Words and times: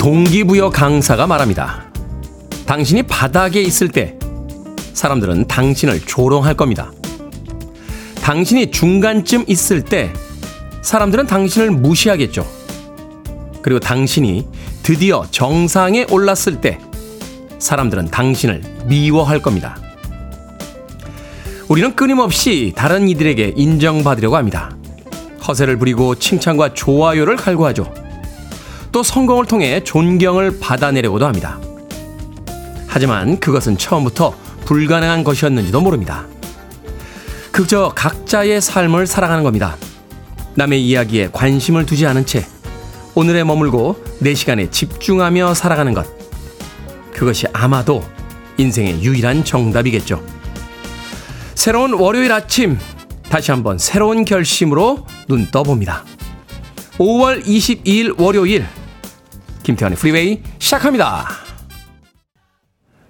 한 0.00 0.02
동기부여 0.02 0.70
강사가 0.70 1.26
말합니다. 1.26 1.84
당신이 2.64 3.02
바닥에 3.02 3.60
있을 3.60 3.88
때 3.88 4.18
사람들은 4.94 5.46
당신을 5.46 6.00
조롱할 6.00 6.54
겁니다. 6.54 6.90
당신이 8.22 8.70
중간쯤 8.70 9.44
있을 9.46 9.82
때 9.82 10.10
사람들은 10.80 11.26
당신을 11.26 11.70
무시하겠죠. 11.70 12.46
그리고 13.60 13.78
당신이 13.78 14.48
드디어 14.82 15.26
정상에 15.30 16.06
올랐을 16.10 16.62
때 16.62 16.78
사람들은 17.58 18.06
당신을 18.06 18.62
미워할 18.86 19.42
겁니다. 19.42 19.76
우리는 21.68 21.94
끊임없이 21.94 22.72
다른 22.74 23.06
이들에게 23.06 23.52
인정받으려고 23.54 24.36
합니다. 24.36 24.74
허세를 25.46 25.76
부리고 25.76 26.14
칭찬과 26.14 26.72
좋아요를 26.72 27.36
갈구하죠. 27.36 27.99
또 28.92 29.02
성공을 29.02 29.46
통해 29.46 29.82
존경을 29.84 30.58
받아내려고도 30.60 31.26
합니다. 31.26 31.58
하지만 32.86 33.38
그것은 33.38 33.78
처음부터 33.78 34.34
불가능한 34.64 35.24
것이었는지도 35.24 35.80
모릅니다. 35.80 36.26
그저 37.52 37.92
각자의 37.94 38.60
삶을 38.60 39.06
살아가는 39.06 39.42
겁니다. 39.44 39.76
남의 40.54 40.84
이야기에 40.86 41.30
관심을 41.32 41.86
두지 41.86 42.06
않은 42.06 42.26
채 42.26 42.44
오늘에 43.14 43.44
머물고 43.44 44.02
내 44.20 44.34
시간에 44.34 44.70
집중하며 44.70 45.54
살아가는 45.54 45.94
것. 45.94 46.06
그것이 47.12 47.46
아마도 47.52 48.02
인생의 48.56 49.02
유일한 49.02 49.44
정답이겠죠. 49.44 50.22
새로운 51.54 51.92
월요일 51.92 52.32
아침, 52.32 52.78
다시 53.28 53.50
한번 53.50 53.78
새로운 53.78 54.24
결심으로 54.24 55.06
눈 55.28 55.50
떠봅니다. 55.50 56.04
5월 56.98 57.44
22일 57.44 58.20
월요일, 58.20 58.64
김태훈의 59.70 59.96
프리웨이 59.98 60.40
시작합니다. 60.58 61.28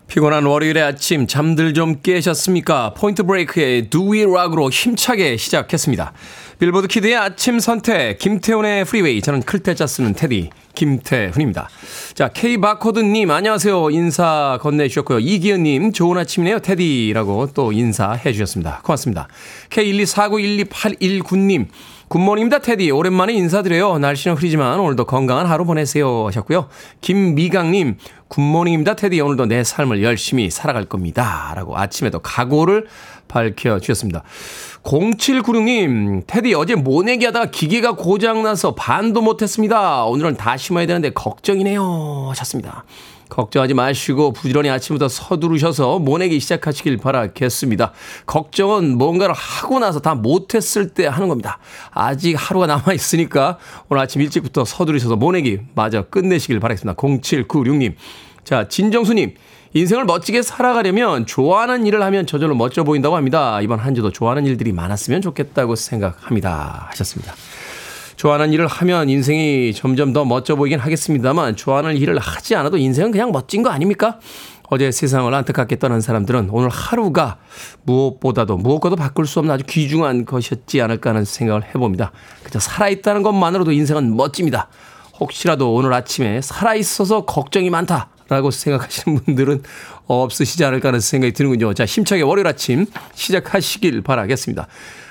피곤한 0.08 0.44
월요일의 0.44 0.82
아침 0.82 1.26
잠들 1.26 1.72
좀 1.72 2.00
깨셨습니까? 2.02 2.92
Point 2.94 3.22
Break의 3.22 3.88
Do 3.88 4.12
We 4.12 4.24
Rock으로 4.24 4.68
힘차게 4.68 5.36
시작했습니다. 5.36 6.12
빌보드 6.58 6.88
키드의 6.88 7.16
아침 7.16 7.60
선택 7.60 8.18
김태훈의 8.18 8.84
프리웨이 8.84 9.22
저는 9.22 9.40
클 9.42 9.62
태자 9.62 9.86
쓰는 9.86 10.12
테디 10.12 10.50
김태훈입니다. 10.74 11.70
자 12.14 12.28
K바코드님 12.28 13.30
안녕하세요 13.30 13.90
인사 13.90 14.58
건네주셨고요. 14.60 15.20
이기현님 15.20 15.92
좋은 15.92 16.18
아침이네요 16.18 16.58
테디라고 16.58 17.52
또 17.54 17.72
인사해 17.72 18.32
주셨습니다. 18.32 18.80
고맙습니다. 18.82 19.28
K124912819님 19.70 21.68
good 22.10 22.21
morning입니다, 22.21 22.58
테디. 22.58 22.90
오랜만에 22.90 23.32
인사드려요. 23.34 23.98
날씨는 23.98 24.36
흐리지만 24.36 24.80
오늘도 24.80 25.04
건강한 25.04 25.46
하루 25.46 25.64
보내세요. 25.64 26.26
하셨고요. 26.26 26.66
김미강님, 27.00 27.98
good 28.26 28.42
morning입니다, 28.42 28.96
테디. 28.96 29.20
오늘도 29.20 29.46
내 29.46 29.62
삶을 29.62 30.02
열심히 30.02 30.50
살아갈 30.50 30.86
겁니다. 30.86 31.52
라고 31.54 31.78
아침에도 31.78 32.18
각오를 32.18 32.88
밝혀주셨습니다. 33.28 34.24
0796님, 34.82 36.24
테디 36.26 36.52
어제 36.54 36.74
모내기 36.74 37.26
하다가 37.26 37.52
기계가 37.52 37.92
고장나서 37.92 38.74
반도 38.74 39.22
못했습니다. 39.22 40.04
오늘은 40.04 40.36
다 40.36 40.56
심어야 40.56 40.86
되는데 40.86 41.10
걱정이네요. 41.10 42.26
하셨습니다. 42.30 42.82
걱정하지 43.30 43.72
마시고 43.74 44.32
부지런히 44.32 44.68
아침부터 44.68 45.08
서두르셔서 45.08 45.98
모내기 45.98 46.38
시작하시길 46.40 46.98
바라겠습니다. 46.98 47.92
걱정은 48.26 48.98
뭔가를 48.98 49.34
하고 49.34 49.78
나서 49.78 50.00
다 50.00 50.14
못했을 50.14 50.90
때 50.90 51.06
하는 51.06 51.28
겁니다. 51.28 51.58
아직 51.92 52.34
하루가 52.34 52.66
남아있으니까 52.66 53.58
오늘 53.88 54.02
아침 54.02 54.20
일찍부터 54.20 54.64
서두르셔서 54.64 55.16
모내기 55.16 55.60
마저 55.74 56.02
끝내시길 56.02 56.60
바라겠습니다. 56.60 57.00
0796님. 57.00 57.94
자, 58.44 58.68
진정수님. 58.68 59.34
인생을 59.72 60.04
멋지게 60.04 60.42
살아가려면 60.42 61.26
좋아하는 61.26 61.86
일을 61.86 62.02
하면 62.02 62.26
저절로 62.26 62.56
멋져 62.56 62.82
보인다고 62.82 63.14
합니다. 63.14 63.60
이번 63.60 63.78
한 63.78 63.94
주도 63.94 64.10
좋아하는 64.10 64.44
일들이 64.44 64.72
많았으면 64.72 65.22
좋겠다고 65.22 65.76
생각합니다. 65.76 66.88
하셨습니다. 66.90 67.34
좋아하는 68.20 68.52
일을 68.52 68.66
하면 68.66 69.08
인생이 69.08 69.72
점점 69.72 70.12
더 70.12 70.26
멋져 70.26 70.54
보이긴 70.54 70.78
하겠습니다만 70.78 71.56
좋아하는 71.56 71.96
일을 71.96 72.18
하지 72.18 72.54
않아도 72.54 72.76
인생은 72.76 73.12
그냥 73.12 73.32
멋진 73.32 73.62
거 73.62 73.70
아닙니까? 73.70 74.18
어제 74.68 74.92
세상을 74.92 75.32
안타깝게 75.32 75.78
떠난 75.78 76.02
사람들은 76.02 76.50
오늘 76.50 76.68
하루가 76.68 77.38
무엇보다도 77.84 78.58
무엇과도 78.58 78.96
바꿀 78.96 79.26
수 79.26 79.38
없는 79.38 79.54
아주 79.54 79.64
귀중한 79.66 80.26
것이었지 80.26 80.82
않을까 80.82 81.10
하는 81.10 81.24
생각을 81.24 81.64
해봅니다. 81.64 82.12
그저 82.44 82.58
살아있다는 82.60 83.22
것만으로도 83.22 83.72
인생은 83.72 84.14
멋집니다. 84.14 84.68
혹시라도 85.18 85.72
오늘 85.72 85.94
아침에 85.94 86.42
살아있어서 86.42 87.24
걱정이 87.24 87.70
많다라고 87.70 88.50
생각하시는 88.50 89.18
분들은 89.24 89.62
없으시지 90.08 90.62
않을까 90.66 90.88
하는 90.88 91.00
생각이 91.00 91.32
드는군요. 91.32 91.72
자, 91.72 91.86
힘차게 91.86 92.20
월요일 92.20 92.48
아침 92.48 92.84
시작하시길 93.14 94.02
바라겠습니다. 94.02 94.66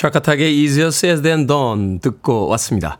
샤카타의 0.00 0.56
Easier 0.58 0.90
듣고 2.00 2.48
왔습니다. 2.48 2.96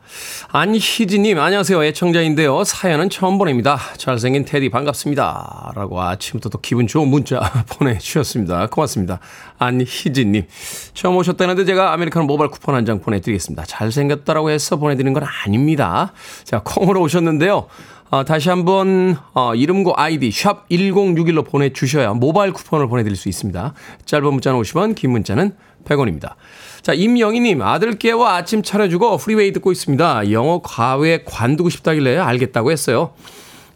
안희지님, 0.49 1.39
안녕하세요. 1.39 1.83
애청자인데요. 1.83 2.63
사연은 2.63 3.09
처음 3.09 3.39
보냅니다. 3.39 3.79
잘생긴 3.97 4.45
테디 4.45 4.69
반갑습니다. 4.69 5.71
라고 5.75 5.99
아침부터 5.99 6.49
또 6.49 6.59
기분 6.61 6.85
좋은 6.85 7.07
문자 7.07 7.39
보내주셨습니다. 7.75 8.67
고맙습니다. 8.67 9.19
안희지님. 9.57 10.45
처음 10.93 11.15
오셨다는데 11.15 11.65
제가 11.65 11.91
아메리카노 11.93 12.27
모바일 12.27 12.51
쿠폰 12.51 12.75
한 12.75 12.85
장 12.85 12.99
보내드리겠습니다. 13.01 13.63
잘생겼다라고 13.65 14.51
해서 14.51 14.75
보내드리는 14.75 15.11
건 15.13 15.23
아닙니다. 15.23 16.13
자, 16.43 16.61
콩으로 16.63 17.01
오셨는데요. 17.01 17.65
어, 18.11 18.25
다시 18.25 18.49
한번 18.49 19.17
어, 19.33 19.55
이름과 19.55 19.93
아이디 19.95 20.29
샵 20.31 20.67
1061로 20.69 21.49
보내주셔야 21.49 22.13
모바일 22.13 22.51
쿠폰을 22.53 22.87
보내드릴 22.89 23.15
수 23.15 23.27
있습니다. 23.29 23.73
짧은 24.05 24.23
문자는 24.33 24.59
50원, 24.61 24.95
긴 24.95 25.11
문자는 25.11 25.55
100원입니다. 25.85 26.35
자, 26.81 26.93
임영희님, 26.93 27.61
아들 27.61 27.97
깨워 27.97 28.27
아침 28.27 28.63
차려주고 28.63 29.17
프리웨이 29.17 29.53
듣고 29.53 29.71
있습니다. 29.71 30.31
영어 30.31 30.61
과외 30.63 31.23
관두고 31.23 31.69
싶다길래 31.69 32.17
알겠다고 32.17 32.71
했어요. 32.71 33.13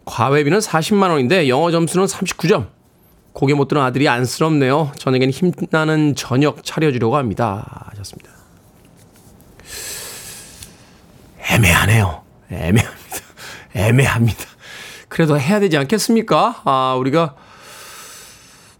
과외비는 0.05 0.59
40만원인데 0.59 1.47
영어 1.47 1.71
점수는 1.71 2.05
39점. 2.05 2.67
고개 3.33 3.53
못 3.53 3.67
드는 3.67 3.81
아들이 3.81 4.07
안쓰럽네요. 4.07 4.91
저녁엔 4.97 5.29
힘나는 5.29 6.15
저녁 6.15 6.63
차려주려고 6.63 7.17
합니다. 7.17 7.89
하셨습니다. 7.91 8.31
애매하네요. 11.51 12.23
애매합니다. 12.49 13.17
애매합니다. 13.75 14.43
그래도 15.09 15.39
해야 15.39 15.59
되지 15.59 15.77
않겠습니까? 15.77 16.61
아, 16.63 16.95
우리가 16.97 17.35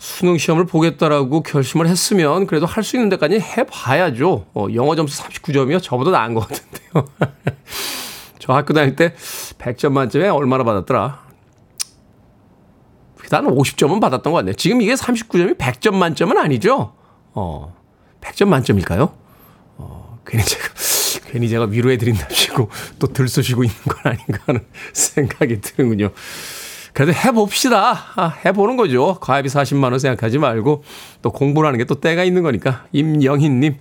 수능 0.05 0.37
시험을 0.37 0.65
보겠다라고 0.67 1.41
결심을 1.41 1.87
했으면 1.87 2.45
그래도 2.45 2.67
할 2.67 2.83
수 2.83 2.95
있는 2.95 3.09
데까지 3.09 3.39
해봐야죠. 3.39 4.45
어, 4.53 4.67
영어 4.75 4.95
점수 4.95 5.23
39점이요? 5.23 5.81
저보다 5.81 6.11
나은 6.11 6.35
것 6.35 6.47
같은데요. 6.47 7.07
저 8.37 8.53
학교 8.53 8.75
다닐 8.75 8.95
때 8.95 9.15
100점 9.57 9.91
만점에 9.91 10.27
얼마나 10.29 10.63
받았더라? 10.63 11.25
한 13.31 13.45
50점은 13.47 13.99
받았던 13.99 14.31
것 14.31 14.37
같네요. 14.37 14.53
지금 14.53 14.81
이게 14.83 14.93
39점이 14.93 15.57
100점 15.57 15.95
만점은 15.95 16.37
아니죠? 16.37 16.93
어, 17.33 17.75
100점 18.21 18.47
만점일까요? 18.47 19.11
어, 19.77 20.19
괜히 20.27 20.43
제가, 20.45 20.63
괜히 21.31 21.49
제가 21.49 21.65
위로해드린답시고 21.65 22.69
또 22.99 23.07
들쑤시고 23.07 23.63
있는 23.63 23.75
건 23.85 24.13
아닌가 24.13 24.37
하는 24.45 24.63
생각이 24.93 25.61
드는군요. 25.61 26.11
그래도 26.95 27.13
해봅시다. 27.13 28.05
아, 28.15 28.33
해보는 28.45 28.77
거죠. 28.77 29.15
가입이 29.19 29.49
40만원 29.49 29.99
생각하지 29.99 30.37
말고 30.39 30.83
또 31.21 31.31
공부를 31.31 31.67
하는 31.67 31.77
게 31.77 31.85
또 31.85 31.95
때가 31.95 32.23
있는 32.23 32.41
거니까. 32.41 32.85
임영희님. 32.93 33.75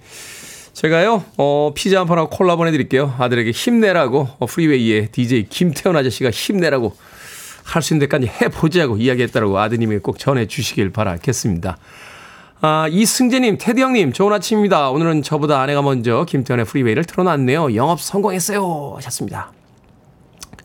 제가요, 0.72 1.24
어, 1.38 1.70
피자 1.74 2.00
한 2.00 2.06
판하고 2.08 2.28
콜라 2.28 2.56
보내드릴게요. 2.56 3.14
아들에게 3.18 3.52
힘내라고, 3.52 4.28
어, 4.40 4.46
프리웨이의 4.46 5.12
DJ 5.12 5.46
김태훈 5.48 5.96
아저씨가 5.96 6.30
힘내라고 6.30 6.94
할 7.62 7.80
수 7.80 7.94
있는 7.94 8.06
데까지 8.08 8.26
해보자고 8.26 8.96
이야기했다라고 8.98 9.58
아드님에게 9.58 10.00
꼭 10.00 10.18
전해주시길 10.18 10.90
바라겠습니다. 10.90 11.78
아, 12.60 12.88
이승재님, 12.90 13.58
테디 13.60 13.80
형님, 13.80 14.12
좋은 14.12 14.32
아침입니다. 14.32 14.90
오늘은 14.90 15.22
저보다 15.22 15.60
아내가 15.60 15.80
먼저 15.80 16.24
김태훈의 16.28 16.66
프리웨이를 16.66 17.04
틀어놨네요. 17.04 17.74
영업 17.76 18.00
성공했어요. 18.00 18.94
하셨습니다. 18.96 19.52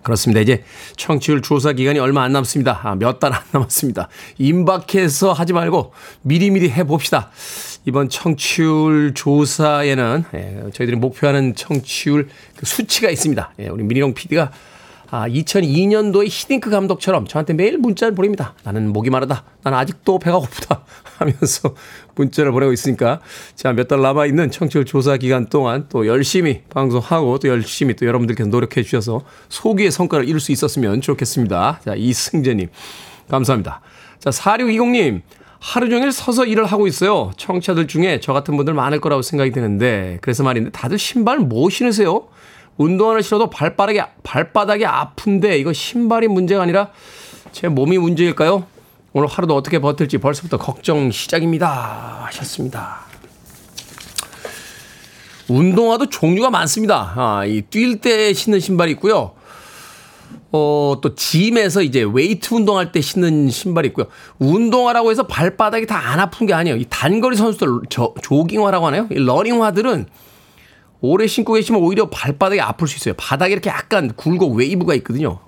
그렇습니다. 0.02 0.40
이제 0.42 0.64
청취율 0.98 1.42
조사 1.42 1.74
기간이 1.74 2.00
얼마 2.00 2.24
안 2.24 2.32
남습니다. 2.32 2.80
아, 2.84 2.96
몇 2.96 3.20
달 3.20 3.34
안 3.34 3.42
남았습니다. 3.52 4.08
임박해서 4.38 5.34
하지 5.34 5.54
말고 5.54 5.94
미리미리 6.22 6.70
해봅시다. 6.72 7.30
이번 7.86 8.10
청취율 8.10 9.14
조사에는 9.14 10.24
예, 10.36 10.64
저희들이 10.74 10.96
목표하는 10.98 11.56
청취율 11.56 12.30
그 12.56 12.66
수치가 12.66 13.10
있습니다. 13.10 13.54
예, 13.60 13.68
우리 13.70 13.84
민희롱 13.84 14.14
PD가 14.14 14.52
아, 15.12 15.28
2002년도의 15.28 16.28
히딩크 16.30 16.70
감독처럼 16.70 17.26
저한테 17.26 17.54
매일 17.54 17.78
문자를 17.80 18.14
보냅니다. 18.14 18.54
나는 18.64 18.94
목이 18.94 19.10
마르다. 19.10 19.44
나는 19.64 19.78
아직도 19.80 20.20
배가 20.20 20.38
고프다. 20.38 20.84
하면서 21.18 21.76
문자를 22.16 22.52
보내고 22.52 22.72
있으니까 22.72 23.20
자, 23.56 23.74
몇 23.74 23.88
달 23.88 24.02
남아 24.02 24.28
있는 24.28 24.52
청취율 24.52 24.86
조사 24.86 25.18
기간 25.18 25.48
동안 25.48 25.88
또 25.90 26.06
열심히 26.08 26.62
방송하고 26.70 27.40
또 27.40 27.48
열심히 27.48 27.96
또 27.96 28.06
여러분들께서 28.06 28.50
노력해 28.50 28.84
주셔서 28.84 29.22
소기의 29.50 29.92
성과를 29.92 30.28
이룰 30.30 30.40
수 30.40 30.52
있었으면 30.52 31.02
좋겠습니다. 31.02 31.80
자, 31.84 31.96
이승재 31.96 32.54
님. 32.54 32.68
감사합니다. 33.30 33.82
자, 34.20 34.32
4620 34.32 34.90
님. 34.92 35.22
하루 35.60 35.90
종일 35.90 36.12
서서 36.14 36.46
일을 36.46 36.66
하고 36.66 36.88
있어요. 36.88 37.32
청취자들 37.36 37.88
중에 37.88 38.22
저 38.22 38.32
같은 38.32 38.56
분들 38.56 38.74
많을 38.74 39.02
거라고 39.02 39.22
생각이 39.22 39.52
드는데 39.52 40.20
그래서 40.22 40.42
말인데 40.44 40.70
다들 40.70 40.98
신발 40.98 41.40
뭐 41.40 41.70
신으세요? 41.70 42.28
운동화를 42.80 43.22
신어도 43.22 43.50
발바닥이 43.50 44.00
발바닥이 44.24 44.86
아픈데 44.86 45.58
이거 45.60 45.74
신발이 45.74 46.30
문제가 46.30 46.64
아니라 46.64 46.90
제 47.52 47.68
몸이 47.68 47.98
문제일까요? 47.98 48.66
오늘 49.12 49.28
하루도 49.28 49.56
어떻게 49.56 49.80
버틸지 49.80 50.20
벌써부터 50.20 50.58
걱정 50.58 51.12
시작입니다. 51.12 52.24
하셨습니다. 52.28 53.02
운동화도 55.50 56.10
종류가 56.10 56.50
많습니다. 56.52 57.14
아, 57.16 57.42
이 57.46 57.55
뛸 57.55 58.02
때 58.02 58.34
신는 58.34 58.60
신발이 58.62 58.92
있고요. 58.94 59.32
어, 60.52 60.96
또 61.02 61.16
gym에서 61.16 61.82
이제 61.82 62.04
웨이트 62.10 62.54
운동할 62.54 62.92
때 62.92 63.02
신는 63.02 63.50
신발이 63.50 63.90
있고요. 63.90 64.06
운동화라고 64.38 65.12
해서 65.12 65.28
발바닥이 65.28 65.86
다 65.86 65.98
안 65.98 66.20
아픈 66.20 66.48
게 66.48 66.54
아니에요. 66.54 66.78
이 66.78 66.86
단거리 66.90 67.36
선수들 67.36 67.68
저, 67.90 68.14
조깅화라고 68.22 68.88
하나요? 68.88 69.08
이 69.12 69.16
러닝화들은 69.16 70.06
오래 71.02 71.28
신고 71.28 71.54
계시면 71.54 71.82
오히려 71.82 72.10
발바닥이 72.10 72.60
아플 72.62 72.88
수 72.88 72.98
있어요. 72.98 73.14
바닥에 73.18 73.54
이렇게 73.54 73.70
약간 73.70 74.14
굴곡 74.16 74.56
웨이브가 74.56 74.94
있거든요. 74.96 75.40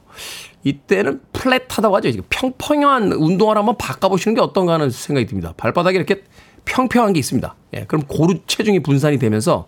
이때는 0.63 1.21
flat하다고 1.33 1.95
하죠. 1.97 2.11
평평한 2.29 3.11
운동화를 3.13 3.59
한번 3.59 3.77
바꿔보시는 3.77 4.35
게 4.35 4.41
어떤가 4.41 4.73
하는 4.73 4.89
생각이 4.89 5.25
듭니다. 5.25 5.53
발바닥에 5.57 5.97
이렇게 5.97 6.23
평평한 6.65 7.13
게 7.13 7.19
있습니다. 7.19 7.55
예, 7.73 7.85
그럼 7.85 8.03
고루 8.07 8.39
체중이 8.45 8.81
분산이 8.81 9.17
되면서 9.17 9.67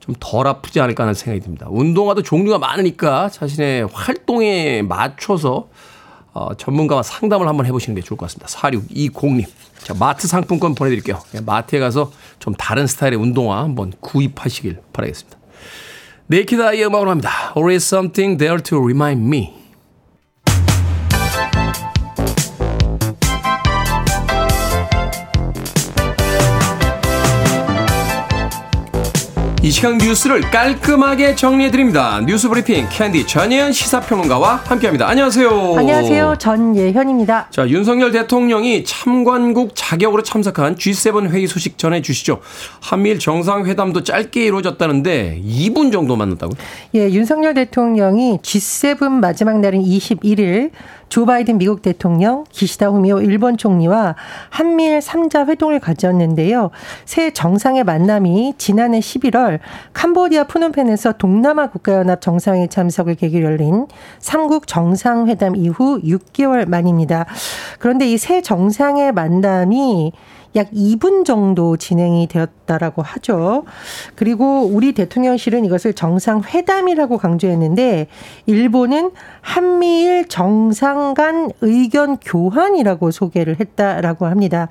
좀 0.00 0.14
덜 0.18 0.46
아프지 0.46 0.80
않을까 0.80 1.04
하는 1.04 1.14
생각이 1.14 1.40
듭니다. 1.44 1.66
운동화도 1.70 2.22
종류가 2.22 2.58
많으니까 2.58 3.28
자신의 3.28 3.88
활동에 3.92 4.82
맞춰서 4.82 5.68
어, 6.32 6.54
전문가와 6.54 7.02
상담을 7.02 7.48
한번 7.48 7.66
해보시는 7.66 7.94
게 7.96 8.02
좋을 8.02 8.16
것 8.16 8.26
같습니다. 8.26 8.46
4620님. 8.46 9.46
자, 9.82 9.94
마트 9.94 10.28
상품권 10.28 10.74
보내드릴게요. 10.74 11.20
예, 11.34 11.40
마트에 11.40 11.80
가서 11.80 12.12
좀 12.38 12.54
다른 12.54 12.86
스타일의 12.86 13.18
운동화 13.18 13.62
한번 13.62 13.92
구입하시길 14.00 14.80
바라겠습니다. 14.92 15.38
Naked 16.26 16.62
Eyes의 16.62 16.86
음악으로 16.86 17.10
합니다. 17.10 17.52
Always 17.56 17.84
something 17.86 18.38
there 18.38 18.62
to 18.62 18.78
remind 18.78 19.26
me. 19.26 19.59
이 29.62 29.70
시간 29.70 29.98
뉴스를 29.98 30.40
깔끔하게 30.50 31.34
정리해드립니다. 31.34 32.22
뉴스 32.26 32.48
브리핑 32.48 32.88
캔디 32.88 33.26
전예현 33.26 33.72
시사평론가와 33.72 34.62
함께합니다. 34.64 35.06
안녕하세요. 35.06 35.74
안녕하세요. 35.76 36.36
전예현입니다. 36.38 37.48
자, 37.50 37.68
윤석열 37.68 38.10
대통령이 38.10 38.84
참관국 38.84 39.72
자격으로 39.74 40.22
참석한 40.22 40.76
G7 40.76 41.28
회의 41.28 41.46
소식 41.46 41.76
전해주시죠. 41.76 42.40
한미일 42.80 43.18
정상회담도 43.18 44.02
짧게 44.02 44.46
이루어졌다는데 44.46 45.42
2분 45.44 45.92
정도 45.92 46.16
만났다고요? 46.16 46.56
예, 46.94 47.10
윤석열 47.10 47.52
대통령이 47.52 48.38
G7 48.38 49.10
마지막 49.10 49.60
날인 49.60 49.82
21일 49.82 50.70
조 51.10 51.26
바이든 51.26 51.58
미국 51.58 51.82
대통령, 51.82 52.44
기시다 52.52 52.86
후미오 52.86 53.20
일본 53.20 53.58
총리와 53.58 54.14
한미일 54.48 55.00
3자 55.00 55.48
회동을 55.48 55.80
가졌는데요. 55.80 56.70
새 57.04 57.32
정상의 57.32 57.82
만남이 57.82 58.54
지난해 58.58 59.00
11월 59.00 59.49
캄보디아 59.92 60.44
푸놈펜에서 60.44 61.12
동남아 61.12 61.68
국가연합 61.68 62.20
정상회 62.20 62.68
참석을 62.68 63.16
계기로 63.16 63.46
열린 63.46 63.86
3국 64.20 64.66
정상회담 64.66 65.56
이후 65.56 66.00
6개월 66.02 66.68
만입니다. 66.68 67.26
그런데 67.78 68.06
이새 68.06 68.42
정상의 68.42 69.12
만남이 69.12 70.12
약 70.56 70.70
2분 70.72 71.24
정도 71.24 71.76
진행이 71.76 72.26
되었다라고 72.26 73.02
하죠. 73.02 73.64
그리고 74.16 74.62
우리 74.64 74.92
대통령실은 74.92 75.64
이것을 75.64 75.92
정상회담이라고 75.92 77.18
강조했는데 77.18 78.08
일본은 78.46 79.12
한미일 79.40 80.26
정상 80.28 81.14
간 81.14 81.50
의견 81.60 82.16
교환이라고 82.16 83.10
소개를 83.10 83.60
했다라고 83.60 84.26
합니다. 84.26 84.68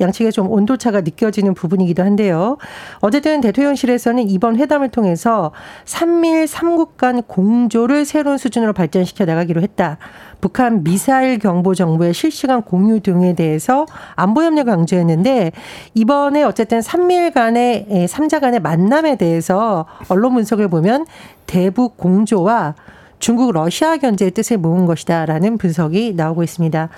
양측의 0.00 0.32
좀 0.32 0.50
온도차가 0.50 1.00
느껴지는 1.00 1.54
부분이기도 1.54 2.02
한데요. 2.02 2.58
어쨌든 3.00 3.40
대통령실에서는 3.40 4.28
이번 4.28 4.56
회담을 4.56 4.90
통해서 4.90 5.52
한미일 5.92 6.44
3국 6.44 6.96
간 6.96 7.22
공조를 7.22 8.04
새로운 8.04 8.38
수준으로 8.38 8.72
발전시켜 8.72 9.24
나가기로 9.24 9.62
했다. 9.62 9.98
북한 10.42 10.82
미사일 10.82 11.38
경보 11.38 11.74
정보의 11.76 12.12
실시간 12.12 12.62
공유 12.62 12.98
등에 12.98 13.34
대해서 13.34 13.86
안보 14.16 14.42
협력을 14.42 14.70
강조했는데 14.70 15.52
이번에 15.94 16.42
어쨌든 16.42 16.80
3밀 16.80 17.32
간의 17.32 17.86
3자 18.10 18.40
간의 18.40 18.58
만남에 18.58 19.16
대해서 19.16 19.86
언론 20.08 20.34
분석을 20.34 20.66
보면 20.66 21.06
대북 21.46 21.96
공조와 21.96 22.74
중국 23.22 23.52
러시아 23.52 23.98
견제의 23.98 24.32
뜻을 24.32 24.58
모은 24.58 24.84
것이다라는 24.84 25.56
분석이 25.56 26.14
나오고 26.16 26.42
있습니다. 26.42 26.88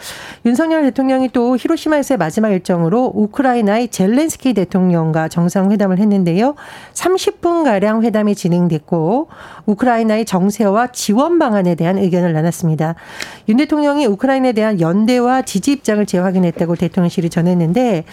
윤석열 0.46 0.82
대통령이 0.84 1.28
또 1.34 1.54
히로시마에서의 1.54 2.16
마지막 2.16 2.48
일정으로 2.48 3.12
우크라이나의 3.14 3.88
젤렌스키 3.88 4.54
대통령과 4.54 5.28
정상회담을 5.28 5.98
했는데요. 5.98 6.54
30분가량 6.94 8.02
회담이 8.04 8.36
진행됐고 8.36 9.28
우크라이나의 9.66 10.24
정세와 10.24 10.92
지원 10.92 11.38
방안에 11.38 11.74
대한 11.74 11.98
의견을 11.98 12.32
나눴습니다. 12.32 12.94
윤 13.50 13.58
대통령이 13.58 14.06
우크라이나에 14.06 14.52
대한 14.52 14.80
연대와 14.80 15.42
지지 15.42 15.72
입장을 15.72 16.06
재확인했다고 16.06 16.76
대통령실이 16.76 17.28
전했는데 17.28 18.04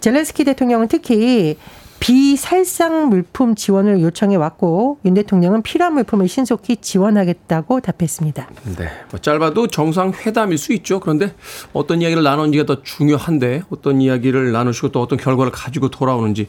젤렌스키 0.00 0.42
대통령은 0.42 0.88
특히 0.88 1.56
비살상 2.00 3.10
물품 3.10 3.54
지원을 3.54 4.00
요청해 4.00 4.36
왔고 4.36 4.98
윤 5.04 5.14
대통령은 5.14 5.62
필요한 5.62 5.94
물품을 5.94 6.28
신속히 6.28 6.78
지원하겠다고 6.78 7.80
답했습니다. 7.80 8.48
네, 8.76 8.88
뭐 9.10 9.20
짧아도 9.20 9.66
정상 9.68 10.12
회담일 10.12 10.58
수 10.58 10.72
있죠. 10.72 10.98
그런데 10.98 11.34
어떤 11.74 12.00
이야기를 12.00 12.22
나누는지가 12.22 12.64
더 12.64 12.82
중요한데 12.82 13.62
어떤 13.70 14.00
이야기를 14.00 14.50
나누시고 14.50 14.88
또 14.88 15.02
어떤 15.02 15.18
결과를 15.18 15.52
가지고 15.52 15.90
돌아오는지 15.90 16.48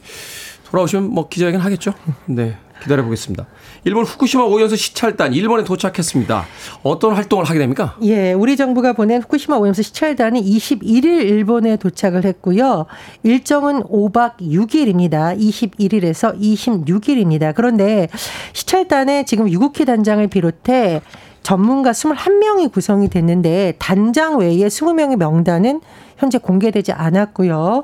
돌아오시면 0.70 1.10
뭐 1.10 1.28
기자회견 1.28 1.60
하겠죠. 1.60 1.92
네, 2.24 2.56
기다려 2.82 3.04
보겠습니다. 3.04 3.46
일본 3.84 4.04
후쿠시마 4.04 4.44
오염수 4.44 4.76
시찰단 4.76 5.34
일본에 5.34 5.64
도착했습니다. 5.64 6.46
어떤 6.84 7.14
활동을 7.14 7.44
하게 7.44 7.58
됩니까? 7.58 7.96
예, 8.02 8.32
우리 8.32 8.56
정부가 8.56 8.92
보낸 8.92 9.20
후쿠시마 9.22 9.56
오염수 9.56 9.82
시찰단이 9.82 10.40
21일 10.40 11.04
일본에 11.04 11.76
도착을 11.76 12.24
했고요. 12.24 12.86
일정은 13.24 13.82
5박 13.82 14.36
6일입니다. 14.40 15.36
21일에서 15.36 16.40
26일입니다. 16.40 17.52
그런데 17.56 18.08
시찰단에 18.52 19.24
지금 19.24 19.50
유국희 19.50 19.84
단장을 19.84 20.24
비롯해 20.28 21.02
전문가 21.42 21.90
21명이 21.90 22.70
구성이 22.70 23.08
됐는데 23.08 23.74
단장 23.80 24.38
외에 24.38 24.54
20명의 24.54 25.16
명단은 25.16 25.80
현재 26.16 26.38
공개되지 26.38 26.92
않았고요. 26.92 27.82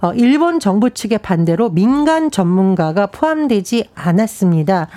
어, 0.00 0.12
일본 0.14 0.58
정부 0.58 0.90
측의 0.90 1.18
반대로 1.18 1.70
민간 1.70 2.32
전문가가 2.32 3.06
포함되지 3.06 3.84
않았습니다. 3.94 4.88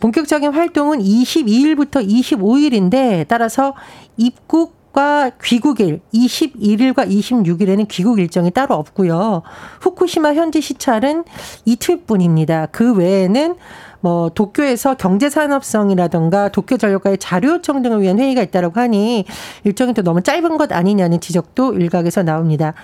본격적인 0.00 0.52
활동은 0.52 0.98
22일부터 1.00 2.06
25일인데 2.06 3.26
따라서 3.28 3.74
입국 4.16 4.78
일과 4.98 5.30
귀국일 5.44 6.00
21일과 6.12 7.08
26일에는 7.08 7.86
귀국 7.88 8.18
일정이 8.18 8.50
따로 8.50 8.74
없고요. 8.74 9.42
후쿠시마 9.80 10.34
현지 10.34 10.60
시찰은 10.60 11.22
이틀뿐입니다. 11.64 12.66
그 12.72 12.94
외에는 12.94 13.54
뭐 14.00 14.30
도쿄에서 14.34 14.94
경제 14.94 15.28
산업성이라든가 15.28 16.50
도쿄 16.50 16.76
전력과의 16.76 17.18
자료 17.18 17.52
요청 17.54 17.82
등을 17.82 18.00
위한 18.02 18.18
회의가 18.18 18.42
있다라고 18.42 18.80
하니 18.80 19.24
일정이 19.64 19.92
또 19.94 20.02
너무 20.02 20.22
짧은 20.22 20.56
것 20.56 20.72
아니냐는 20.72 21.20
지적도 21.20 21.74
일각에서 21.74 22.22
나옵니다. 22.22 22.74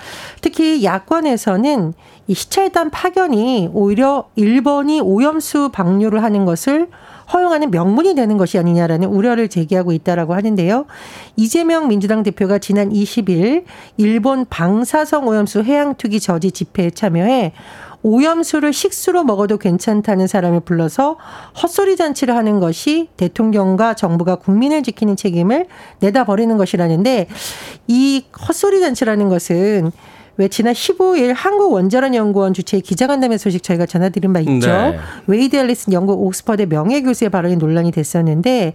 특히 0.41 0.85
야권에서는 0.85 1.93
이 2.27 2.35
시찰단 2.35 2.91
파견이 2.91 3.71
오히려 3.73 4.29
일본이 4.35 5.01
오염수 5.01 5.71
방류를 5.73 6.23
하는 6.23 6.45
것을 6.45 6.89
허용하는 7.33 7.71
명분이 7.71 8.15
되는 8.15 8.37
것이 8.37 8.59
아니냐라는 8.59 9.09
우려를 9.09 9.49
제기하고 9.49 9.93
있다라고 9.93 10.35
하는데요. 10.35 10.87
이재명 11.37 11.89
민주당 11.89 12.23
대표가 12.23 12.59
지난 12.59 12.91
20일 12.91 13.65
일본 13.97 14.45
방사성 14.49 15.27
오염수 15.27 15.63
해양 15.63 15.95
투기 15.95 16.21
저지 16.21 16.51
집회에 16.51 16.91
참여해 16.91 17.53
오염수를 18.05 18.75
식수로 18.75 19.25
먹어도 19.25 19.57
괜찮다는 19.57 20.27
사람을 20.27 20.61
불러서 20.61 21.17
헛소리 21.61 21.97
잔치를 21.97 22.37
하는 22.37 22.61
것이 22.61 23.09
대통령과 23.17 23.95
정부가 23.95 24.37
국민을 24.37 24.83
지키는 24.83 25.17
책임을 25.17 25.67
내다 26.01 26.25
버리는 26.25 26.55
것이라는데 26.57 27.29
이 27.89 28.25
헛소리 28.47 28.81
잔치라는 28.81 29.31
것은 29.31 29.91
왜 30.37 30.49
지난 30.49 30.75
15일 30.75 31.33
한국원자력연구원 31.35 32.55
주최 32.55 32.81
기자간담회 32.81 33.39
소식 33.39 33.63
저희가 33.63 33.87
전해드린 33.87 34.33
바 34.33 34.41
있죠. 34.41 34.67
네. 34.67 34.99
웨이드 35.27 35.57
앨리슨 35.57 35.93
영국 35.93 36.21
옥스퍼드 36.23 36.63
명예교수의 36.63 37.31
발언이 37.31 37.57
논란이 37.57 37.93
됐었는데 37.93 38.75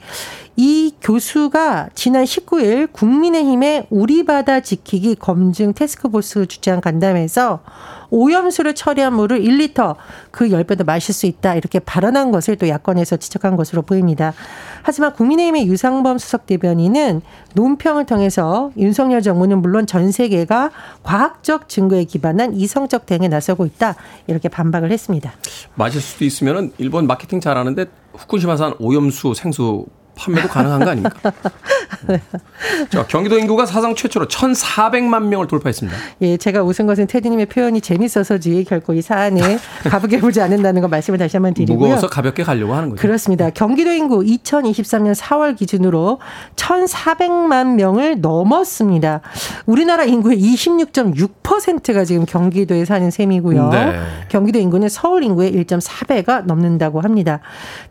이 0.55 0.93
교수가 1.01 1.89
지난 1.95 2.23
19일 2.23 2.91
국민의힘의 2.91 3.87
우리 3.89 4.25
바다 4.25 4.59
지키기 4.59 5.15
검증 5.15 5.73
테스크포스 5.73 6.47
주최한 6.47 6.81
간담회에서 6.81 7.61
오염수를 8.09 8.73
처리한 8.73 9.13
물을 9.13 9.41
1리터 9.41 9.95
그 10.31 10.49
10배도 10.49 10.85
마실 10.85 11.13
수 11.13 11.25
있다 11.25 11.55
이렇게 11.55 11.79
발언한 11.79 12.31
것을 12.31 12.55
또 12.55 12.67
야권에서 12.67 13.17
지적한 13.17 13.55
것으로 13.55 13.83
보입니다. 13.83 14.33
하지만 14.81 15.13
국민의힘의 15.13 15.67
유상범 15.67 16.17
수석 16.17 16.45
대변인은 16.45 17.21
논평을 17.53 18.05
통해서 18.05 18.71
윤석열 18.77 19.21
정부는 19.21 19.61
물론 19.61 19.85
전 19.85 20.11
세계가 20.11 20.71
과학적 21.03 21.48
증거에 21.67 22.03
기반한 22.03 22.53
이성적 22.53 23.05
대응에 23.05 23.27
나서고 23.27 23.65
있다 23.65 23.95
이렇게 24.27 24.49
반박을 24.49 24.91
했습니다. 24.91 25.33
마실 25.75 26.01
수도 26.01 26.25
있으면 26.25 26.71
일본 26.77 27.07
마케팅 27.07 27.39
잘하는데 27.39 27.85
후쿠시마산 28.13 28.75
오염수 28.79 29.33
생수 29.33 29.85
판매도 30.19 30.47
가능한 30.49 30.79
거 30.83 30.89
아닙니까? 30.91 31.31
자, 32.89 33.05
경기도 33.07 33.37
인구가 33.37 33.65
사상 33.65 33.95
최초로 33.95 34.27
1,400만 34.27 35.23
명을 35.23 35.47
돌파했습니다. 35.47 35.97
예, 36.21 36.37
제가 36.37 36.61
웃은 36.63 36.85
것은 36.87 37.07
테디님의 37.07 37.45
표현이 37.47 37.81
재밌어서지 37.81 38.65
결코 38.67 38.93
이 38.93 39.01
사안에 39.01 39.39
가볍게 39.89 40.19
보지 40.19 40.41
않는다는 40.41 40.81
거 40.81 40.87
말씀을 40.87 41.17
다시 41.17 41.37
한번 41.37 41.53
드리고요. 41.53 41.77
무거워서 41.77 42.07
가볍게 42.07 42.43
가려고 42.43 42.73
하는 42.73 42.89
거죠. 42.89 43.01
그렇습니다. 43.01 43.49
경기도 43.49 43.91
인구 43.91 44.19
2023년 44.19 45.15
4월 45.15 45.55
기준으로 45.55 46.19
1,400만 46.55 47.75
명을 47.75 48.21
넘었습니다. 48.21 49.21
우리나라 49.65 50.03
인구의 50.03 50.37
26.6%가 50.39 52.03
지금 52.03 52.25
경기도에 52.25 52.85
사는 52.85 53.09
셈이고요. 53.09 53.69
네. 53.69 53.99
경기도 54.29 54.59
인구는 54.59 54.89
서울 54.89 55.23
인구의 55.23 55.53
1.4배가 55.53 56.45
넘는다고 56.45 57.01
합니다. 57.01 57.39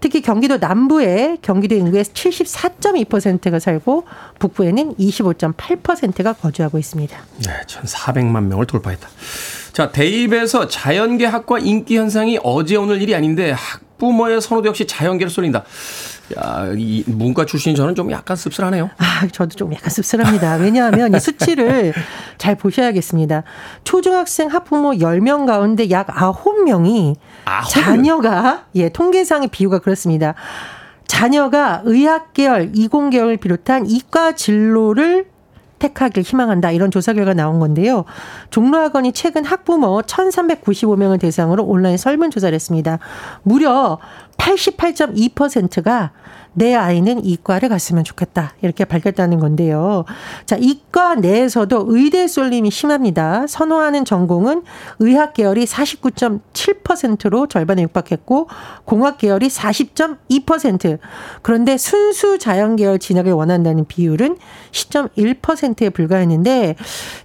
특히 0.00 0.20
경기도 0.20 0.58
남부에 0.58 1.38
경기도 1.42 1.74
인구의 1.74 2.04
74.2%가 2.18 3.58
살고 3.58 4.04
북부에는 4.38 4.94
25.8%가 4.96 6.32
거주하고 6.32 6.78
있습니다. 6.78 7.16
네, 7.46 7.52
1,400만 7.66 8.44
명을 8.44 8.66
돌파했다. 8.66 9.08
자, 9.72 9.92
대입에서 9.92 10.66
자연계 10.66 11.26
학과 11.26 11.58
인기 11.58 11.96
현상이 11.96 12.40
어제 12.42 12.76
오늘 12.76 13.00
일이 13.00 13.14
아닌데 13.14 13.52
학부모의 13.52 14.40
선호도 14.40 14.68
역시 14.68 14.86
자연계를 14.86 15.30
쏠린다. 15.30 15.64
야, 16.38 16.72
이 16.76 17.04
문과 17.06 17.46
출신 17.46 17.74
저는 17.74 17.94
좀 17.94 18.10
약간 18.10 18.36
씁쓸하네요. 18.36 18.90
아, 18.98 19.26
저도 19.32 19.56
좀 19.56 19.72
약간 19.72 19.88
씁쓸합니다. 19.88 20.56
왜냐하면 20.56 21.14
이 21.14 21.20
수치를 21.20 21.94
잘 22.36 22.54
보셔야겠습니다. 22.54 23.44
초중학생 23.84 24.48
학부모 24.48 24.90
10명 24.90 25.46
가운데 25.46 25.88
약 25.90 26.08
9명이 26.08 27.14
자녀가 27.70 28.66
예, 28.74 28.90
통계상의 28.90 29.48
비유가 29.48 29.78
그렇습니다. 29.78 30.34
자녀가 31.08 31.82
의학 31.84 32.32
계열, 32.32 32.70
이공 32.74 33.10
계열을 33.10 33.38
비롯한 33.38 33.86
이과 33.86 34.36
진로를 34.36 35.26
택하길 35.78 36.22
희망한다. 36.22 36.70
이런 36.70 36.90
조사 36.90 37.12
결과 37.12 37.34
나온 37.34 37.58
건데요. 37.58 38.04
종로학원이 38.50 39.12
최근 39.12 39.44
학부모 39.44 40.02
1,395명을 40.02 41.20
대상으로 41.20 41.64
온라인 41.64 41.96
설문조사를 41.96 42.54
했습니다. 42.54 42.98
무려 43.42 43.98
88.2%가 44.38 46.12
내 46.54 46.74
아이는 46.74 47.24
이과를 47.24 47.68
갔으면 47.68 48.02
좋겠다. 48.02 48.54
이렇게 48.62 48.84
밝혔다는 48.84 49.38
건데요. 49.38 50.04
자, 50.44 50.56
이과 50.58 51.16
내에서도 51.16 51.86
의대 51.88 52.26
쏠림이 52.26 52.70
심합니다. 52.70 53.46
선호하는 53.46 54.04
전공은 54.04 54.62
의학 54.98 55.34
계열이 55.34 55.66
49.7%로 55.66 57.46
절반에 57.46 57.82
육박했고 57.82 58.48
공학 58.84 59.18
계열이 59.18 59.46
40.2%. 59.46 60.98
그런데 61.42 61.76
순수 61.76 62.38
자연 62.38 62.74
계열 62.74 62.98
진학을 62.98 63.32
원한다는 63.32 63.84
비율은 63.86 64.36
10.1%에 64.72 65.90
불과했는데 65.90 66.74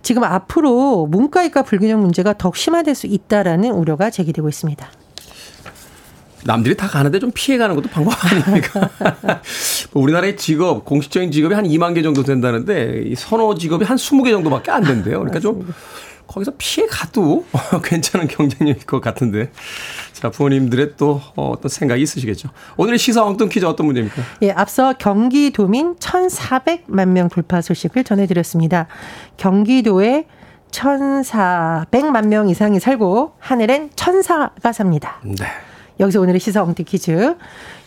지금 0.03 0.23
앞으로 0.23 1.07
문과 1.07 1.43
이과 1.43 1.63
불균형 1.63 2.01
문제가 2.01 2.33
더욱 2.37 2.55
심화될 2.55 2.93
수 2.93 3.07
있다라는 3.07 3.71
우려가 3.71 4.11
제기되고 4.11 4.47
있습니다. 4.47 5.02
남들이 6.45 6.75
다 6.75 6.87
가는데 6.87 7.19
좀 7.19 7.31
피해가는 7.33 7.75
것도 7.75 7.89
방법 7.89 8.13
아닙니까? 8.25 8.89
뭐 9.91 10.03
우리나라의 10.03 10.37
직업, 10.37 10.85
공식적인 10.85 11.31
직업이 11.31 11.55
한 11.55 11.65
2만 11.65 11.95
개 11.95 12.01
정도 12.01 12.23
된다는데, 12.23 13.03
이 13.05 13.15
선호 13.15 13.55
직업이 13.55 13.85
한 13.85 13.97
20개 13.97 14.31
정도밖에 14.31 14.71
안 14.71 14.83
된대요. 14.83 15.19
그러니까 15.19 15.39
좀 15.39 15.73
거기서 16.27 16.53
피해가도 16.57 17.45
괜찮은 17.83 18.27
경쟁력일 18.27 18.85
것 18.85 19.01
같은데. 19.01 19.51
자, 20.13 20.29
부모님들의 20.29 20.93
또 20.97 21.21
어떤 21.35 21.69
생각이 21.69 22.01
있으시겠죠. 22.01 22.49
오늘의 22.77 22.97
시사 22.97 23.23
엉뚱 23.25 23.49
퀴즈 23.49 23.65
어떤 23.65 23.85
문제입니까? 23.87 24.21
예, 24.41 24.51
앞서 24.51 24.93
경기도민 24.93 25.95
1,400만 25.95 27.09
명 27.09 27.29
돌파 27.29 27.61
소식을 27.61 28.03
전해드렸습니다. 28.03 28.87
경기도에 29.37 30.25
1,400만 30.71 32.27
명 32.27 32.49
이상이 32.49 32.79
살고 32.79 33.35
하늘엔 33.39 33.91
천사가 33.95 34.71
삽니다. 34.71 35.19
네. 35.23 35.45
여기서 35.99 36.21
오늘의 36.21 36.39
시사 36.39 36.63
엉뚱 36.63 36.85
퀴즈. 36.85 37.35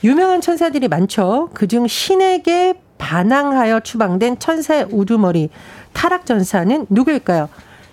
유명한 0.04 0.40
천사들이 0.40 0.88
많죠. 0.88 1.50
그중 1.54 1.86
신에게 1.86 2.74
반항하여 2.98 3.80
추방된 3.80 4.38
천사의 4.38 4.88
우두머리 4.90 5.50
타락천사는 5.92 6.86
누구일까요? 6.88 7.48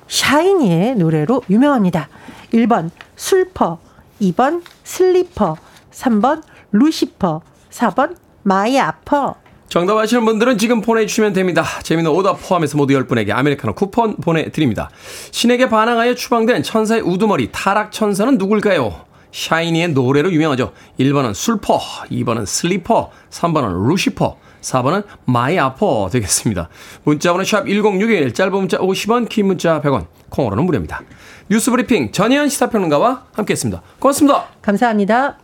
샤이니의 0.07 0.95
노래로 0.95 1.43
유명합니다. 1.49 2.09
1번 2.53 2.89
술퍼, 3.15 3.79
2번 4.21 4.61
슬리퍼, 4.83 5.57
3번 5.91 6.43
루시퍼, 6.71 7.41
4번 7.71 8.15
마이 8.43 8.79
아퍼. 8.79 9.35
정답 9.67 9.97
아시는 9.97 10.23
분들은 10.25 10.59
지금 10.59 10.81
보내주시면 10.81 11.33
됩니다. 11.33 11.63
재미난 11.81 12.11
오답 12.11 12.47
포함해서 12.47 12.77
모두 12.77 12.93
10분에게 12.93 13.31
아메리카노 13.31 13.73
쿠폰 13.73 14.17
보내드립니다. 14.17 14.91
신에게 15.31 15.67
반항하여 15.67 16.13
추방된 16.13 16.61
천사의 16.61 17.01
우두머리 17.01 17.49
타락천사는 17.51 18.37
누굴까요? 18.37 19.12
샤이니의 19.33 19.89
노래로 19.89 20.31
유명하죠. 20.31 20.71
1번은 20.99 21.33
술퍼, 21.33 21.79
2번은 22.11 22.45
슬리퍼, 22.45 23.11
3번은 23.31 23.87
루시퍼, 23.87 24.37
4번은 24.61 25.03
마이 25.25 25.59
아퍼 25.59 26.09
되겠습니다. 26.11 26.69
문자번호 27.03 27.43
샵 27.43 27.65
1061, 27.67 28.33
짧은 28.33 28.51
문자 28.53 28.77
50원, 28.77 29.27
긴 29.27 29.47
문자 29.47 29.81
100원, 29.81 30.05
콩으로는 30.29 30.63
무료입니다. 30.65 31.01
뉴스 31.49 31.71
브리핑 31.71 32.11
전예현 32.11 32.47
시사평론가와 32.49 33.25
함께했습니다. 33.33 33.81
고맙습니다. 33.99 34.47
감사합니다. 34.61 35.37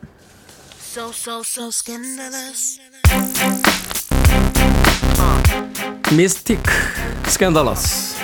미스틱 6.15 6.59
스캔달러스 7.25 8.15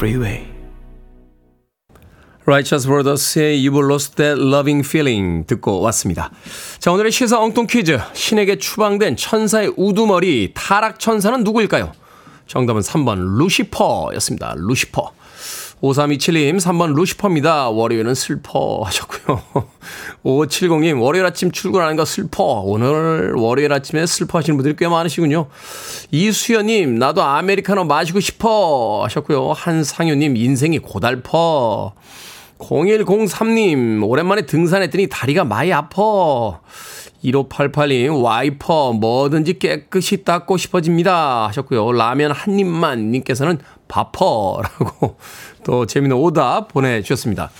Freeway. 0.00 0.46
Righteous 2.46 2.88
Brothers의 2.88 3.62
You've 3.62 3.84
Lost 3.84 4.16
That 4.16 4.40
Loving 4.40 4.82
Feeling 4.82 5.46
듣고 5.46 5.82
왔습니다. 5.82 6.30
자, 6.78 6.90
오늘의 6.90 7.12
시사 7.12 7.38
엉뚱 7.38 7.66
퀴즈. 7.66 7.98
신에게 8.14 8.56
추방된 8.56 9.16
천사의 9.16 9.74
우두머리 9.76 10.52
타락 10.54 11.00
천사는 11.00 11.44
누구일까요? 11.44 11.92
정답은 12.46 12.80
3번 12.80 13.36
루시퍼였습니다. 13.36 14.54
루시퍼. 14.56 15.12
5327님 15.82 16.56
3번 16.60 16.94
루시퍼입니다. 16.94 17.70
월요일은 17.70 18.14
슬퍼 18.14 18.82
하셨고요. 18.84 19.42
5570님 20.24 21.00
월요일 21.00 21.24
아침 21.24 21.50
출근하는 21.50 21.96
거 21.96 22.04
슬퍼. 22.04 22.42
오늘 22.64 23.32
월요일 23.32 23.72
아침에 23.72 24.04
슬퍼 24.04 24.38
하시는 24.38 24.56
분들이 24.56 24.76
꽤 24.76 24.88
많으시군요. 24.88 25.46
이수연님 26.10 26.98
나도 26.98 27.22
아메리카노 27.22 27.84
마시고 27.84 28.20
싶어 28.20 29.02
하셨고요. 29.04 29.52
한상효님 29.52 30.36
인생이 30.36 30.80
고달퍼. 30.80 31.94
0103님, 32.58 34.06
오랜만에 34.06 34.42
등산했더니 34.42 35.06
다리가 35.08 35.44
많이 35.44 35.72
아파. 35.72 36.60
1588님, 37.24 38.22
와이퍼, 38.22 38.94
뭐든지 38.94 39.58
깨끗이 39.58 40.24
닦고 40.24 40.56
싶어집니다. 40.56 41.48
하셨고요. 41.48 41.92
라면 41.92 42.32
한 42.32 42.58
입만 42.58 43.10
님께서는 43.10 43.58
바퍼라고 43.88 45.16
또 45.64 45.86
재미있는 45.86 46.16
오답 46.16 46.68
보내주셨습니다. 46.68 47.50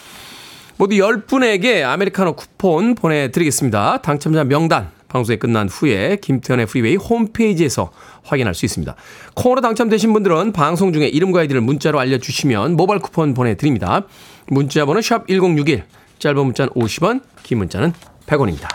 모두 0.76 0.97
10분에게 0.97 1.83
아메리카노 1.85 2.35
쿠폰 2.37 2.95
보내드리겠습니다. 2.95 3.99
당첨자 3.99 4.45
명단 4.45 4.90
방송이 5.09 5.38
끝난 5.38 5.69
후에 5.69 6.17
김태훈의 6.23 6.66
프리웨이 6.67 6.97
홈페이지에서 6.97 7.90
확인할 8.23 8.55
수 8.55 8.64
있습니다. 8.64 8.95
콩으로 9.35 9.61
당첨되신 9.61 10.12
분들은 10.12 10.52
방송 10.52 10.93
중에 10.93 11.09
이름과 11.09 11.40
아이디를 11.40 11.61
문자로 11.61 11.99
알려주시면 11.99 12.76
모바일 12.76 13.00
쿠폰 13.00 13.35
보내드립니다. 13.35 14.07
문자 14.47 14.87
번호 14.87 15.02
샵 15.02 15.26
1061, 15.26 15.85
짧은 16.19 16.47
문자는 16.47 16.73
50원, 16.73 17.23
긴 17.43 17.59
문자는 17.59 17.93
100원입니다. 18.26 18.69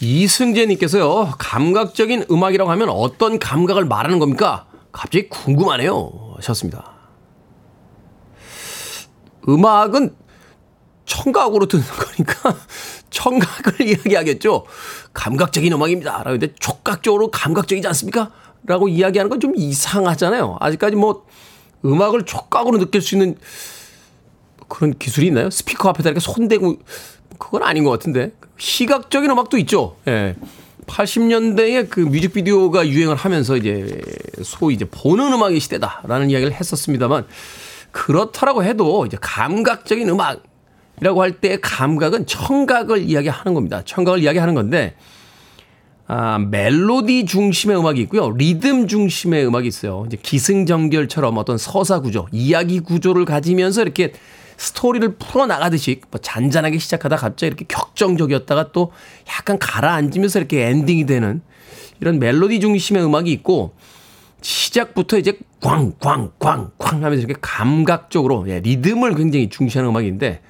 이승재님께서요, 0.00 1.34
감각적인 1.38 2.26
음악이라고 2.30 2.70
하면 2.70 2.88
어떤 2.90 3.38
감각을 3.38 3.84
말하는 3.84 4.18
겁니까? 4.18 4.66
갑자기 4.92 5.28
궁금하네요. 5.28 6.34
하셨습니다. 6.36 6.92
음악은 9.48 10.14
청각으로 11.04 11.66
듣는 11.66 11.84
거니까 11.86 12.56
청각을 13.10 13.80
이야기하겠죠. 13.80 14.66
감각적인 15.14 15.72
음악입니다. 15.72 16.18
라고 16.18 16.30
했는데 16.30 16.54
촉각적으로 16.58 17.30
감각적이지 17.30 17.86
않습니까? 17.88 18.32
라고 18.66 18.88
이야기하는 18.88 19.30
건 19.30 19.38
좀 19.40 19.52
이상하잖아요. 19.54 20.56
아직까지 20.60 20.96
뭐 20.96 21.24
음악을 21.84 22.24
촉각으로 22.24 22.78
느낄 22.78 23.00
수 23.00 23.14
있는 23.14 23.36
그런 24.68 24.98
기술이 24.98 25.28
있나요? 25.28 25.48
스피커 25.50 25.88
앞에다 25.90 26.08
이렇게 26.10 26.20
손대고 26.20 26.76
그건 27.38 27.62
아닌 27.62 27.84
것 27.84 27.90
같은데 27.90 28.32
시각적인 28.58 29.30
음악도 29.30 29.58
있죠. 29.58 29.96
예. 30.08 30.34
80년대에 30.86 31.88
그 31.90 32.00
뮤직비디오가 32.00 32.86
유행을 32.86 33.16
하면서 33.16 33.56
이제 33.56 34.00
소위 34.42 34.74
이제 34.74 34.84
보는 34.84 35.32
음악의 35.32 35.58
시대다라는 35.58 36.30
이야기를 36.30 36.52
했었습니다만 36.52 37.26
그렇다라고 37.90 38.62
해도 38.62 39.04
이제 39.06 39.16
감각적인 39.20 40.08
음악이라고 40.08 41.22
할 41.22 41.40
때 41.40 41.58
감각은 41.60 42.26
청각을 42.26 43.02
이야기하는 43.02 43.54
겁니다. 43.54 43.82
청각을 43.84 44.22
이야기하는 44.22 44.54
건데 44.54 44.94
아, 46.08 46.38
멜로디 46.38 47.26
중심의 47.26 47.76
음악이 47.76 48.00
있고요. 48.02 48.30
리듬 48.30 48.86
중심의 48.86 49.44
음악이 49.46 49.66
있어요. 49.66 50.04
이제 50.06 50.16
기승전결처럼 50.22 51.36
어떤 51.36 51.58
서사 51.58 51.98
구조, 51.98 52.28
이야기 52.30 52.78
구조를 52.78 53.24
가지면서 53.24 53.82
이렇게 53.82 54.12
스토리를 54.56 55.16
풀어나가듯이 55.16 56.00
뭐 56.10 56.20
잔잔하게 56.20 56.78
시작하다 56.78 57.16
갑자기 57.16 57.48
이렇게 57.48 57.64
격정적이었다가 57.68 58.72
또 58.72 58.92
약간 59.28 59.58
가라앉으면서 59.58 60.38
이렇게 60.38 60.66
엔딩이 60.68 61.06
되는 61.06 61.42
이런 62.00 62.18
멜로디 62.18 62.60
중심의 62.60 63.04
음악이 63.04 63.30
있고 63.32 63.74
시작부터 64.40 65.18
이제 65.18 65.38
꽝꽝꽝꽝 65.60 66.70
하면서 66.78 67.16
이렇게 67.16 67.34
감각적으로 67.40 68.44
예, 68.48 68.60
리듬을 68.60 69.14
굉장히 69.14 69.48
중시하는 69.48 69.90
음악인데 69.90 70.40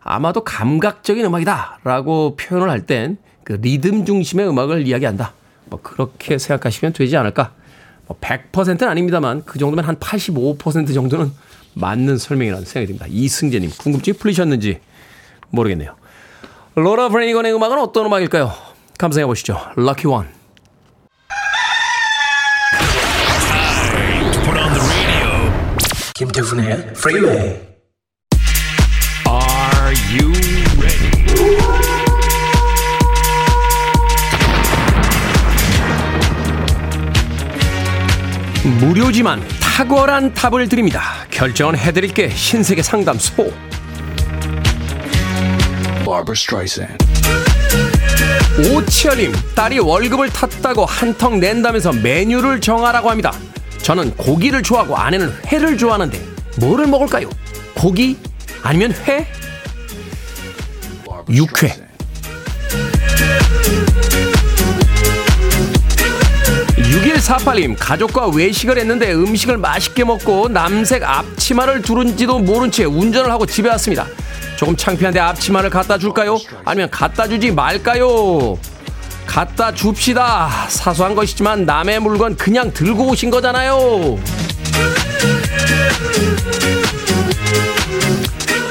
아마도 0.00 0.44
감각적인 0.44 1.24
음악이다라고 1.24 2.36
표현을 2.36 2.70
할 2.70 2.86
땐 2.86 3.18
그 3.50 3.54
리듬 3.54 4.04
중심의 4.04 4.48
음악을 4.48 4.86
이야기한다. 4.86 5.32
뭐 5.66 5.80
그렇게 5.82 6.38
생각하시면 6.38 6.92
되지 6.92 7.16
않을까. 7.16 7.52
뭐 8.06 8.16
100%는 8.20 8.88
아닙니다만 8.88 9.42
그 9.44 9.58
정도면 9.58 9.84
한 9.84 9.96
85% 9.96 10.94
정도는 10.94 11.32
맞는 11.80 12.18
설명이라는 12.18 12.64
생각이 12.64 12.86
듭니다. 12.86 13.06
이승재님, 13.08 13.70
궁금증이 13.78 14.16
풀리셨는지 14.18 14.80
모르겠네요. 15.50 15.96
로라 16.74 17.08
브래니건의 17.08 17.52
음악은 17.54 17.78
어떤 17.78 18.06
음악일까요? 18.06 18.52
감상해 18.98 19.26
보시죠. 19.26 19.58
Lucky 19.76 20.06
One. 20.06 20.28
김태훈의 26.14 26.92
프리웨이 26.94 27.70
Are 29.26 29.94
you 30.12 30.32
ready? 30.78 32.20
무료지만 38.80 39.40
탁월한 39.80 40.34
답을 40.34 40.68
드립니다. 40.68 41.00
결정은 41.30 41.74
해드릴게 41.74 42.28
신세계 42.28 42.82
상담소. 42.82 43.50
오치열님 48.74 49.32
딸이 49.54 49.78
월급을 49.78 50.28
탔다고 50.28 50.84
한턱 50.84 51.38
낸다면서 51.38 51.94
메뉴를 51.94 52.60
정하라고 52.60 53.08
합니다. 53.08 53.32
저는 53.78 54.14
고기를 54.18 54.62
좋아하고 54.62 54.98
아내는 54.98 55.32
회를 55.46 55.78
좋아하는데 55.78 56.20
뭐를 56.58 56.86
먹을까요? 56.86 57.30
고기 57.74 58.18
아니면 58.62 58.92
회? 59.06 59.26
육회. 61.30 61.89
6148님, 66.90 67.76
가족과 67.78 68.28
외식을 68.28 68.76
했는데 68.76 69.12
음식을 69.12 69.58
맛있게 69.58 70.02
먹고 70.02 70.48
남색 70.48 71.04
앞치마를 71.04 71.82
두른지도 71.82 72.40
모른 72.40 72.70
채 72.70 72.84
운전을 72.84 73.30
하고 73.30 73.46
집에 73.46 73.68
왔습니다. 73.70 74.06
조금 74.56 74.76
창피한데 74.76 75.20
앞치마를 75.20 75.70
갖다 75.70 75.96
줄까요? 75.96 76.38
아니면 76.64 76.90
갖다 76.90 77.28
주지 77.28 77.52
말까요? 77.52 78.58
갖다 79.24 79.72
줍시다. 79.72 80.50
사소한 80.68 81.14
것이지만 81.14 81.64
남의 81.64 82.00
물건 82.00 82.36
그냥 82.36 82.72
들고 82.72 83.10
오신 83.10 83.30
거잖아요. 83.30 84.18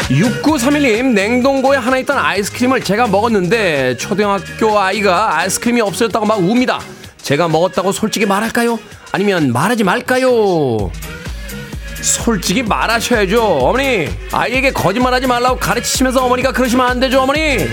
6931님, 0.10 1.14
냉동고에 1.14 1.78
하나 1.78 1.98
있던 2.00 2.18
아이스크림을 2.18 2.82
제가 2.82 3.08
먹었는데, 3.08 3.96
초등학교 3.98 4.78
아이가 4.78 5.38
아이스크림이 5.38 5.80
없어졌다고 5.80 6.26
막 6.26 6.40
웁니다. 6.40 6.82
제가 7.30 7.48
먹었다고 7.48 7.92
솔직히 7.92 8.26
말할까요? 8.26 8.80
아니면 9.12 9.54
말하지 9.54 9.84
말까요? 9.84 10.92
솔직히 12.02 12.64
말하셔야죠. 12.64 13.44
어머니, 13.44 14.10
아이에게 14.32 14.72
거짓말하지 14.72 15.28
말라고 15.28 15.60
가르치시면서 15.60 16.26
어머니가 16.26 16.52
그러시면 16.52 16.88
안 16.88 17.00
되죠, 17.00 17.22
어머니. 17.22 17.68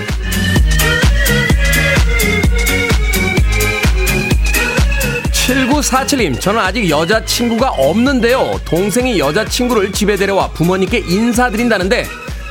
칠구사칠님 5.33 6.39
저는 6.39 6.61
아직 6.61 6.91
여자친구가 6.91 7.71
없는데요. 7.79 8.61
동생이 8.67 9.19
여자친구를 9.19 9.91
집에 9.91 10.17
데려와 10.17 10.49
부모님께 10.49 10.99
인사드린다는데, 10.99 12.07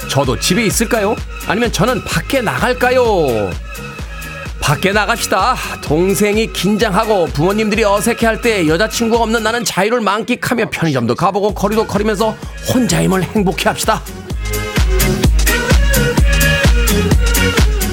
저도 0.09 0.39
집에 0.39 0.65
있을까요? 0.65 1.15
아니면 1.45 1.71
저는 1.71 2.03
밖에 2.03 2.41
나갈까요? 2.41 3.51
밖에 4.65 4.91
나갑시다. 4.91 5.55
동생이 5.83 6.51
긴장하고 6.51 7.27
부모님들이 7.27 7.83
어색해할 7.83 8.41
때 8.41 8.67
여자친구가 8.67 9.21
없는 9.21 9.43
나는 9.43 9.63
자유를 9.63 10.01
만끽하며 10.01 10.71
편의점도 10.71 11.13
가보고 11.13 11.53
거리도 11.53 11.85
거리면서 11.85 12.35
혼자임을 12.73 13.21
행복해 13.21 13.69
합시다. 13.69 14.01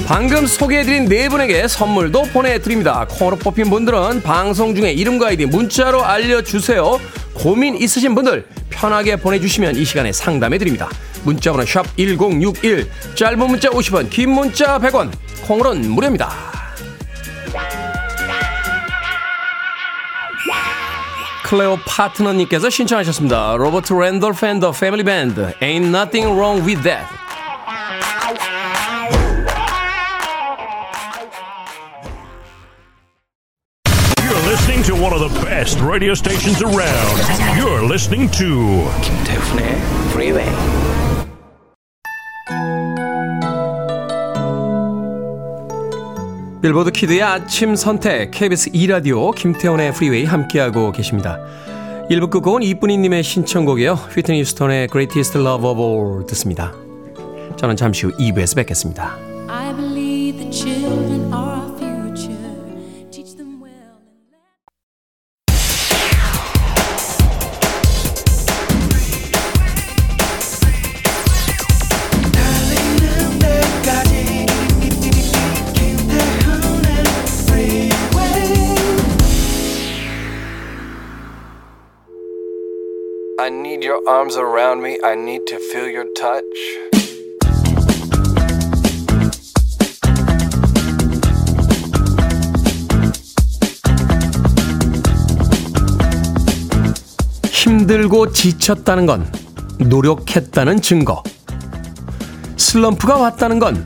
방금 0.07 0.47
소개해드린 0.47 1.05
네 1.05 1.29
분에게 1.29 1.67
선물도 1.67 2.23
보내드립니다. 2.33 3.05
콩으로 3.07 3.37
뽑힌 3.37 3.69
분들은 3.69 4.23
방송 4.23 4.73
중에 4.73 4.93
이름과 4.93 5.27
아이디 5.27 5.45
문자로 5.45 6.03
알려주세요. 6.03 6.99
고민 7.35 7.75
있으신 7.75 8.15
분들 8.15 8.47
편하게 8.71 9.17
보내주시면 9.17 9.75
이 9.75 9.85
시간에 9.85 10.11
상담해드립니다. 10.11 10.89
문자번호 11.23 11.67
샵 11.67 11.85
1061, 11.97 12.89
짧은 13.13 13.37
문자 13.37 13.69
50원, 13.69 14.09
긴 14.09 14.31
문자 14.31 14.79
100원, 14.79 15.11
콩으로는 15.43 15.91
무료입니다. 15.91 16.52
클레오 21.52 21.78
파트너님께서 21.86 22.70
신청하셨습니다. 22.70 23.56
로버트 23.56 23.92
랜돌 23.92 24.34
팬더 24.34 24.72
패밀리 24.72 25.02
밴드 25.02 25.52
Ain't 25.60 25.86
Nothing 25.86 26.36
Wrong 26.36 26.64
With 26.66 26.82
That. 26.82 27.06
You're 34.22 34.46
listening 34.46 34.82
to 34.84 34.94
one 34.94 35.12
of 35.12 35.20
the 35.20 35.40
best 35.44 35.80
radio 35.80 36.14
stations 36.14 36.62
around. 36.62 37.16
You're 37.56 37.82
listening 37.82 38.30
to 38.32 38.88
김태훈의 39.02 39.78
Freeway. 40.12 40.91
빌보드 46.63 46.91
키드의 46.91 47.21
아침 47.21 47.75
선택 47.75 48.31
KBS 48.31 48.71
2라디오 48.71 49.35
김태훈의 49.35 49.93
프리웨이 49.93 50.23
함께하고 50.23 50.93
계십니다. 50.93 51.37
1부 52.09 52.29
끝곡은 52.29 52.63
이쁜이님의 52.63 53.21
신청곡이에요. 53.21 53.95
휘트니 53.95 54.39
휴스턴의 54.39 54.87
Greatest 54.87 55.37
Love 55.39 55.69
of 55.69 55.81
All 55.81 56.25
듣습니다. 56.27 56.71
저는 57.57 57.75
잠시 57.75 58.05
후 58.05 58.13
2부에서 58.13 58.55
뵙겠습니다. 58.55 59.17
I 83.43 83.49
need 83.49 83.83
your 83.83 83.99
arms 84.07 84.37
around 84.37 84.81
me. 84.81 84.97
I 85.03 85.15
need 85.15 85.41
to 85.47 85.57
feel 85.57 85.91
your 85.93 86.07
touch. 86.13 86.43
힘들고 97.51 98.31
지쳤다는 98.31 99.05
건 99.05 99.29
노력했다는 99.77 100.79
증거. 100.79 101.21
슬럼프가 102.55 103.17
왔다는 103.17 103.59
건 103.59 103.85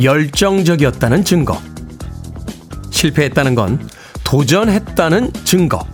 열정적이었다는 0.00 1.24
증거. 1.24 1.60
실패했다는 2.92 3.56
건 3.56 3.88
도전했다는 4.22 5.32
증거. 5.42 5.84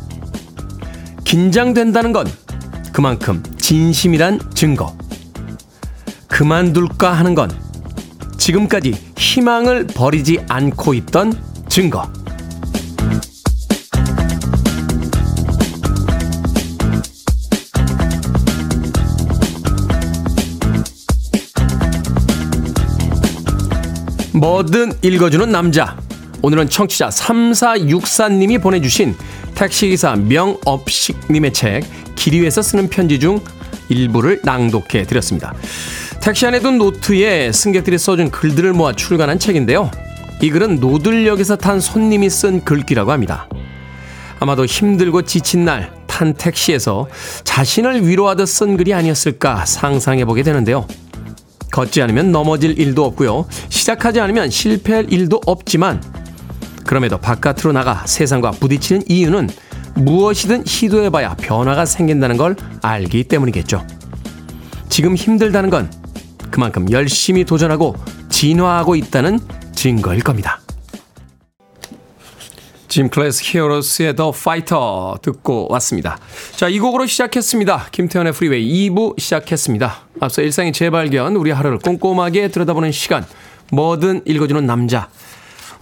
긴장된다는 1.25 2.13
건 2.13 2.27
그만큼 2.93 3.43
진심이란 3.59 4.41
증거. 4.55 4.97
그만둘까 6.29 7.13
하는 7.13 7.35
건 7.35 7.51
지금까지 8.39 8.93
희망을 9.17 9.87
버리지 9.87 10.41
않고 10.49 10.95
있던 10.95 11.33
증거. 11.69 12.11
뭐든 24.33 24.93
읽어주는 25.03 25.51
남자. 25.53 25.99
오늘은 26.41 26.71
청취자 26.71 27.11
3464님이 27.11 28.63
보내주신 28.63 29.15
택시기사 29.55 30.17
명업식님의 30.17 31.53
책, 31.53 31.85
길 32.21 32.35
위에서 32.35 32.63
쓰는 32.63 32.89
편지 32.89 33.19
중 33.19 33.41
일부를 33.89 34.41
낭독해 34.45 35.05
드렸습니다. 35.07 35.55
택시 36.21 36.47
안에 36.47 36.61
둔 36.61 36.79
노트에 36.79 37.51
승객들이 37.51 37.99
써준 37.99 38.31
글들을 38.31 38.73
모아 38.75 38.93
출간한 38.93 39.39
책인데요. 39.39 39.91
이 40.43 40.51
글은 40.51 40.77
노들역에서 40.81 41.57
탄 41.57 41.81
손님이 41.81 42.31
쓴 42.31 42.65
글귀라고 42.65 43.11
합니다. 43.11 43.49
아마도 44.39 44.65
힘들고 44.65 45.23
지친 45.23 45.65
날 45.65 46.01
탄 46.21 46.35
택시에서 46.35 47.09
자신을 47.45 48.07
위로하듯 48.07 48.47
쓴 48.47 48.77
글이 48.77 48.93
아니었을까 48.93 49.65
상상해 49.65 50.27
보게 50.27 50.43
되는데요. 50.43 50.87
걷지 51.73 52.03
않으면 52.03 52.31
넘어질 52.31 52.79
일도 52.79 53.07
없고요. 53.07 53.47
시작하지 53.71 54.21
않으면 54.21 54.51
실패할 54.51 55.11
일도 55.11 55.41
없지만 55.47 56.03
그럼에도 56.85 57.17
바깥으로 57.17 57.73
나가 57.73 58.05
세상과 58.07 58.51
부딪히는 58.51 59.05
이유는 59.09 59.49
무엇이든 60.01 60.65
시도해봐야 60.65 61.35
변화가 61.35 61.85
생긴다는 61.85 62.37
걸 62.37 62.57
알기 62.83 63.25
때문이겠죠. 63.25 63.87
지금 64.89 65.15
힘들다는 65.15 65.71
건 65.71 65.91
그만큼 66.51 66.91
열심히 66.91 67.45
도전하고 67.45 67.95
진화하고 68.29 68.97
있다는 68.97 69.39
증거일 69.75 70.23
겁니다. 70.23 70.61
Gym 72.89 73.09
Class 73.09 73.43
Heroes의 73.45 74.17
The 74.17 74.33
Fighter 74.33 75.19
듣고 75.23 75.69
왔습니다. 75.71 76.19
자, 76.57 76.69
이 76.69 76.81
곡으로 76.81 77.07
시작했습니다. 77.07 77.87
김태훈의 77.93 78.33
프리웨이 78.33 78.91
2부 78.91 79.19
시작했습니다. 79.19 80.01
앞서 80.19 80.43
일상의 80.43 80.73
재발견, 80.73 81.37
우리 81.37 81.53
하루를 81.53 81.79
꼼꼼하게 81.79 82.49
들여다보는 82.49 82.91
시간, 82.91 83.25
뭐든 83.71 84.23
읽어주는 84.25 84.67
남자. 84.67 85.09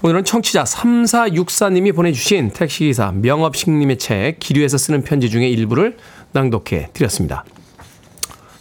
오늘은 0.00 0.24
청취자 0.24 0.62
3464님이 0.62 1.94
보내주신 1.94 2.50
택시기사 2.50 3.10
명업식님의 3.16 3.98
책, 3.98 4.36
기류에서 4.38 4.78
쓰는 4.78 5.02
편지 5.02 5.28
중에 5.28 5.48
일부를 5.48 5.96
낭독해 6.32 6.90
드렸습니다. 6.92 7.44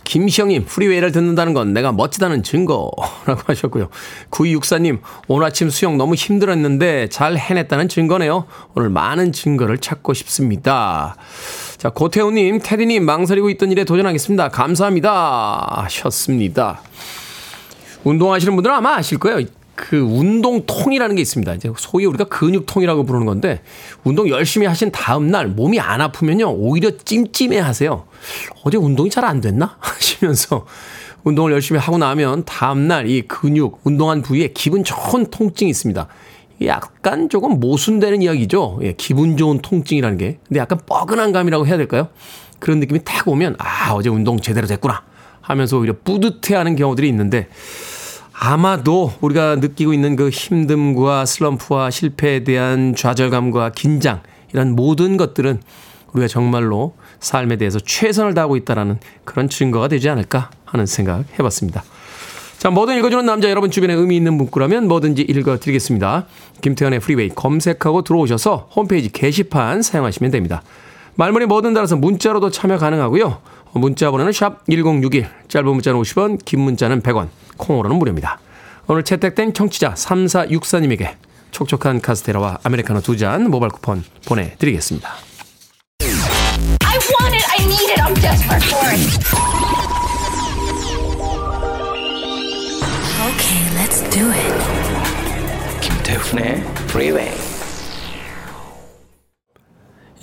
김시영님, 0.04 0.66
프리웨이를 0.66 1.12
듣는다는 1.12 1.54
건 1.54 1.74
내가 1.74 1.92
멋지다는 1.92 2.42
증거 2.42 2.90
라고 3.26 3.42
하셨고요. 3.46 3.90
9264님, 4.32 5.00
오늘 5.28 5.46
아침 5.46 5.70
수영 5.70 5.98
너무 5.98 6.16
힘들었는데 6.16 7.10
잘 7.10 7.38
해냈다는 7.38 7.88
증거네요. 7.88 8.48
오늘 8.74 8.90
많은 8.90 9.32
증거를 9.32 9.78
찾고 9.78 10.16
싶습니다. 10.16 11.18
자, 11.78 11.90
고태우님, 11.90 12.62
테디님, 12.64 13.06
망설이고 13.06 13.52
있던 13.52 13.72
일에 13.72 13.84
도전하겠습니다. 13.84 14.50
감사합니다. 14.50 15.84
하셨습니다. 15.84 16.82
운동하시는 18.06 18.56
분들은 18.56 18.76
아마 18.76 18.96
아실 18.96 19.20
거예요. 19.20 19.46
그 19.78 20.00
운동통이라는 20.00 21.16
게 21.16 21.22
있습니다. 21.22 21.54
이제 21.54 21.72
소위 21.78 22.06
우리가 22.06 22.24
근육통이라고 22.26 23.04
부르는 23.06 23.28
건데 23.28 23.62
운동 24.04 24.28
열심히 24.28 24.66
하신 24.66 24.92
다음 24.92 25.30
날 25.30 25.48
몸이 25.48 25.80
안 25.80 26.02
아프면요 26.02 26.52
오히려 26.52 26.90
찜찜해 26.98 27.60
하세요. 27.60 28.06
어제 28.64 28.76
운동이 28.78 29.10
잘 29.12 29.24
안 29.24 29.40
됐나 29.40 29.78
하시면서 29.80 30.66
운동을 31.24 31.52
열심히 31.52 31.80
하고 31.80 31.98
나면 32.00 32.44
다음 32.46 32.88
날 32.88 33.08
이 33.08 33.22
근육 33.22 33.82
운동한 33.84 34.24
부위에 34.24 34.48
기분 34.54 34.84
좋은 34.84 35.28
통증이 35.30 35.70
있습니다. 35.70 36.08
약간 36.66 37.30
조금 37.30 37.60
모순되는 37.60 38.24
이야기죠. 38.24 38.80
예, 38.82 38.94
기분 38.94 39.38
좋은 39.38 39.60
통증이라는 39.60 40.18
게. 40.18 40.40
근데 40.48 40.60
약간 40.60 40.80
뻐근한 40.88 41.32
감이라고 41.32 41.68
해야 41.68 41.78
될까요? 41.78 42.08
그런 42.58 42.80
느낌이 42.80 43.02
딱 43.06 43.28
오면 43.28 43.58
아 43.60 43.94
어제 43.94 44.10
운동 44.10 44.40
제대로 44.40 44.66
됐구나 44.66 45.04
하면서 45.42 45.78
오히려 45.78 45.94
뿌듯해 46.04 46.56
하는 46.56 46.76
경우들이 46.76 47.08
있는데. 47.10 47.48
아마도 48.40 49.14
우리가 49.22 49.56
느끼고 49.56 49.94
있는 49.94 50.16
그 50.16 50.30
힘듦과 50.30 51.26
슬럼프와 51.26 51.90
실패에 51.90 52.44
대한 52.44 52.94
좌절감과 52.96 53.72
긴장 53.72 54.22
이런 54.54 54.76
모든 54.76 55.18
것들은 55.18 55.60
우리가 56.14 56.28
정말로 56.28 56.94
삶에 57.20 57.56
대해서 57.56 57.80
최선을 57.80 58.36
다하고 58.36 58.56
있다라는 58.56 59.00
그런 59.26 59.50
증거가 59.50 59.88
되지 59.88 60.08
않을까 60.10 60.52
하는 60.66 60.86
생각 60.86 61.26
해봤습니다. 61.40 61.84
자, 62.60 62.70
뭐든 62.70 62.98
읽어주는 62.98 63.26
남자 63.26 63.50
여러분 63.50 63.72
주변에 63.72 63.94
의미 63.94 64.16
있는 64.16 64.34
문구라면 64.36 64.88
뭐든지 64.88 65.24
읽어드리겠습니다. 65.24 66.28
김태현의 66.62 67.00
프리웨이 67.00 67.30
검색하고 67.30 68.04
들어오셔서 68.04 68.70
홈페이지 68.76 69.12
게시판 69.12 69.82
사용하시면 69.82 70.32
됩니다. 70.32 70.62
말머리 71.16 71.48
뭐든 71.48 71.74
달아서 71.74 71.96
문자로도 71.98 72.52
참여 72.52 72.78
가능하고요. 72.78 73.40
문자 73.80 74.12
번호는 74.12 74.32
샵 74.34 74.66
1061, 74.70 75.28
짧은 75.48 75.68
문자는 75.68 76.00
50원, 76.02 76.44
긴 76.46 76.62
문자는 76.62 77.02
100원, 77.02 77.30
콩으로는 77.58 77.98
무료입니다. 77.98 78.40
오늘 78.88 79.04
채택된 79.04 79.54
청취자 79.54 79.94
3464님에게 79.96 81.16
촉촉한 81.52 82.02
카스테라와 82.02 82.60
아메리카노 82.64 83.02
두 83.02 83.16
잔 83.18 83.50
모바일 83.50 83.72
쿠폰 83.72 84.04
보내드리겠습니다. 84.26 85.10
I 86.00 86.98
want 87.20 87.36
it. 87.36 87.46
I 87.50 87.66
need 87.66 87.92
it. 87.92 88.02
I'm 88.02 88.14
desperate 88.22 88.64
for 88.64 88.88
it. 88.90 90.28
Okay, 93.28 93.62
let's 93.76 94.02
do 94.10 94.32
it. 94.32 94.54
김태훈의 95.82 96.64
Freeway. 96.90 97.47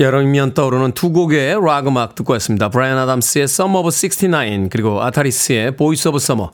여름이면 0.00 0.54
떠오르는 0.54 0.92
두 0.92 1.12
곡의 1.12 1.57
락 1.64 1.87
음악 1.87 2.14
듣고 2.16 2.33
왔습니다. 2.35 2.68
브라이언 2.68 2.98
아담스의 2.98 3.44
Sum 3.44 3.76
of 3.76 3.88
69 3.88 4.68
그리고 4.70 5.00
아타리스의 5.02 5.76
Voice 5.76 6.09
of 6.09 6.16
Summer. 6.16 6.50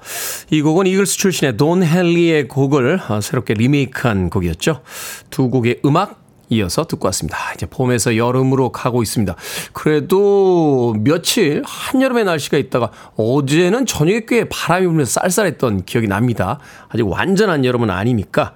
이 0.50 0.60
곡은 0.60 0.86
이글스 0.86 1.16
출신의 1.16 1.56
돈 1.56 1.82
헨리의 1.82 2.48
곡을 2.48 3.00
어, 3.08 3.20
새롭게 3.20 3.54
리메이크한 3.54 4.28
곡이었죠. 4.28 4.82
두 5.30 5.48
곡의 5.48 5.80
음악 5.86 6.20
이어서 6.50 6.84
듣고 6.86 7.06
왔습니다. 7.06 7.38
이제 7.54 7.64
봄에서 7.64 8.16
여름으로 8.16 8.72
가고 8.72 9.02
있습니다. 9.02 9.36
그래도 9.72 10.94
며칠 10.98 11.62
한여름의 11.64 12.24
날씨가 12.24 12.58
있다가 12.58 12.90
어제는 13.16 13.86
저녁에 13.86 14.22
꽤 14.26 14.48
바람이 14.48 14.86
불면서 14.86 15.20
쌀쌀했던 15.20 15.84
기억이 15.84 16.08
납니다. 16.08 16.58
아직 16.88 17.08
완전한 17.08 17.64
여름은 17.64 17.88
아니니까 17.88 18.54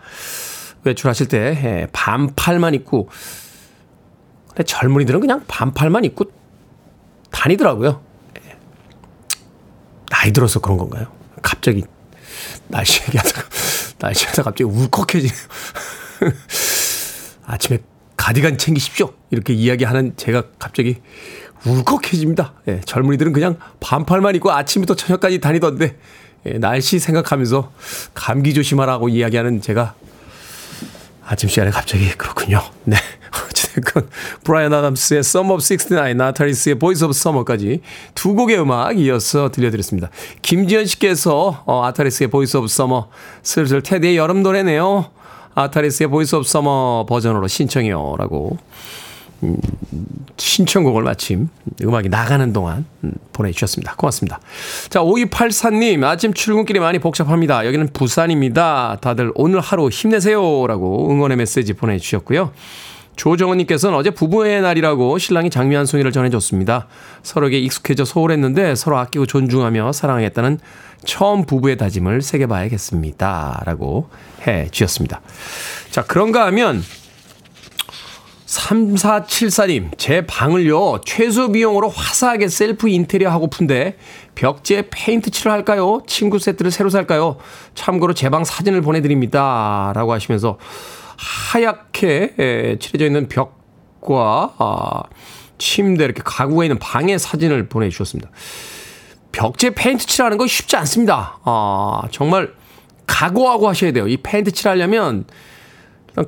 외출하실 0.82 1.28
때 1.28 1.38
예, 1.38 1.86
반팔만 1.92 2.74
입고 2.74 3.08
근데 4.54 4.62
젊은이들은 4.64 5.20
그냥 5.20 5.44
반팔만 5.48 6.04
입고 6.04 6.26
다니더라고요. 7.30 8.00
예. 8.38 8.56
나이 10.10 10.32
들어서 10.32 10.60
그런 10.60 10.78
건가요? 10.78 11.08
갑자기 11.42 11.84
날씨 12.68 13.02
얘기하다가 13.02 13.48
날씨 13.98 14.26
하다가 14.26 14.50
갑자기 14.50 14.64
울컥해지네요. 14.64 15.34
아침에 17.46 17.78
가디건 18.16 18.58
챙기십시오. 18.58 19.12
이렇게 19.30 19.52
이야기하는 19.52 20.16
제가 20.16 20.44
갑자기 20.58 21.02
울컥해집니다. 21.66 22.54
예, 22.68 22.80
젊은이들은 22.84 23.32
그냥 23.32 23.58
반팔만 23.80 24.36
입고 24.36 24.52
아침부터 24.52 24.94
저녁까지 24.94 25.40
다니던데 25.40 25.98
예, 26.46 26.52
날씨 26.58 27.00
생각하면서 27.00 27.72
감기 28.14 28.54
조심하라고 28.54 29.08
이야기하는 29.08 29.60
제가 29.60 29.94
아침 31.26 31.48
시간에 31.48 31.70
갑자기 31.70 32.08
그렇군요. 32.12 32.62
네. 32.84 32.96
어쨌든 33.74 34.08
브라이언 34.44 34.72
아담스의 34.72 35.20
Sum 35.20 35.50
of 35.50 35.62
69, 35.62 36.14
나타리스의 36.14 36.78
Voice 36.78 37.04
of 37.04 37.10
Summer까지 37.10 37.80
두 38.14 38.34
곡의 38.34 38.60
음악 38.60 38.98
이어서 38.98 39.50
들려드렸습니다. 39.50 40.10
김지현 40.42 40.86
씨께서 40.86 41.62
어, 41.66 41.84
아타리스의 41.84 42.30
Voice 42.30 42.58
of 42.58 42.66
Summer 42.66 43.04
슬슬 43.42 43.82
테디의 43.82 44.16
여름 44.16 44.42
노래네요. 44.42 45.06
아타리스의 45.54 46.08
Voice 46.08 46.36
of 46.36 46.46
Summer 46.46 47.06
버전으로 47.06 47.48
신청해요. 47.48 48.16
라고 48.18 48.58
음, 49.42 49.56
신청곡을 50.36 51.02
마침 51.02 51.48
음악이 51.82 52.08
나가는 52.08 52.52
동안 52.52 52.86
음, 53.04 53.12
보내주셨습니다. 53.32 53.94
고맙습니다. 53.96 54.40
자, 54.88 55.00
5284님, 55.00 56.02
아침 56.04 56.32
출근길이 56.32 56.80
많이 56.80 56.98
복잡합니다. 56.98 57.66
여기는 57.66 57.88
부산입니다. 57.92 58.98
다들 59.00 59.32
오늘 59.34 59.60
하루 59.60 59.88
힘내세요. 59.88 60.66
라고 60.66 61.10
응원의 61.10 61.36
메시지 61.36 61.74
보내주셨고요. 61.74 62.52
조정은님께서는 63.16 63.96
어제 63.96 64.10
부부의 64.10 64.62
날이라고 64.62 65.18
신랑이 65.18 65.50
장미 65.50 65.74
한 65.74 65.86
송이를 65.86 66.12
전해줬습니다. 66.12 66.86
서로에게 67.22 67.58
익숙해져 67.58 68.04
소홀했는데 68.04 68.74
서로 68.74 68.98
아끼고 68.98 69.26
존중하며 69.26 69.92
사랑하겠다는 69.92 70.58
처음 71.04 71.44
부부의 71.44 71.76
다짐을 71.76 72.22
새겨봐야겠습니다. 72.22 73.62
라고 73.66 74.08
해 74.46 74.68
주셨습니다. 74.70 75.20
자, 75.90 76.02
그런가 76.02 76.46
하면 76.46 76.82
3474님, 78.46 79.90
제 79.98 80.24
방을요, 80.26 81.00
최소 81.04 81.50
비용으로 81.50 81.88
화사하게 81.88 82.48
셀프 82.48 82.88
인테리어 82.88 83.30
하고픈데, 83.30 83.96
벽지에 84.36 84.84
페인트 84.90 85.30
칠을 85.30 85.50
할까요? 85.50 86.02
침구 86.06 86.38
세트를 86.38 86.70
새로 86.70 86.88
살까요? 86.88 87.38
참고로 87.74 88.14
제 88.14 88.28
방 88.28 88.44
사진을 88.44 88.80
보내드립니다. 88.80 89.92
라고 89.96 90.12
하시면서, 90.12 90.58
하얗게 91.16 92.34
에, 92.38 92.78
칠해져 92.78 93.06
있는 93.06 93.28
벽과, 93.28 94.54
아, 94.58 95.02
침대, 95.58 96.04
이렇게 96.04 96.22
가구가 96.24 96.64
있는 96.64 96.78
방의 96.78 97.18
사진을 97.18 97.68
보내주셨습니다. 97.68 98.30
벽지에 99.32 99.70
페인트 99.70 100.06
칠하는 100.06 100.36
거 100.38 100.46
쉽지 100.46 100.76
않습니다. 100.76 101.38
아, 101.44 102.02
정말 102.10 102.52
각오하고 103.06 103.68
하셔야 103.68 103.92
돼요. 103.92 104.06
이 104.08 104.16
페인트 104.16 104.52
칠하려면, 104.52 105.24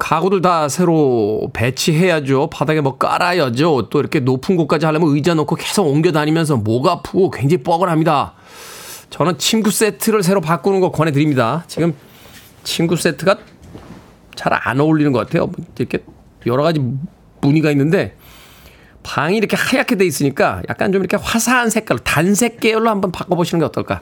가구들 0.00 0.42
다 0.42 0.68
새로 0.68 1.48
배치해야죠. 1.52 2.50
바닥에 2.50 2.80
뭐 2.80 2.98
깔아야죠. 2.98 3.88
또 3.88 4.00
이렇게 4.00 4.18
높은 4.18 4.56
곳까지 4.56 4.84
하려면 4.84 5.14
의자 5.14 5.34
놓고 5.34 5.54
계속 5.54 5.86
옮겨 5.86 6.10
다니면서 6.10 6.56
목 6.56 6.88
아프고 6.88 7.30
굉장히 7.30 7.62
뻐근합니다. 7.62 8.34
저는 9.10 9.38
침구 9.38 9.70
세트를 9.70 10.24
새로 10.24 10.40
바꾸는 10.40 10.80
거 10.80 10.90
권해드립니다. 10.90 11.62
지금 11.68 11.94
침구 12.64 12.96
세트가 12.96 13.38
잘 14.36 14.52
안 14.52 14.80
어울리는 14.80 15.10
것 15.12 15.18
같아요. 15.26 15.50
이렇게 15.78 16.04
여러 16.46 16.62
가지 16.62 16.80
무늬가 17.40 17.70
있는데 17.72 18.16
방이 19.02 19.36
이렇게 19.36 19.56
하얗게 19.56 19.96
돼 19.96 20.04
있으니까 20.04 20.62
약간 20.68 20.92
좀 20.92 21.00
이렇게 21.00 21.16
화사한 21.16 21.70
색깔로 21.70 22.00
단색 22.00 22.60
계열로 22.60 22.90
한번 22.90 23.12
바꿔보시는 23.12 23.60
게 23.60 23.64
어떨까 23.64 24.00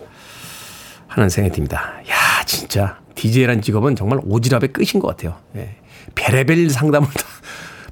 하는 1.09 1.29
생각이 1.29 1.55
듭니다. 1.55 1.94
야 2.09 2.44
진짜 2.47 2.99
DJ라는 3.14 3.62
직업은 3.62 3.97
정말 3.97 4.18
오지랖의 4.20 4.73
끝인 4.73 5.01
것 5.01 5.09
같아요. 5.09 5.38
예. 5.57 5.77
베레벨 6.14 6.70
상담을 6.70 7.09
다, 7.09 7.27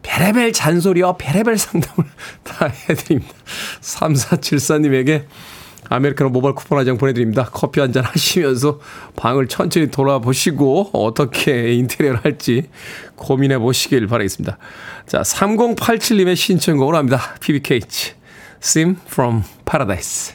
베레벨 0.02 0.52
잔소리와 0.52 1.16
베레벨 1.16 1.58
상담을 1.58 2.04
다 2.44 2.66
해드립니다. 2.88 3.32
3474님에게 3.80 5.24
아메리카노 5.88 6.30
모바일 6.30 6.54
쿠폰 6.54 6.78
한 6.78 6.86
장 6.86 6.96
보내드립니다. 6.98 7.48
커피 7.52 7.80
한 7.80 7.92
잔 7.92 8.04
하시면서 8.04 8.80
방을 9.16 9.48
천천히 9.48 9.90
돌아보시고 9.90 10.90
어떻게 10.92 11.74
인테리어를 11.74 12.24
할지 12.24 12.68
고민해 13.16 13.58
보시길 13.58 14.06
바라겠습니다. 14.06 14.58
자, 15.06 15.22
3087님의 15.22 16.36
신청곡으로 16.36 16.96
합니다. 16.96 17.20
PBKH, 17.40 18.14
Sim 18.62 18.96
from 19.06 19.42
Paradise. 19.64 20.34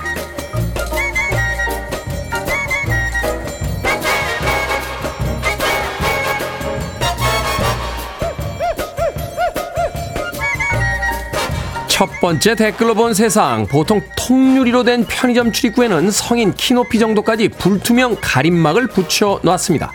첫 12.01 12.09
번째 12.19 12.55
댓글로 12.55 12.95
본 12.95 13.13
세상. 13.13 13.67
보통 13.67 14.01
통유리로 14.15 14.83
된 14.83 15.05
편의점 15.05 15.51
출입구에는 15.51 16.09
성인 16.09 16.51
키 16.55 16.73
높이 16.73 16.97
정도까지 16.97 17.49
불투명 17.49 18.17
가림막을 18.19 18.87
붙여 18.87 19.39
놨습니다. 19.43 19.91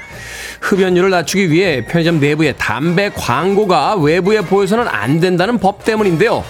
흡연율을 0.60 1.10
낮추기 1.10 1.50
위해 1.50 1.84
편의점 1.84 2.20
내부에 2.20 2.52
담배 2.52 3.10
광고가 3.10 3.96
외부에 3.96 4.42
보여서는 4.42 4.86
안 4.86 5.18
된다는 5.18 5.58
법 5.58 5.84
때문인데요. 5.84 6.44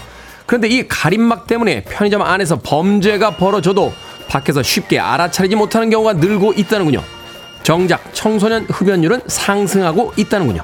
그런데 0.45 0.69
이 0.69 0.87
가림막 0.87 1.47
때문에 1.47 1.85
편의점 1.85 2.21
안에서 2.21 2.61
범죄가 2.62 3.38
벌어져도 3.38 3.95
밖에서 4.29 4.62
쉽게 4.62 4.99
알아차리지 4.99 5.57
못하는 5.57 5.88
경우가 5.88 6.12
늘고 6.12 6.53
있다는군요. 6.53 7.15
정작 7.66 8.14
청소년 8.14 8.64
흡연율은 8.70 9.22
상승하고 9.26 10.12
있다는군요. 10.16 10.62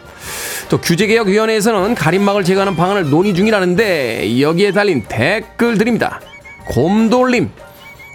또 0.69 0.81
규제개혁위원회에서는 0.81 1.97
가림막을 1.97 2.45
제거하는 2.45 2.77
방안을 2.77 3.11
논의 3.11 3.35
중이라는데 3.35 4.41
여기에 4.41 4.71
달린 4.71 5.03
댓글들입니다. 5.09 6.21
곰돌림. 6.67 7.51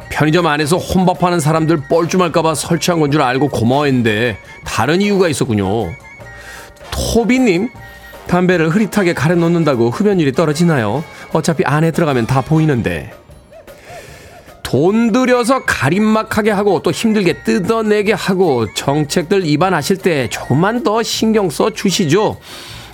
편의점 0.10 0.48
안에서 0.48 0.78
혼밥하는 0.78 1.42
사람들 1.42 1.90
뻘쭘할까봐 1.90 2.56
설치한 2.56 3.02
건 3.02 3.12
줄 3.12 3.22
알고 3.22 3.50
고마워했는데 3.50 4.38
다른 4.64 5.02
이유가 5.02 5.28
있었군요. 5.28 5.92
토비님, 6.90 7.68
담배를 8.28 8.70
흐릿하게 8.70 9.14
가려 9.14 9.36
놓는다고 9.36 9.90
흡연율이 9.90 10.32
떨어지나요? 10.32 11.04
어차피 11.34 11.66
안에 11.66 11.92
들어가면 11.92 12.26
다 12.26 12.40
보이는데. 12.40 13.12
돈 14.68 15.14
들여서 15.14 15.64
가림막하게 15.64 16.52
하고 16.52 16.82
또 16.82 16.92
힘들게 16.92 17.42
뜯어내게 17.44 18.12
하고 18.12 18.68
정책들 18.74 19.46
입안하실 19.46 19.96
때 19.96 20.28
조금만 20.30 20.84
더 20.84 21.02
신경 21.04 21.50
써 21.50 21.70
주시죠. 21.70 22.38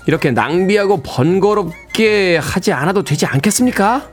이렇게 0.05 0.29
낭비하고 0.29 1.01
번거롭게 1.01 2.37
하지 2.37 2.73
않아도 2.73 3.03
되지 3.03 3.25
않겠습니까? 3.25 4.07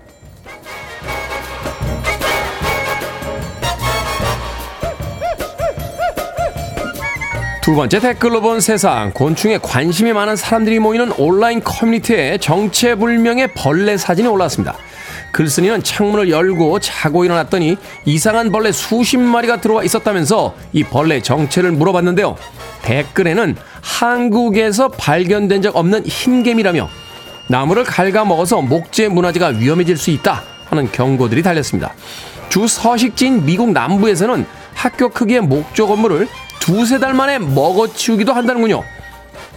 두 7.61 7.75
번째 7.75 8.01
댓글로 8.01 8.41
본 8.41 8.61
세상 8.61 9.13
곤충에 9.13 9.59
관심이 9.59 10.15
많은 10.15 10.35
사람들이 10.35 10.79
모이는 10.79 11.13
온라인 11.19 11.61
커뮤니티에 11.63 12.39
정체불명의 12.39 13.53
벌레 13.53 13.99
사진이 13.99 14.27
올라왔습니다. 14.29 14.79
글쓴이는 15.33 15.83
창문을 15.83 16.31
열고 16.31 16.81
자고 16.81 17.25
일어났더니 17.25 17.77
이상한 18.05 18.51
벌레 18.51 18.73
수십 18.73 19.19
마리가 19.19 19.61
들어와 19.61 19.85
있었다면서 19.85 20.55
이 20.73 20.85
벌레 20.85 21.21
정체를 21.23 21.73
물어봤는데요. 21.73 22.37
댓글에는 22.83 23.57
한국에서 23.81 24.89
발견된 24.89 25.63
적 25.63 25.77
없는 25.77 26.07
흰개미라며 26.07 26.89
나무를 27.49 27.85
갉아먹어서 27.85 28.63
목재 28.63 29.09
문화재가 29.09 29.49
위험해질 29.49 29.97
수 29.97 30.11
있다 30.11 30.43
하는 30.69 30.91
경고들이 30.91 31.43
달렸습니다. 31.43 31.93
주 32.49 32.67
서식지인 32.67 33.45
미국 33.45 33.73
남부에서는 33.73 34.47
학교 34.75 35.09
크기의 35.09 35.41
목조 35.41 35.87
건물을 35.87 36.29
두세 36.61 36.99
달 36.99 37.15
만에 37.15 37.39
먹어치우기도 37.39 38.33
한다는군요. 38.33 38.85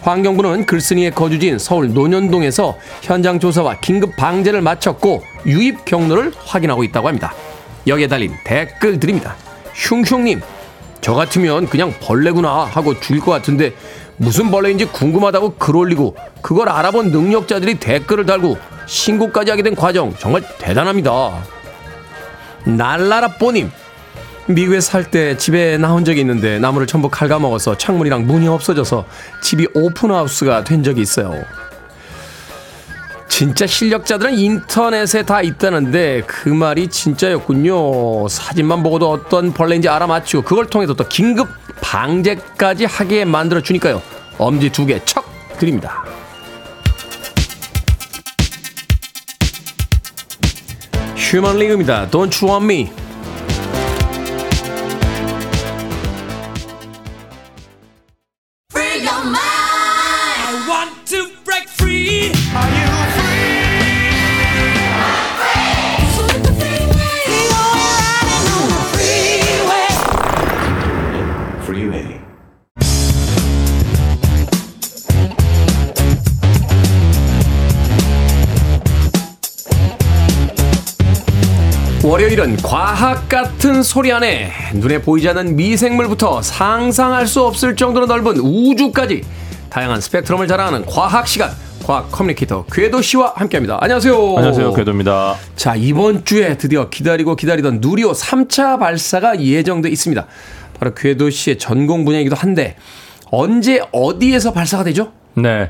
환경부는 0.03 0.65
글쓴이의 0.65 1.11
거주지인 1.11 1.57
서울 1.57 1.93
논현동에서 1.93 2.77
현장 3.01 3.39
조사와 3.39 3.79
긴급 3.79 4.17
방제를 4.17 4.61
마쳤고 4.61 5.23
유입 5.45 5.85
경로를 5.85 6.33
확인하고 6.45 6.83
있다고 6.83 7.07
합니다. 7.07 7.33
여기에 7.87 8.07
달린 8.07 8.33
댓글들입니다. 8.43 9.35
흉흉님, 9.73 10.41
저 10.99 11.13
같으면 11.13 11.67
그냥 11.67 11.93
벌레구나 12.01 12.65
하고 12.65 12.99
죽일 12.99 13.21
것 13.21 13.31
같은데 13.31 13.73
무슨 14.17 14.51
벌레인지 14.51 14.85
궁금하다고 14.85 15.55
글 15.55 15.77
올리고 15.77 16.15
그걸 16.41 16.67
알아본 16.67 17.11
능력자들이 17.11 17.79
댓글을 17.79 18.25
달고 18.25 18.57
신고까지 18.85 19.51
하게 19.51 19.63
된 19.63 19.73
과정 19.73 20.13
정말 20.19 20.43
대단합니다. 20.59 21.43
날라라 22.65 23.37
뽀님, 23.37 23.71
미국에 24.47 24.81
살 24.81 25.03
때 25.09 25.37
집에 25.37 25.77
나온 25.77 26.03
적이 26.05 26.21
있는데 26.21 26.59
나무를 26.59 26.87
전부 26.87 27.09
갉아먹어서 27.09 27.77
창문이랑 27.77 28.25
문이 28.27 28.47
없어져서 28.47 29.05
집이 29.41 29.67
오픈하우스가 29.73 30.63
된 30.63 30.83
적이 30.83 31.01
있어요. 31.01 31.43
진짜 33.29 33.65
실력자들은 33.65 34.37
인터넷에 34.37 35.23
다 35.23 35.41
있다는데 35.41 36.23
그 36.27 36.49
말이 36.49 36.87
진짜였군요. 36.87 38.27
사진만 38.27 38.83
보고도 38.83 39.09
어떤 39.09 39.53
벌레인지 39.53 39.89
알아맞히고 39.89 40.43
그걸 40.43 40.67
통해서 40.67 40.93
또 40.93 41.07
긴급 41.07 41.47
방제까지 41.81 42.85
하게 42.85 43.25
만들어 43.25 43.61
주니까요. 43.61 44.01
엄지 44.37 44.69
두 44.69 44.85
개 44.85 44.99
척 45.05 45.25
드립니다. 45.57 46.03
휴먼 51.15 51.57
리그입니다. 51.57 52.07
Don't 52.09 52.31
you 52.41 52.51
want 52.51 52.65
me? 52.65 53.02
월요일은 82.33 82.57
과학 82.57 83.29
같은 83.29 83.83
소리 83.83 84.11
하네 84.11 84.51
눈에 84.73 84.99
보이지 85.01 85.29
않는 85.29 85.55
미생물부터 85.55 86.41
상상할 86.41 87.27
수 87.27 87.43
없을 87.43 87.75
정도로 87.75 88.07
넓은 88.07 88.37
우주까지 88.37 89.23
다양한 89.69 90.01
스펙트럼을 90.01 90.47
자랑하는 90.47 90.85
과학 90.85 91.27
시간 91.27 91.51
과학 91.85 92.11
커뮤니케이터 92.11 92.65
궤도 92.71 93.01
씨와 93.01 93.33
함께합니다. 93.35 93.77
안녕하세요. 93.81 94.15
안녕하세요, 94.37 94.73
궤도입니다. 94.73 95.35
자 95.55 95.75
이번 95.75 96.25
주에 96.25 96.57
드디어 96.57 96.89
기다리고 96.89 97.35
기다리던 97.35 97.79
누리호 97.81 98.13
3차 98.13 98.79
발사가 98.79 99.39
예정돼 99.39 99.89
있습니다. 99.89 100.25
바로 100.79 100.93
궤도 100.95 101.29
씨의 101.29 101.59
전공 101.59 102.03
분야이기도 102.03 102.35
한데 102.35 102.75
언제 103.31 103.81
어디에서 103.91 104.53
발사가 104.53 104.83
되죠? 104.83 105.11
네, 105.35 105.69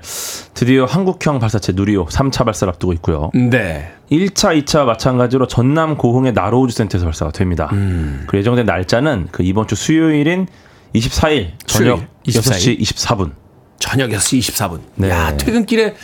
드디어 0.53 0.85
한국형 0.85 1.39
발사체 1.39 1.71
누리호 1.73 2.07
3차 2.07 2.43
발사를 2.45 2.71
앞두고 2.73 2.93
있고요. 2.93 3.31
네. 3.33 3.91
1차, 4.11 4.61
2차 4.63 4.85
마찬가지로 4.85 5.47
전남 5.47 5.97
고흥의 5.97 6.33
나로우주센터에서 6.33 7.05
발사가 7.05 7.31
됩니다. 7.31 7.69
음. 7.71 8.25
그 8.27 8.37
예정된 8.37 8.65
날짜는 8.65 9.29
그 9.31 9.43
이번 9.43 9.67
주 9.67 9.75
수요일인 9.75 10.47
24일 10.93 11.51
저녁 11.65 12.03
수요일, 12.27 12.77
6시 12.77 12.79
24분. 12.81 13.31
저녁 13.79 14.11
6시 14.11 14.39
24분. 14.39 14.79
네. 14.95 15.09
야 15.09 15.35
퇴근길에 15.35 15.95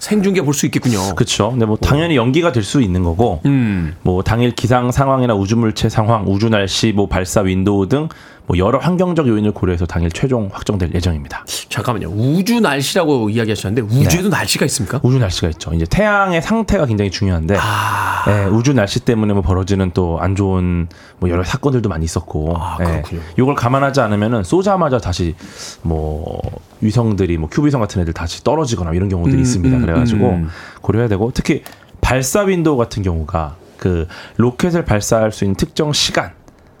생중계 0.00 0.42
볼 0.42 0.54
수 0.54 0.66
있겠군요. 0.66 1.14
그렇죠. 1.14 1.50
근데 1.50 1.66
뭐 1.66 1.76
당연히 1.76 2.16
연기가 2.16 2.50
될 2.52 2.64
수 2.64 2.80
있는 2.80 3.04
거고, 3.04 3.40
음. 3.46 3.94
뭐 4.02 4.22
당일 4.22 4.52
기상 4.52 4.90
상황이나 4.90 5.34
우주물체 5.34 5.88
상황, 5.88 6.24
우주 6.26 6.48
날씨, 6.48 6.92
뭐 6.92 7.06
발사 7.06 7.42
윈도우 7.42 7.88
등 7.88 8.08
뭐 8.48 8.56
여러 8.56 8.78
환경적 8.78 9.28
요인을 9.28 9.52
고려해서 9.52 9.84
당일 9.84 10.10
최종 10.10 10.48
확정될 10.52 10.92
예정입니다. 10.94 11.44
잠깐만요. 11.68 12.08
우주 12.08 12.60
날씨라고 12.60 13.28
이야기하셨는데 13.28 13.82
우주에도 13.94 14.30
날씨가 14.30 14.64
있습니까? 14.66 15.00
우주 15.02 15.18
날씨가 15.18 15.48
있죠. 15.50 15.72
이제 15.74 15.84
태양의 15.88 16.40
상태가 16.40 16.86
굉장히 16.86 17.10
중요한데 17.10 17.56
아. 17.60 18.24
예, 18.26 18.44
우주 18.46 18.72
날씨 18.72 19.00
때문에 19.00 19.34
뭐 19.34 19.42
벌어지는 19.42 19.92
또 19.92 20.18
안 20.18 20.34
좋은 20.34 20.88
뭐 21.18 21.30
여러 21.30 21.44
사건들도 21.44 21.88
많이 21.88 22.04
있었고 22.04 22.54
아, 22.56 22.78
예, 22.80 22.84
그렇군요. 22.84 23.20
이걸 23.38 23.54
감안하지 23.54 24.00
않으면은 24.00 24.42
쏘자마자 24.42 24.98
다시 24.98 25.34
뭐 25.82 26.40
위성들이 26.80 27.36
뭐 27.38 27.48
큐브 27.50 27.64
위성 27.64 27.80
같은 27.80 28.00
애들 28.00 28.14
다시 28.14 28.42
떨어지거나 28.42 28.92
이런 28.94 29.08
경우들이 29.10 29.36
음, 29.36 29.42
있습니다. 29.42 29.76
음, 29.76 29.82
그래가지고 29.82 30.28
음. 30.30 30.48
고려해야 30.80 31.08
되고 31.08 31.30
특히 31.34 31.62
발사 32.00 32.40
윈도우 32.40 32.76
같은 32.78 33.02
경우가 33.02 33.56
그 33.76 34.08
로켓을 34.38 34.84
발사할 34.86 35.30
수 35.30 35.44
있는 35.44 35.54
특정 35.54 35.92
시간 35.92 36.32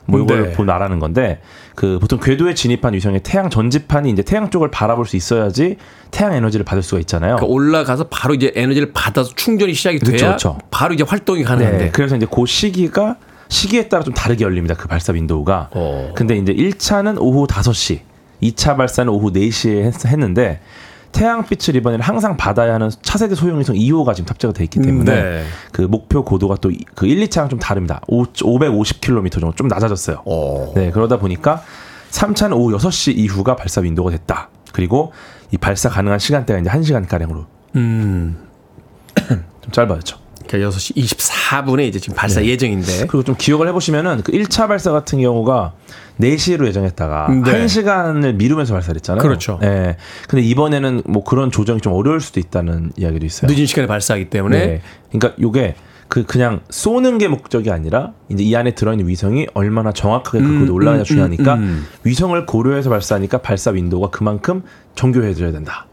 뭐 0.08 0.20
이걸 0.20 0.42
네. 0.42 0.52
보나라는 0.52 1.00
건데 1.00 1.40
그 1.74 1.98
보통 2.00 2.18
궤도에 2.18 2.54
진입한 2.54 2.94
위성의 2.94 3.20
태양 3.22 3.50
전지판이 3.50 4.10
이제 4.10 4.22
태양 4.22 4.48
쪽을 4.48 4.70
바라볼 4.70 5.04
수 5.04 5.16
있어야지 5.16 5.76
태양 6.10 6.32
에너지를 6.32 6.64
받을 6.64 6.82
수가 6.82 6.98
있잖아요. 7.00 7.36
그러니까 7.36 7.54
올라가서 7.54 8.08
바로 8.08 8.34
이제 8.34 8.50
에너지를 8.56 8.92
받아서 8.94 9.34
충전이 9.34 9.74
시작이 9.74 9.98
돼야 9.98 10.12
그쵸, 10.12 10.30
그쵸. 10.30 10.58
바로 10.70 10.94
이제 10.94 11.04
활동이 11.06 11.44
가능한데. 11.44 11.84
네, 11.84 11.90
그래서 11.90 12.16
이제 12.16 12.26
그 12.28 12.46
시기가 12.46 13.16
시기에 13.48 13.88
따라 13.88 14.02
좀 14.02 14.14
다르게 14.14 14.44
열립니다. 14.44 14.74
그 14.74 14.88
발사 14.88 15.12
윈도우가. 15.12 15.70
어. 15.72 16.12
근데 16.14 16.36
이제 16.36 16.54
1차는 16.54 17.18
오후 17.20 17.46
5시, 17.46 18.00
2차 18.42 18.76
발사는 18.78 19.12
오후 19.12 19.30
4시에 19.30 19.84
했, 19.84 20.06
했는데 20.06 20.60
태양빛을 21.12 21.76
이번에는 21.76 22.04
항상 22.04 22.36
받아야 22.36 22.74
하는 22.74 22.90
차세대 23.02 23.34
소형위성 23.34 23.76
2호가 23.76 24.14
지금 24.14 24.26
탑재가 24.26 24.52
돼 24.54 24.64
있기 24.64 24.80
때문에 24.80 25.22
네. 25.22 25.44
그 25.72 25.82
목표 25.82 26.24
고도가 26.24 26.56
또 26.56 26.70
그 26.94 27.06
1, 27.06 27.20
2차랑 27.28 27.50
좀 27.50 27.58
다릅니다. 27.58 28.00
5, 28.08 28.24
550km 28.24 29.32
정도 29.32 29.52
좀 29.52 29.68
낮아졌어요. 29.68 30.22
어. 30.24 30.72
네, 30.74 30.90
그러다 30.90 31.18
보니까 31.18 31.62
3차는 32.10 32.56
오후 32.56 32.76
6시 32.76 33.16
이후가 33.16 33.56
발사 33.56 33.80
윈도우가 33.80 34.10
됐다. 34.12 34.50
그리고 34.72 35.12
이 35.50 35.56
발사 35.56 35.88
가능한 35.88 36.18
시간대가 36.18 36.58
이제 36.58 36.70
1시간 36.70 37.08
가량으로 37.08 37.46
음. 37.76 38.36
좀 39.28 39.72
짧아졌죠. 39.72 40.18
그러니까 40.48 40.70
6시 40.70 40.96
24분에 40.96 41.86
이제 41.86 41.98
지금 41.98 42.16
발사 42.16 42.40
네. 42.40 42.46
예정인데. 42.46 43.06
그리고 43.08 43.22
좀 43.22 43.34
기억을 43.36 43.68
해보시면은 43.68 44.22
그 44.22 44.32
1차 44.32 44.68
발사 44.68 44.90
같은 44.90 45.20
경우가 45.20 45.74
4시로 46.20 46.66
예정했다가 46.66 47.28
네. 47.44 47.66
1시간을 47.66 48.34
미루면서 48.34 48.74
발사를 48.74 48.96
했잖아요. 48.96 49.22
그렇죠. 49.22 49.60
예. 49.62 49.96
근데 50.28 50.42
이번에는 50.44 51.02
뭐 51.06 51.22
그런 51.22 51.50
조정이 51.50 51.80
좀 51.80 51.92
어려울 51.92 52.20
수도 52.20 52.40
있다는 52.40 52.92
이야기도 52.96 53.24
있어요. 53.24 53.50
늦은 53.50 53.66
시간에 53.66 53.86
발사하기 53.86 54.30
때문에 54.30 54.58
네. 54.58 54.82
그러니까 55.10 55.40
요게 55.40 55.76
그 56.08 56.24
그냥 56.24 56.60
쏘는 56.70 57.18
게 57.18 57.28
목적이 57.28 57.70
아니라 57.70 58.12
이제 58.30 58.42
이 58.42 58.56
안에 58.56 58.74
들어있는 58.74 59.06
위성이 59.06 59.46
얼마나 59.52 59.92
정확하게 59.92 60.38
그 60.38 60.44
음, 60.44 60.60
고도 60.60 60.74
올라가냐 60.74 61.02
음, 61.02 61.04
중요하니까 61.04 61.54
음, 61.54 61.60
음. 61.60 61.86
위성을 62.04 62.46
고려해서 62.46 62.88
발사하니까 62.88 63.38
발사 63.38 63.70
윈도우가 63.70 64.10
그만큼 64.10 64.62
정교해져야 64.94 65.52
된다. 65.52 65.87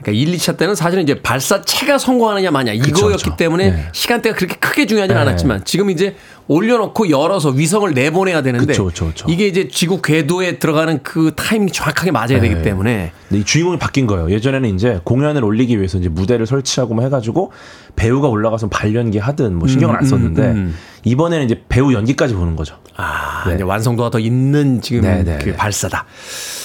그러니까 0.00 0.12
1, 0.12 0.36
2차 0.36 0.56
때는 0.56 0.74
사실은 0.74 1.02
이제 1.02 1.20
발사체가 1.20 1.98
성공하느냐 1.98 2.50
마냐 2.50 2.72
이거였기 2.72 3.24
그쵸. 3.24 3.36
때문에 3.36 3.70
네. 3.70 3.88
시간대가 3.92 4.36
그렇게 4.36 4.54
크게 4.56 4.86
중요하진 4.86 5.14
네. 5.14 5.20
않았지만 5.20 5.64
지금 5.64 5.90
이제 5.90 6.16
올려놓고 6.46 7.10
열어서 7.10 7.50
위성을 7.50 7.92
내보내야 7.92 8.42
되는데 8.42 8.66
그쵸, 8.66 8.86
그쵸, 8.86 9.06
그쵸. 9.08 9.26
이게 9.28 9.46
이제 9.46 9.68
지구 9.68 10.00
궤도에 10.00 10.58
들어가는 10.58 11.00
그 11.02 11.32
타이밍이 11.34 11.72
정확하게 11.72 12.10
맞아야 12.10 12.40
되기 12.40 12.54
네. 12.54 12.62
때문에 12.62 13.12
이 13.32 13.44
주인공이 13.44 13.78
바뀐 13.78 14.06
거예요. 14.06 14.30
예전에는 14.30 14.74
이제 14.74 15.00
공연을 15.04 15.44
올리기 15.44 15.76
위해서 15.76 15.98
이제 15.98 16.08
무대를 16.08 16.46
설치하고 16.46 16.94
뭐 16.94 17.04
해가지고 17.04 17.52
배우가 17.96 18.28
올라가서 18.28 18.68
발연기 18.68 19.18
하든 19.18 19.56
뭐 19.56 19.68
신경을 19.68 19.96
안 19.96 20.04
음, 20.04 20.08
썼는데 20.08 20.42
음, 20.42 20.56
음. 20.56 20.74
이번에는 21.04 21.44
이제 21.44 21.62
배우 21.68 21.92
연기까지 21.92 22.34
보는 22.34 22.56
거죠. 22.56 22.78
아, 22.96 23.44
네. 23.46 23.54
이제 23.54 23.62
완성도가 23.62 24.10
더 24.10 24.18
있는 24.18 24.80
지금 24.80 25.02
네, 25.02 25.22
네, 25.22 25.38
그 25.38 25.50
네. 25.50 25.56
발사다. 25.56 26.04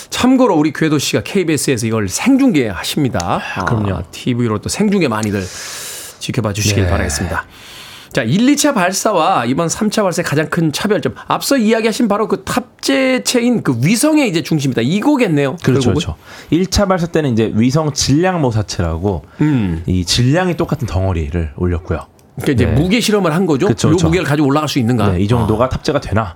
참고로 0.09 0.55
우리 0.55 0.73
궤도 0.73 0.97
씨가 0.97 1.23
KBS에서 1.23 1.87
이걸 1.87 2.07
생중계 2.07 2.69
하십니다. 2.69 3.41
아, 3.55 3.65
그럼요. 3.65 4.03
TV로 4.11 4.59
또 4.59 4.69
생중계 4.69 5.07
많이들 5.07 5.43
지켜봐 6.19 6.53
주시길 6.53 6.83
네. 6.83 6.89
바라겠습니다. 6.89 7.45
자, 8.13 8.21
1, 8.21 8.45
2차 8.45 8.75
발사와 8.75 9.45
이번 9.45 9.67
3차 9.67 10.03
발사의 10.03 10.23
가장 10.23 10.47
큰 10.47 10.71
차별점. 10.71 11.15
앞서 11.27 11.57
이야기하신 11.57 12.07
바로 12.07 12.27
그 12.27 12.43
탑재체인 12.43 13.63
그 13.63 13.75
위성의 13.83 14.29
이제 14.29 14.43
중심이다. 14.43 14.81
이거겠네요. 14.83 15.57
그렇죠. 15.63 15.89
그렇죠. 15.89 16.15
1차 16.51 16.87
발사 16.87 17.07
때는 17.07 17.33
이제 17.33 17.51
위성 17.55 17.91
질량 17.91 18.39
모사체라고 18.39 19.25
음. 19.41 19.81
이 19.87 20.05
질량이 20.05 20.57
똑같은 20.57 20.85
덩어리를 20.85 21.53
올렸고요. 21.57 22.12
그러니까 22.35 22.51
이제 22.53 22.65
네. 22.65 22.81
무게 22.81 22.99
실험을 22.99 23.33
한 23.33 23.45
거죠. 23.45 23.67
그쵸, 23.67 23.89
요 23.89 23.91
그쵸. 23.93 24.07
무게를 24.07 24.25
가지고 24.25 24.47
올라갈 24.47 24.67
수 24.67 24.79
있는가? 24.79 25.11
네, 25.11 25.19
이 25.21 25.27
정도가 25.27 25.69
탑재가 25.69 26.01
되나? 26.01 26.35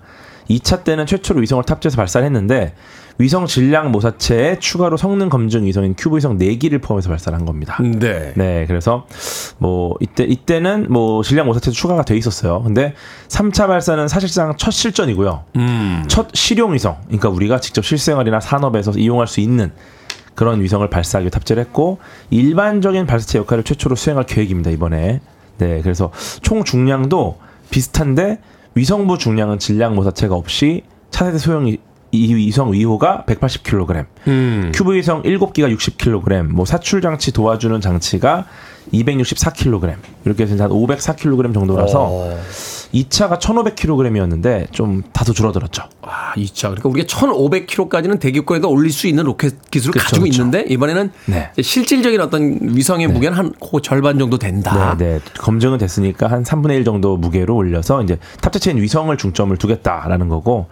2차 0.49 0.83
때는 0.83 1.05
최초로 1.05 1.41
위성을 1.41 1.61
탑재해서 1.63 1.97
발사를 1.97 2.25
했는데 2.25 2.73
위성 3.17 3.47
질량 3.47 3.91
모사체에 3.91 4.59
추가로 4.59 4.95
성능 4.95 5.27
검증 5.29 5.65
위성인 5.65 5.95
큐브 5.97 6.17
위성 6.17 6.37
4기를 6.37 6.81
포함해서 6.81 7.09
발사를 7.09 7.37
한 7.37 7.45
겁니다. 7.45 7.77
네. 7.81 8.31
네, 8.35 8.65
그래서 8.67 9.07
뭐 9.57 9.95
이때 9.99 10.23
이때는 10.23 10.87
뭐 10.89 11.23
질량 11.23 11.47
모사체도 11.47 11.73
추가가 11.73 12.03
돼 12.03 12.15
있었어요. 12.15 12.61
근데 12.61 12.93
3차 13.27 13.67
발사는 13.67 14.07
사실상 14.07 14.55
첫 14.57 14.71
실전이고요. 14.71 15.43
음. 15.55 16.03
첫 16.07 16.29
실용 16.33 16.73
위성. 16.73 16.97
그러니까 17.05 17.29
우리가 17.29 17.59
직접 17.59 17.83
실생활이나 17.83 18.39
산업에서 18.39 18.91
이용할 18.91 19.27
수 19.27 19.39
있는 19.39 19.71
그런 20.35 20.61
위성을 20.61 20.87
발사하기 20.87 21.31
탑재를 21.31 21.63
했고 21.63 21.97
일반적인 22.29 23.07
발사체 23.07 23.39
역할을 23.39 23.63
최초로 23.63 23.95
수행할 23.95 24.25
계획입니다, 24.27 24.69
이번에. 24.69 25.21
네, 25.57 25.81
그래서 25.81 26.11
총 26.41 26.63
중량도 26.63 27.37
비슷한데 27.69 28.39
위성부 28.75 29.17
중량은 29.17 29.59
질량 29.59 29.95
모사체가 29.95 30.35
없이 30.35 30.83
차세대 31.09 31.37
소형 31.37 31.67
이- 31.67 31.77
이 32.11 32.33
위성 32.35 32.71
2호가 32.71 33.25
180kg, 33.25 34.05
음. 34.27 34.71
큐브 34.73 34.93
위성 34.95 35.23
7기가 35.23 35.75
60kg, 35.75 36.43
뭐 36.47 36.63
사출 36.65 37.01
장치 37.01 37.31
도와주는 37.33 37.81
장치가 37.81 38.45
264kg. 38.93 39.95
이렇게 40.25 40.43
해서 40.43 40.63
한 40.63 40.69
504kg 40.69 41.53
정도라서 41.53 42.07
어. 42.09 42.37
2차가 42.93 43.37
1,500kg이었는데 43.39 44.71
좀 44.71 45.03
다소 45.11 45.33
줄어들었죠. 45.33 45.83
아, 46.03 46.33
2차. 46.35 46.69
그러니까 46.69 46.89
우리가 46.89 47.07
1,500kg까지는 47.07 48.19
대기권에다 48.19 48.67
올릴 48.69 48.91
수 48.91 49.07
있는 49.07 49.25
로켓 49.25 49.69
기술을 49.69 49.93
그쵸, 49.93 50.03
가지고 50.05 50.23
그쵸. 50.23 50.41
있는데 50.41 50.65
이번에는 50.69 51.11
네. 51.25 51.51
실질적인 51.61 52.21
어떤 52.21 52.59
위성의 52.61 53.07
무게는 53.07 53.37
한 53.37 53.53
그 53.59 53.81
절반 53.81 54.17
정도 54.19 54.37
된다. 54.37 54.95
네, 54.97 55.05
네. 55.05 55.19
검증은 55.39 55.77
됐으니까 55.77 56.27
한 56.27 56.43
3분의 56.43 56.75
1 56.77 56.85
정도 56.85 57.17
무게로 57.17 57.55
올려서 57.55 58.03
이제 58.03 58.17
탑재체인 58.41 58.77
위성을 58.77 59.15
중점을 59.17 59.55
두겠다라는 59.57 60.29
거고 60.29 60.67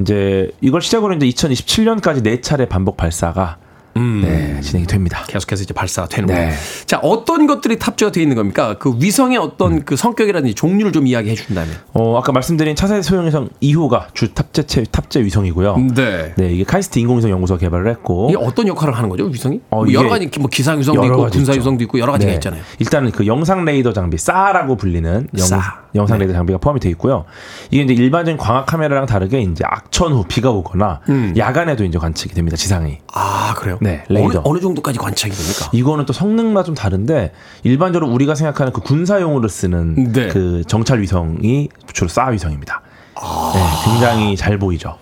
이제 0.00 0.50
이걸 0.60 0.80
시작으로 0.82 1.14
이제 1.14 1.26
2027년까지 1.26 2.22
네 2.22 2.40
차례 2.40 2.66
반복 2.66 2.96
발사가 2.96 3.58
네, 4.00 4.60
진행이 4.60 4.86
됩니다. 4.86 5.24
계속해서 5.28 5.62
이제 5.62 5.72
발사가 5.74 6.08
되는 6.08 6.26
거예요. 6.26 6.48
네. 6.50 6.54
자, 6.86 6.98
어떤 6.98 7.46
것들이 7.46 7.78
탑재가 7.78 8.12
되어 8.12 8.22
있는 8.22 8.36
겁니까? 8.36 8.76
그 8.78 8.94
위성의 8.98 9.38
어떤 9.38 9.84
그 9.84 9.96
성격이라든지 9.96 10.54
종류를 10.54 10.92
좀 10.92 11.06
이야기해 11.06 11.34
준다면. 11.34 11.74
어, 11.92 12.18
아까 12.18 12.32
말씀드린 12.32 12.74
차세대 12.74 13.02
소형 13.02 13.26
위성 13.26 13.48
2호가 13.62 14.06
주 14.14 14.34
탑재체 14.34 14.84
탑재 14.90 15.22
위성이고요. 15.24 15.76
네. 15.94 16.34
네, 16.36 16.52
이게 16.52 16.64
카이스트 16.64 16.98
인공위성 16.98 17.30
연구소가 17.30 17.58
개발을 17.60 17.88
했고 17.90 18.28
이게 18.30 18.38
어떤 18.38 18.66
역할을 18.68 18.96
하는 18.96 19.08
거죠, 19.08 19.24
위성이? 19.24 19.60
어, 19.70 19.84
뭐 19.84 19.92
여러 19.92 20.08
가지 20.08 20.28
뭐 20.38 20.48
기상 20.48 20.78
위성도 20.78 21.04
있고 21.04 21.28
군사. 21.28 21.52
위성도 21.52 21.84
있고 21.84 21.98
여러 21.98 22.12
가지가 22.12 22.30
네. 22.30 22.34
있잖아요. 22.36 22.62
일단은 22.78 23.10
그 23.12 23.26
영상 23.26 23.64
레이더 23.64 23.92
장비 23.92 24.18
싸라고 24.18 24.76
불리는 24.76 25.28
영, 25.38 25.46
싸. 25.46 25.83
영상 25.94 26.18
네. 26.18 26.24
레이더 26.24 26.36
장비가 26.36 26.58
포함이 26.58 26.80
되어 26.80 26.90
있고요. 26.92 27.24
이게 27.70 27.82
이제 27.82 27.94
일반적인 27.94 28.36
광학 28.36 28.66
카메라랑 28.66 29.06
다르게 29.06 29.40
이제 29.40 29.64
악천 29.66 30.12
후 30.12 30.24
비가 30.26 30.50
오거나 30.50 31.00
음. 31.08 31.34
야간에도 31.36 31.84
이제 31.84 31.98
관측이 31.98 32.34
됩니다. 32.34 32.56
지상이. 32.56 32.98
아, 33.12 33.54
그래요? 33.56 33.78
네, 33.80 34.04
레이더. 34.08 34.40
어느, 34.40 34.40
어느 34.44 34.60
정도까지 34.60 34.98
관측이 34.98 35.34
됩니까? 35.34 35.70
이거는 35.72 36.06
또 36.06 36.12
성능마다 36.12 36.64
좀 36.64 36.74
다른데 36.74 37.32
일반적으로 37.62 38.10
우리가 38.10 38.34
생각하는 38.34 38.72
그 38.72 38.80
군사용으로 38.80 39.46
쓰는 39.48 40.12
네. 40.12 40.28
그 40.28 40.62
정찰 40.66 41.00
위성이 41.00 41.68
주로 41.92 42.08
싸 42.08 42.26
위성입니다. 42.26 42.82
아. 43.16 43.52
네, 43.54 43.90
굉장히 43.90 44.36
잘 44.36 44.58
보이죠. 44.58 44.98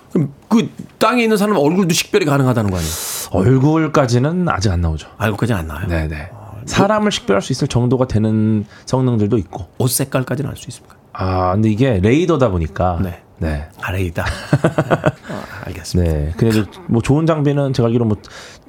그 0.49 0.69
땅에 0.99 1.23
있는 1.23 1.39
사람 1.39 1.57
얼굴도 1.57 1.95
식별이 1.95 2.27
가능하다는 2.27 2.71
거 2.71 2.77
아니에요? 2.77 2.93
얼굴까지는 3.31 4.49
아직 4.51 4.71
안 4.71 4.83
나오죠. 4.83 5.09
알고까지 5.17 5.55
안 5.55 5.67
나와요. 5.67 5.87
네네. 5.89 6.29
사람을 6.67 7.11
식별할 7.13 7.43
수 7.43 7.53
있을 7.53 7.69
정도가 7.69 8.07
되는 8.07 8.65
성능들도 8.87 9.39
있고. 9.39 9.67
옷 9.79 9.89
색깔까지는 9.91 10.51
알 10.51 10.57
수 10.57 10.69
있습니까? 10.69 10.97
아, 11.13 11.53
근데 11.53 11.71
이게 11.71 11.99
레이더다 12.01 12.51
보니까. 12.51 12.99
네. 13.03 13.21
네. 13.39 13.69
아, 13.81 13.91
알겠습니다. 15.67 16.13
네. 16.13 16.33
그래도 16.37 16.65
뭐 16.87 17.03
좋은 17.03 17.27
장비는 17.27 17.73
제가 17.73 17.87
알기로 17.89 18.05
뭐 18.05 18.17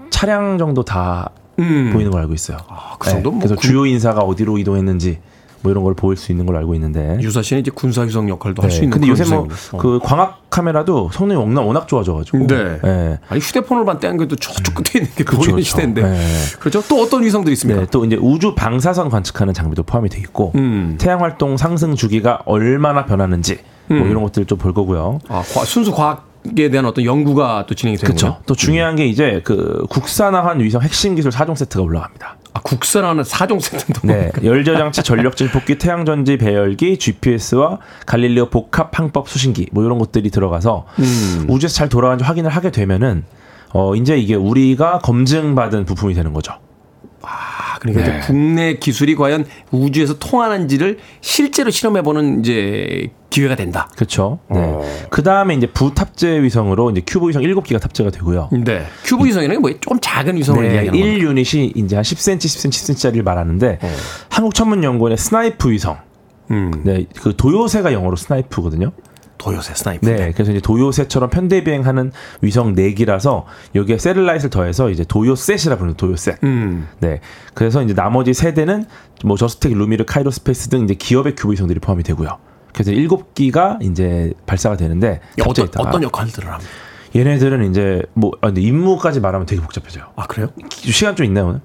차량 0.09 0.57
정도 0.57 0.83
다 0.83 1.29
보이는 1.55 2.09
걸 2.11 2.21
알고 2.21 2.33
있어요. 2.33 2.57
음. 2.57 2.65
아, 2.69 2.95
그 2.97 3.09
정도? 3.09 3.29
네. 3.29 3.35
뭐 3.35 3.39
그래서 3.39 3.55
군- 3.55 3.61
주요 3.69 3.85
인사가 3.85 4.21
어디로 4.21 4.57
이동했는지 4.57 5.19
뭐 5.63 5.71
이런 5.71 5.83
걸 5.83 5.93
보일 5.95 6.17
수 6.17 6.31
있는 6.31 6.45
걸 6.45 6.57
알고 6.57 6.75
있는데. 6.75 7.17
유사 7.21 7.41
씨는 7.41 7.61
이제 7.61 7.71
군사 7.73 8.01
위성 8.01 8.29
역할도 8.29 8.61
할수 8.61 8.79
네. 8.79 8.83
있는 8.83 8.91
근데 8.99 9.07
요새 9.07 9.23
뭐 9.33 9.45
위성이군요. 9.45 9.77
어. 9.79 9.81
그 9.81 9.99
광학 10.03 10.49
카메라도 10.49 11.09
성능이 11.11 11.39
워낙, 11.39 11.61
워낙 11.61 11.87
좋아져가지고. 11.87 12.47
네. 12.47 12.79
네. 12.83 13.19
아니 13.29 13.39
휴대폰을만 13.39 13.99
떼는 13.99 14.17
게도 14.17 14.35
저쪽 14.35 14.75
끝에 14.75 15.01
있는 15.01 15.09
게 15.15 15.23
보이는 15.23 15.55
그쵸. 15.55 15.61
시대인데. 15.61 16.01
네. 16.03 16.27
그렇죠? 16.59 16.83
또 16.87 17.01
어떤 17.01 17.23
위성들이 17.23 17.53
있습니까? 17.53 17.81
네, 17.81 17.87
또 17.89 18.05
이제 18.05 18.17
우주 18.17 18.53
방사선 18.55 19.09
관측하는 19.09 19.53
장비도 19.53 19.83
포함이 19.83 20.09
돼 20.09 20.19
있고 20.19 20.51
음. 20.55 20.97
태양 20.99 21.21
활동 21.21 21.57
상승 21.57 21.95
주기가 21.95 22.41
얼마나 22.45 23.05
변하는지 23.05 23.59
뭐 23.87 23.97
음. 23.99 24.09
이런 24.11 24.21
것들 24.23 24.45
좀 24.45 24.57
볼 24.57 24.73
거고요. 24.73 25.19
아, 25.29 25.41
과- 25.53 25.65
순수 25.65 25.91
과학 25.91 26.31
에 26.57 26.69
대한 26.69 26.85
어떤 26.85 27.05
연구가 27.05 27.65
또 27.69 27.73
진행이 27.73 27.95
되는군요. 27.97 28.19
그렇죠. 28.33 28.43
또 28.45 28.53
중요한 28.53 28.97
게 28.97 29.05
이제 29.07 29.39
그 29.45 29.85
국산화한 29.89 30.59
위성 30.59 30.81
핵심 30.81 31.15
기술 31.15 31.31
4종 31.31 31.55
세트가 31.55 31.81
올라갑니다. 31.81 32.35
아, 32.53 32.59
국산화는 32.61 33.23
4종 33.23 33.59
세트도 33.59 34.07
네, 34.07 34.31
열저장치, 34.43 35.03
전력질 35.03 35.51
폭기, 35.51 35.77
태양전지 35.79 36.37
배열기, 36.37 36.97
GPS와 36.97 37.79
갈릴레오 38.05 38.49
복합 38.49 38.97
항법 38.97 39.27
수신기 39.27 39.69
뭐 39.71 39.83
이런 39.83 39.97
것들이 39.97 40.29
들어가서 40.29 40.85
음. 40.99 41.45
우주에서 41.49 41.73
잘 41.73 41.89
돌아가는지 41.89 42.23
확인을 42.23 42.51
하게 42.51 42.71
되면은 42.71 43.23
어 43.73 43.95
이제 43.95 44.17
이게 44.17 44.35
우리가 44.35 44.99
검증받은 44.99 45.85
부품이 45.85 46.13
되는 46.13 46.31
거죠. 46.31 46.53
아, 47.23 47.79
그러니까 47.79 48.03
네. 48.05 48.19
국내 48.25 48.73
기술이 48.75 49.15
과연 49.15 49.45
우주에서 49.71 50.19
통하는지를 50.19 50.99
실제로 51.21 51.71
실험해보는 51.71 52.39
이제 52.41 53.07
기회가 53.29 53.55
된다. 53.55 53.87
그렇죠. 53.95 54.39
네. 54.51 54.59
어. 54.59 54.83
그 55.09 55.23
다음에 55.23 55.55
이제 55.55 55.65
부탑재 55.67 56.43
위성으로 56.43 56.91
이제 56.91 57.01
큐브 57.07 57.29
위성 57.29 57.41
7기가 57.41 57.79
탑재가 57.81 58.11
되고요. 58.11 58.49
네. 58.51 58.85
큐브 59.05 59.25
위성이라는 59.25 59.55
게 59.55 59.59
뭐 59.59 59.71
조금 59.79 59.99
작은 60.01 60.35
위성을 60.37 60.61
네, 60.61 60.75
이야기하는 60.75 60.99
겁니다. 60.99 61.17
1 61.17 61.23
유닛이 61.23 61.71
이제 61.75 61.95
한 61.95 62.03
10cm, 62.03 62.37
10cm, 62.37 62.69
10cm짜리를 62.69 63.23
말하는데 63.23 63.79
어. 63.81 63.89
한국천문연구원의 64.29 65.17
SNIPE 65.17 65.71
위성. 65.71 65.97
음. 66.51 66.71
네, 66.83 67.05
그 67.21 67.35
도요새가 67.35 67.93
영어로 67.93 68.17
snipe거든요. 68.17 68.91
도요새 69.37 69.73
snipe. 69.73 70.05
네, 70.05 70.31
그래서 70.31 70.51
이제 70.51 70.61
도요새처럼 70.61 71.29
편대 71.29 71.63
비행하는 71.63 72.11
위성 72.41 72.75
4기라서 72.75 73.43
여기에 73.75 73.97
satellite를 73.97 74.49
더해서 74.49 74.89
이제 74.89 75.03
도요샛이라 75.03 75.77
부르는 75.77 75.95
도요샛. 75.95 76.43
음. 76.43 76.87
네, 76.99 77.19
그래서 77.53 77.83
이제 77.83 77.93
나머지 77.93 78.33
세 78.33 78.45
대는 78.45 78.85
뭐 79.25 79.37
저스텍, 79.37 79.73
루미르, 79.73 80.05
카이로스페이스 80.05 80.69
등 80.69 80.83
이제 80.83 80.93
기업의 80.93 81.35
큐브 81.35 81.53
위성들이 81.53 81.79
포함이 81.79 82.03
되고요. 82.03 82.29
그래서 82.73 82.91
7기가 82.91 83.81
이제 83.83 84.33
발사가 84.45 84.77
되는데 84.77 85.19
어떤, 85.45 85.67
어떤 85.77 86.03
역할들을 86.03 86.49
합니까? 86.49 86.71
얘네들은 87.15 87.69
이제 87.69 88.01
뭐 88.13 88.31
아, 88.41 88.47
근데 88.47 88.61
임무까지 88.61 89.19
말하면 89.19 89.45
되게 89.45 89.61
복잡해져요. 89.61 90.05
아, 90.15 90.25
그래요? 90.25 90.47
시간 90.69 91.15
좀 91.15 91.25
있나요 91.25 91.47
오늘? 91.47 91.61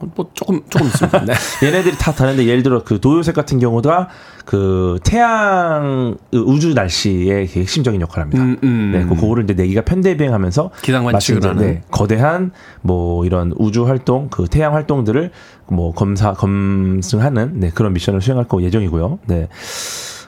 어, 0.00 0.06
뭐 0.14 0.30
조금, 0.34 0.60
조금 0.68 0.86
있습니다. 0.86 1.24
네. 1.26 1.34
얘네들이 1.62 1.96
다 1.98 2.12
다른데 2.12 2.46
예를 2.46 2.62
들어 2.62 2.82
그 2.84 3.00
도요샛 3.00 3.34
같은 3.34 3.58
경우가 3.58 4.08
그 4.44 4.98
태양 5.04 6.16
그 6.30 6.38
우주 6.38 6.74
날씨의 6.74 7.48
핵심적인 7.48 8.00
역할을 8.00 8.22
합니다. 8.22 8.42
음, 8.42 8.56
음. 8.62 8.90
네, 8.92 9.04
그 9.04 9.14
그거를 9.14 9.44
이제 9.44 9.54
네 9.54 9.63
기가 9.63 9.82
편대 9.82 10.16
비행하면서 10.16 10.70
기상 10.82 11.04
관측을 11.04 11.44
하는. 11.44 11.66
네, 11.66 11.82
거대한 11.90 12.52
뭐 12.82 13.24
이런 13.26 13.52
우주 13.56 13.86
활동, 13.86 14.28
그 14.30 14.46
태양 14.46 14.74
활동들을 14.74 15.30
뭐 15.68 15.92
검사 15.92 16.32
검증하는 16.32 17.60
네, 17.60 17.70
그런 17.74 17.92
미션을 17.92 18.20
수행할 18.20 18.46
거 18.48 18.62
예정이고요. 18.62 19.18
네. 19.26 19.48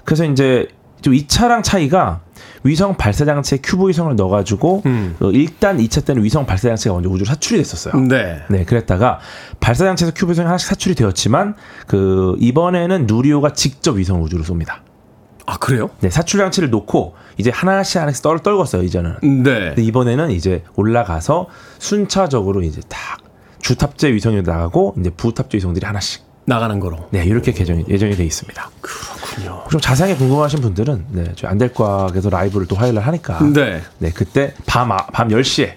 그래서 0.05 0.25
이제 0.25 0.69
좀 1.03 1.15
2차랑 1.15 1.63
차이가 1.63 2.21
위성 2.63 2.97
발사 2.97 3.25
장치에 3.25 3.59
큐브 3.63 3.89
위성을 3.89 4.15
넣어가지고 4.17 4.83
음. 4.87 5.17
어, 5.21 5.31
일단 5.31 5.79
2차 5.79 6.05
때는 6.05 6.23
위성 6.23 6.47
발사 6.47 6.69
장치가 6.69 6.95
먼저 6.95 7.09
우주로 7.09 7.27
사출이 7.27 7.59
됐었어요. 7.59 7.95
네. 8.03 8.43
네, 8.49 8.65
그랬다가 8.65 9.21
발사 9.61 9.85
장치에서 9.85 10.13
큐브 10.15 10.33
위성이 10.33 10.47
하나씩 10.47 10.69
사출이 10.69 10.95
되었지만 10.95 11.55
그 11.87 12.37
이번에는 12.39 13.07
누리호가 13.07 13.53
직접 13.53 13.97
위성을 13.97 14.21
우주로 14.23 14.45
쏩니다. 14.45 14.81
아, 15.47 15.57
그래요? 15.59 15.91
네, 16.01 16.11
사출 16.11 16.39
장치를 16.39 16.71
놓고 16.71 17.15
이제 17.37 17.51
하나씩 17.51 18.01
하나씩 18.01 18.23
떨 18.23 18.39
떨궜어요 18.39 18.85
이제는. 18.85 19.17
네. 19.23 19.43
근데 19.43 19.83
이번에는 19.83 20.31
이제 20.31 20.63
올라가서 20.77 21.47
순차적으로 21.79 22.63
이제 22.63 22.81
딱 22.89 23.19
주탑재 23.61 24.13
위성이 24.13 24.43
나가고 24.43 24.95
이제 24.99 25.11
부탑재 25.11 25.57
위성들이 25.57 25.87
하나씩 25.87 26.23
나가는 26.45 26.79
거로. 26.79 27.09
네 27.11 27.25
이렇게 27.25 27.53
개정이 27.53 27.85
예정이 27.89 28.17
돼 28.17 28.25
있습니다. 28.25 28.71
그 28.81 28.91
렇군요. 29.37 29.65
좀 29.71 29.81
자세하게 29.81 30.17
궁금하신 30.17 30.61
분들은 30.61 31.07
네 31.11 31.33
저희 31.37 31.51
안될과학에서 31.51 32.31
라이브를 32.31 32.67
또 32.67 32.77
화요일 32.77 32.95
날 32.95 33.07
하니까 33.07 33.39
네. 33.53 33.83
네 33.99 34.11
그때 34.15 34.55
밤, 34.67 34.91
아, 34.93 34.97
밤 35.13 35.29
10시에 35.29 35.73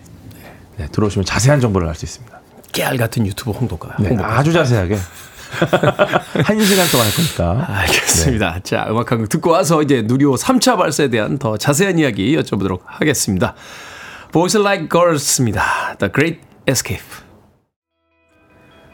네, 0.77 0.87
들어오시면 0.91 1.25
자세한 1.25 1.59
정보를 1.61 1.87
알 1.87 1.95
수 1.95 2.05
있습니다. 2.05 2.39
깨알 2.71 2.97
같은 2.97 3.25
유튜브 3.27 3.51
홍보가. 3.51 3.97
네, 3.99 4.09
홍보가. 4.09 4.39
아주 4.39 4.51
자세하게 4.51 4.97
한 6.43 6.65
시간 6.65 6.87
동안 6.87 7.05
할 7.05 7.13
거니까. 7.13 7.65
알겠습니다. 7.81 8.59
자, 8.63 8.87
음악 8.89 9.11
한 9.11 9.19
곡 9.19 9.29
듣고 9.29 9.51
와서 9.51 9.83
이제 9.83 10.01
누리호 10.03 10.33
3차 10.35 10.77
발사에 10.77 11.09
대한 11.09 11.37
더 11.37 11.57
자세한 11.57 11.99
이야기 11.99 12.35
여쭤보도록 12.35 12.79
하겠습니다. 12.85 13.53
Boys 14.31 14.57
Like 14.57 14.89
Girls입니다. 14.89 15.95
The 15.99 16.11
Great 16.11 16.39
Escape. 16.67 17.05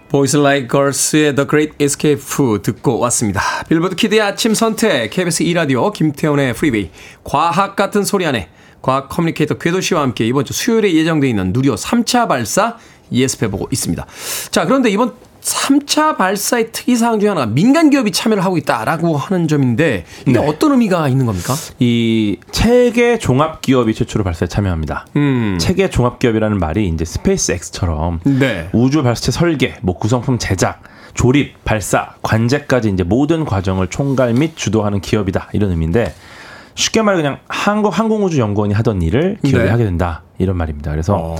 Boys 0.09 0.35
Like 0.35 0.67
Girls의 0.67 1.35
The 1.35 1.47
Great 1.47 1.73
Escape 1.79 2.23
듣고 2.63 2.97
왔습니다. 2.97 3.41
빌보드 3.69 3.95
키드의 3.95 4.21
아침 4.21 4.55
선택, 4.55 5.11
KBS 5.11 5.43
2라디오, 5.43 5.93
김태훈의 5.93 6.55
프리웨이, 6.55 6.89
과학 7.23 7.75
같은 7.75 8.03
소리하네 8.03 8.49
과학 8.81 9.07
communicator 9.09 9.59
궤도 9.59 9.81
씨와 9.81 10.01
함께 10.01 10.25
이번 10.25 10.45
주 10.45 10.53
수요일에 10.53 10.93
예정되어 10.95 11.29
있는 11.29 11.53
누리호 11.53 11.75
3차 11.75 12.27
발사 12.27 12.77
예습해보고 13.11 13.69
있습니다. 13.71 14.05
자, 14.49 14.65
그런데 14.65 14.89
이번 14.89 15.13
3차 15.41 16.17
발사의 16.17 16.71
특이사항 16.71 17.19
중에 17.19 17.29
하나가 17.29 17.47
민간 17.47 17.89
기업이 17.89 18.11
참여를 18.11 18.43
하고 18.43 18.57
있다라고 18.57 19.17
하는 19.17 19.47
점인데 19.47 20.05
이게 20.21 20.39
네. 20.39 20.39
어떤 20.39 20.71
의미가 20.71 21.07
있는 21.07 21.25
겁니까? 21.25 21.53
이 21.79 22.37
체계 22.51 23.17
종합 23.17 23.61
기업이 23.61 23.93
최초로 23.93 24.23
발사에 24.23 24.47
참여합니다. 24.47 25.07
음. 25.15 25.57
체계 25.59 25.89
종합 25.89 26.19
기업이라는 26.19 26.57
말이 26.57 26.87
이제 26.87 27.05
스페이스 27.05 27.51
X처럼 27.53 28.19
네. 28.23 28.69
우주 28.73 29.03
발사체 29.03 29.31
설계, 29.31 29.75
뭐 29.81 29.97
구성품 29.97 30.39
제작, 30.39 30.81
조립, 31.13 31.63
발사, 31.65 32.13
관제까지 32.21 32.89
이제 32.89 33.03
모든 33.03 33.45
과정을 33.45 33.87
총괄 33.87 34.33
및 34.33 34.55
주도하는 34.55 35.01
기업이다 35.01 35.49
이런 35.53 35.71
의미인데 35.71 36.13
쉽게 36.75 37.01
말해 37.01 37.21
그냥 37.21 37.39
한국 37.47 37.97
항공우주연구원이 37.97 38.73
하던 38.73 39.01
일을 39.01 39.37
기업이 39.43 39.65
네. 39.65 39.69
하게 39.69 39.83
된다 39.83 40.23
이런 40.39 40.57
말입니다. 40.57 40.89
그래서 40.91 41.15
어. 41.15 41.35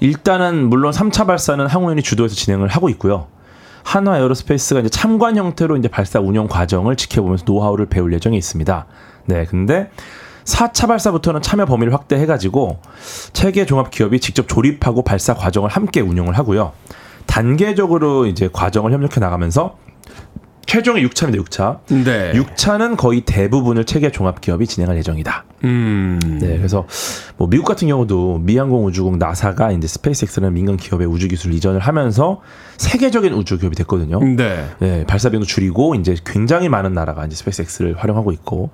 일단은 0.00 0.68
물론 0.68 0.92
3차 0.92 1.26
발사는 1.26 1.66
항우연이 1.66 2.02
주도해서 2.02 2.34
진행을 2.34 2.68
하고 2.68 2.88
있고요. 2.88 3.26
한화 3.82 4.18
에어로스페이스가 4.18 4.80
이제 4.80 4.88
참관 4.88 5.36
형태로 5.36 5.76
이제 5.76 5.88
발사 5.88 6.20
운영 6.20 6.46
과정을 6.46 6.96
지켜보면서 6.96 7.44
노하우를 7.46 7.86
배울 7.86 8.12
예정이 8.12 8.36
있습니다. 8.36 8.86
네, 9.26 9.44
근데 9.44 9.90
4차 10.44 10.88
발사부터는 10.88 11.42
참여 11.42 11.66
범위를 11.66 11.92
확대해가지고 11.92 12.80
체계 13.32 13.66
종합 13.66 13.90
기업이 13.90 14.20
직접 14.20 14.48
조립하고 14.48 15.02
발사 15.02 15.34
과정을 15.34 15.68
함께 15.68 16.00
운영을 16.00 16.38
하고요. 16.38 16.72
단계적으로 17.26 18.26
이제 18.26 18.48
과정을 18.52 18.92
협력해 18.92 19.20
나가면서 19.20 19.76
최종이 20.68 21.04
6차입니다. 21.08 21.42
6차. 21.44 21.78
네. 22.04 22.32
6차는 22.32 22.98
거의 22.98 23.22
대부분을 23.22 23.86
체계 23.86 24.10
종합 24.10 24.42
기업이 24.42 24.66
진행할 24.66 24.98
예정이다. 24.98 25.44
음. 25.64 26.20
네, 26.42 26.58
그래서 26.58 26.86
뭐 27.38 27.48
미국 27.48 27.64
같은 27.64 27.88
경우도 27.88 28.40
미항공우주국 28.42 29.16
나사가 29.16 29.72
이제 29.72 29.88
스페이스X라는 29.88 30.52
민간 30.52 30.76
기업에 30.76 31.06
우주 31.06 31.26
기술 31.26 31.54
이전을 31.54 31.80
하면서 31.80 32.42
세계적인 32.76 33.32
우주 33.32 33.58
기업이 33.58 33.76
됐거든요. 33.76 34.20
네. 34.22 34.66
네, 34.78 35.06
발사 35.06 35.30
비용도 35.30 35.46
줄이고 35.46 35.94
이제 35.94 36.14
굉장히 36.26 36.68
많은 36.68 36.92
나라가 36.92 37.24
이제 37.24 37.34
스페이스X를 37.34 37.96
활용하고 37.96 38.30
있고 38.32 38.68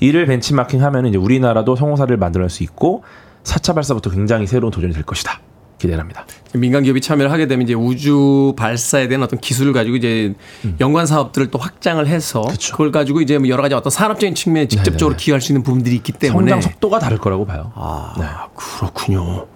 이를 0.00 0.24
벤치마킹하면 0.24 1.06
이제 1.06 1.18
우리나라도 1.18 1.76
성공 1.76 1.96
사례를 1.96 2.16
만들어낼 2.16 2.48
수 2.48 2.62
있고 2.62 3.04
4차 3.42 3.74
발사부터 3.74 4.08
굉장히 4.08 4.46
새로운 4.46 4.70
도전이 4.70 4.94
될 4.94 5.02
것이다. 5.02 5.40
기대를 5.84 6.00
합니다. 6.00 6.26
민간 6.54 6.82
기업이 6.82 7.00
참여를 7.00 7.30
하게 7.30 7.46
되면 7.46 7.64
이제 7.64 7.74
우주 7.74 8.54
발사에 8.56 9.08
대한 9.08 9.22
어떤 9.22 9.40
기술을 9.40 9.72
가지고 9.72 9.96
이제 9.96 10.34
연관 10.80 11.06
사업들을 11.06 11.50
또 11.50 11.58
확장을 11.58 12.04
해서 12.06 12.42
음. 12.42 12.48
그쵸. 12.48 12.72
그걸 12.72 12.92
가지고 12.92 13.20
이제 13.20 13.38
뭐 13.38 13.48
여러 13.48 13.62
가지 13.62 13.74
어떤 13.74 13.90
산업적인 13.90 14.34
측면에 14.34 14.68
직접적으로 14.68 15.10
네네네. 15.10 15.16
기여할 15.24 15.40
수 15.40 15.52
있는 15.52 15.62
부분들이 15.62 15.96
있기 15.96 16.12
때문에 16.12 16.50
성장 16.50 16.60
속도가 16.60 16.98
다를 16.98 17.18
거라고 17.18 17.44
봐요. 17.44 17.72
아, 17.74 18.14
네. 18.18 18.26
그렇군요. 18.54 19.46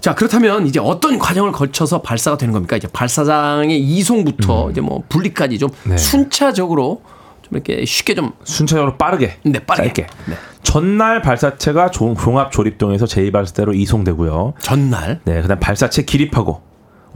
자, 0.00 0.14
그렇다면 0.14 0.66
이제 0.66 0.78
어떤 0.78 1.18
과정을 1.18 1.52
거쳐서 1.52 2.02
발사가 2.02 2.36
되는 2.36 2.52
겁니까? 2.52 2.76
이제 2.76 2.86
발사장의 2.92 3.80
이송부터 3.80 4.70
이제 4.70 4.80
뭐 4.80 5.02
분리까지 5.08 5.58
좀 5.58 5.70
음. 5.86 5.90
네. 5.90 5.96
순차적으로 5.96 7.02
좀 7.48 7.56
이렇게 7.56 7.84
쉽게 7.84 8.14
좀 8.14 8.32
순차적으로 8.44 8.96
빠르게, 8.96 9.36
네, 9.44 9.58
빠르게. 9.60 9.88
짧게. 9.88 10.06
네. 10.26 10.34
전날 10.62 11.22
발사체가 11.22 11.90
종- 11.90 12.16
종합 12.16 12.50
조립동에서 12.50 13.06
제2발사대로 13.06 13.74
이송되고요. 13.74 14.54
전날 14.58 15.20
네, 15.24 15.40
그다음 15.42 15.60
발사체 15.60 16.02
기립하고 16.02 16.62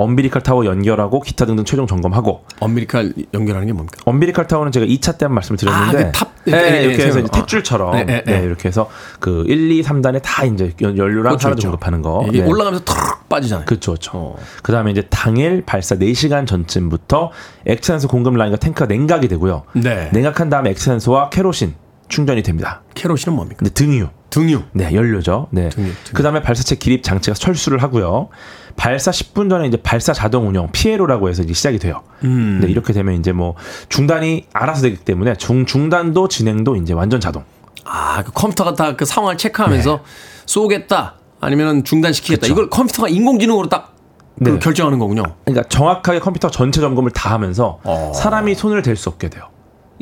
umbilical 0.00 0.42
타워 0.42 0.64
연결하고 0.64 1.20
기타 1.20 1.46
등등 1.46 1.64
최종 1.64 1.86
점검하고 1.86 2.44
umbilical 2.60 3.12
연결하는 3.34 3.66
게 3.66 3.72
뭡니까? 3.72 3.98
umbilical 4.04 4.46
타워는 4.46 4.72
제가 4.72 4.86
2차 4.86 5.18
때 5.18 5.26
한 5.26 5.34
말씀을 5.34 5.58
드렸는데 5.58 5.98
아, 5.98 6.06
그 6.06 6.12
탑- 6.12 6.30
네, 6.46 6.52
네, 6.52 6.70
네, 6.70 6.82
이렇게 6.84 6.96
네, 6.96 7.04
해서 7.06 7.20
탯줄처럼 7.20 7.92
네, 7.92 8.04
네, 8.04 8.22
네, 8.24 8.38
네. 8.40 8.46
이렇게 8.46 8.68
해서 8.68 8.88
그 9.20 9.44
1, 9.46 9.70
2, 9.70 9.82
3단에 9.82 10.20
다 10.22 10.44
이제 10.44 10.72
연- 10.80 10.96
연료랑 10.96 11.32
그렇죠, 11.32 11.48
그렇죠. 11.48 11.68
공급하는 11.68 12.00
거. 12.02 12.24
이게 12.28 12.40
네. 12.42 12.48
올라가면서 12.48 12.84
턱 12.86 13.28
빠지잖아요. 13.28 13.66
그렇죠, 13.66 13.92
그렇죠. 13.92 14.10
어. 14.14 14.36
그다음에 14.62 14.90
이제 14.92 15.02
당일 15.10 15.62
발사 15.66 15.96
4시간 15.96 16.46
전쯤부터 16.46 17.30
액체산소 17.66 18.08
공급 18.08 18.34
라인과 18.36 18.56
탱크가 18.58 18.86
냉각이 18.86 19.28
되고요. 19.28 19.64
네. 19.74 20.08
냉각한 20.12 20.48
다음에 20.48 20.70
액체산소와 20.70 21.28
케로신 21.30 21.74
충전이 22.08 22.42
됩니다. 22.42 22.82
케로신은 22.94 23.36
뭡니까? 23.36 23.64
등유. 23.74 24.08
등유. 24.30 24.62
네, 24.72 24.92
연료죠. 24.94 25.48
네. 25.50 25.68
등유, 25.68 25.92
등유. 26.04 26.14
그다음에 26.14 26.40
발사체 26.42 26.76
기립 26.76 27.02
장치가 27.02 27.34
철수를 27.34 27.82
하고요. 27.82 28.28
발사 28.76 29.10
10분 29.10 29.48
전에 29.50 29.66
이제 29.68 29.76
발사 29.76 30.12
자동 30.12 30.48
운영 30.48 30.70
피에로라고 30.72 31.28
해서 31.28 31.42
이제 31.42 31.52
시작이 31.52 31.78
돼요. 31.78 32.02
음. 32.24 32.60
네, 32.62 32.68
이렇게 32.70 32.92
되면 32.92 33.14
이제 33.18 33.32
뭐 33.32 33.54
중단이 33.88 34.46
알아서 34.52 34.82
되기 34.82 34.96
때문에 34.96 35.34
중 35.36 35.66
중단도 35.66 36.28
진행도 36.28 36.76
이제 36.76 36.92
완전 36.92 37.20
자동. 37.20 37.44
아, 37.84 38.22
그 38.22 38.30
컴퓨터가 38.32 38.74
다 38.74 38.96
그 38.96 39.04
상황을 39.04 39.36
체크하면서 39.38 39.96
네. 39.96 40.02
쏘겠다 40.46 41.14
아니면 41.40 41.84
중단시키겠다. 41.84 42.42
그쵸. 42.42 42.52
이걸 42.52 42.70
컴퓨터가 42.70 43.08
인공지능으로 43.08 43.68
딱그 43.68 43.90
네. 44.36 44.58
결정하는 44.58 44.98
거군요. 44.98 45.22
그러니까 45.44 45.68
정확하게 45.68 46.20
컴퓨터 46.20 46.50
전체 46.50 46.80
점검을 46.80 47.10
다 47.12 47.30
하면서 47.32 47.80
어. 47.84 48.12
사람이 48.14 48.54
손을 48.54 48.82
댈 48.82 48.96
수 48.96 49.08
없게 49.08 49.28
돼요. 49.30 49.44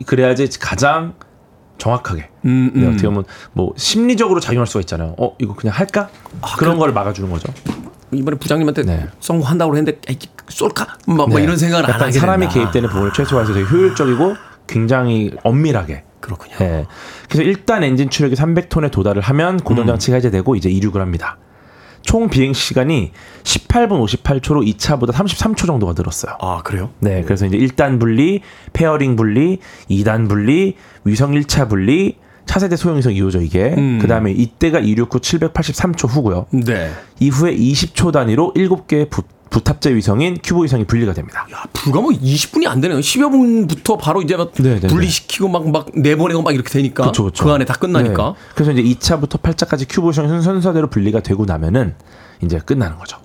그래야지 0.07 0.49
가장 0.59 1.15
정확하게. 1.79 2.29
음, 2.45 2.73
네, 2.75 2.83
음. 2.87 2.89
어떻게 2.93 3.07
보면 3.09 3.25
뭐 3.53 3.73
심리적으로 3.77 4.41
작용할 4.41 4.67
수가 4.67 4.81
있잖아요. 4.81 5.15
어, 5.17 5.35
이거 5.39 5.55
그냥 5.55 5.75
할까? 5.77 6.09
그런 6.57 6.75
그- 6.75 6.81
걸 6.81 6.93
막아주는 6.93 7.31
거죠. 7.31 7.53
이번에 8.13 8.39
부장님한테 8.39 8.83
네. 8.83 9.07
성공한다고 9.21 9.77
했는데 9.77 10.01
에이, 10.09 10.19
쏠까? 10.49 10.87
뭐, 11.07 11.27
뭐 11.27 11.39
네. 11.39 11.45
이런 11.45 11.57
생각을 11.57 11.85
안 11.85 11.91
약간 11.91 12.09
하게 12.09 12.19
사람이 12.19 12.47
된다. 12.47 12.55
개입되는 12.55 12.89
부분을 12.89 13.13
최소화해서 13.13 13.55
되게 13.55 13.67
효율적이고 13.67 14.37
굉장히 14.67 15.33
엄밀하게. 15.43 16.05
그렇군요. 16.21 16.57
예. 16.61 16.87
그래서 17.29 17.43
일단 17.43 17.85
엔진 17.85 18.11
추력이 18.11 18.35
300톤에 18.35 18.91
도달을 18.91 19.23
하면 19.23 19.59
고정 19.59 19.87
장치가 19.87 20.17
해제되고 20.17 20.57
이제 20.57 20.69
이륙을 20.69 21.01
합니다. 21.01 21.39
총 22.03 22.29
비행 22.29 22.53
시간이 22.53 23.13
18분 23.43 24.23
58초로 24.23 24.67
2차보다 24.75 25.13
33초 25.13 25.67
정도가 25.67 25.95
늘었어요. 25.97 26.37
아, 26.41 26.63
그래요? 26.63 26.91
네, 27.01 27.23
그래서 27.23 27.47
이제 27.47 27.57
1단 27.59 28.01
분리, 28.01 28.41
페어링 28.73 29.17
분리, 29.17 29.59
2단 29.91 30.29
분리, 30.29 30.77
위성 31.05 31.33
1차 31.33 31.69
분리, 31.69 32.17
차세대 32.49 32.77
소형위성 32.77 33.13
2호죠, 33.13 33.45
이게. 33.45 33.75
음. 33.77 33.99
그 34.01 34.09
다음에 34.09 34.33
이때가 34.33 34.79
이륙 34.81 35.15
후 35.15 35.21
783초 35.21 36.09
후고요. 36.09 36.47
네. 36.51 36.91
이후에 37.21 37.55
20초 37.55 38.11
단위로 38.11 38.55
7개의 38.57 39.11
부, 39.11 39.23
부탑재 39.51 39.95
위성인 39.95 40.39
큐브 40.43 40.65
위성이 40.65 40.85
분리가 40.85 41.13
됩니다. 41.13 41.47
야, 41.53 41.65
불과 41.75 42.01
뭐 42.01 42.11
20분이 42.11 42.67
안 42.67 42.81
되네요. 42.81 42.99
10여 43.01 43.31
분부터 43.31 43.99
바로 43.99 44.23
이제 44.23 44.35
막 44.37 44.53
네, 44.55 44.63
네, 44.75 44.81
네. 44.81 44.89
분리시키고 44.89 45.49
막, 45.49 45.71
막 45.71 45.87
내보내고 45.95 46.41
막 46.43 46.55
이렇게 46.55 46.71
되니까. 46.71 47.05
그쵸, 47.07 47.25
그쵸. 47.25 47.45
그 47.45 47.53
안에 47.53 47.65
다 47.67 47.75
끝나니까. 47.75 48.35
네. 48.37 48.55
그래서 48.55 48.73
이제 48.73 48.83
2차부터 48.83 49.41
8차까지 49.43 49.87
큐브 49.89 50.09
위성이 50.09 50.29
순- 50.29 50.41
순서대로 50.43 50.89
분리가 50.89 51.21
되고 51.21 51.45
나면은 51.45 51.95
이제 52.43 52.59
끝나는 52.59 52.99
거죠. 52.99 53.19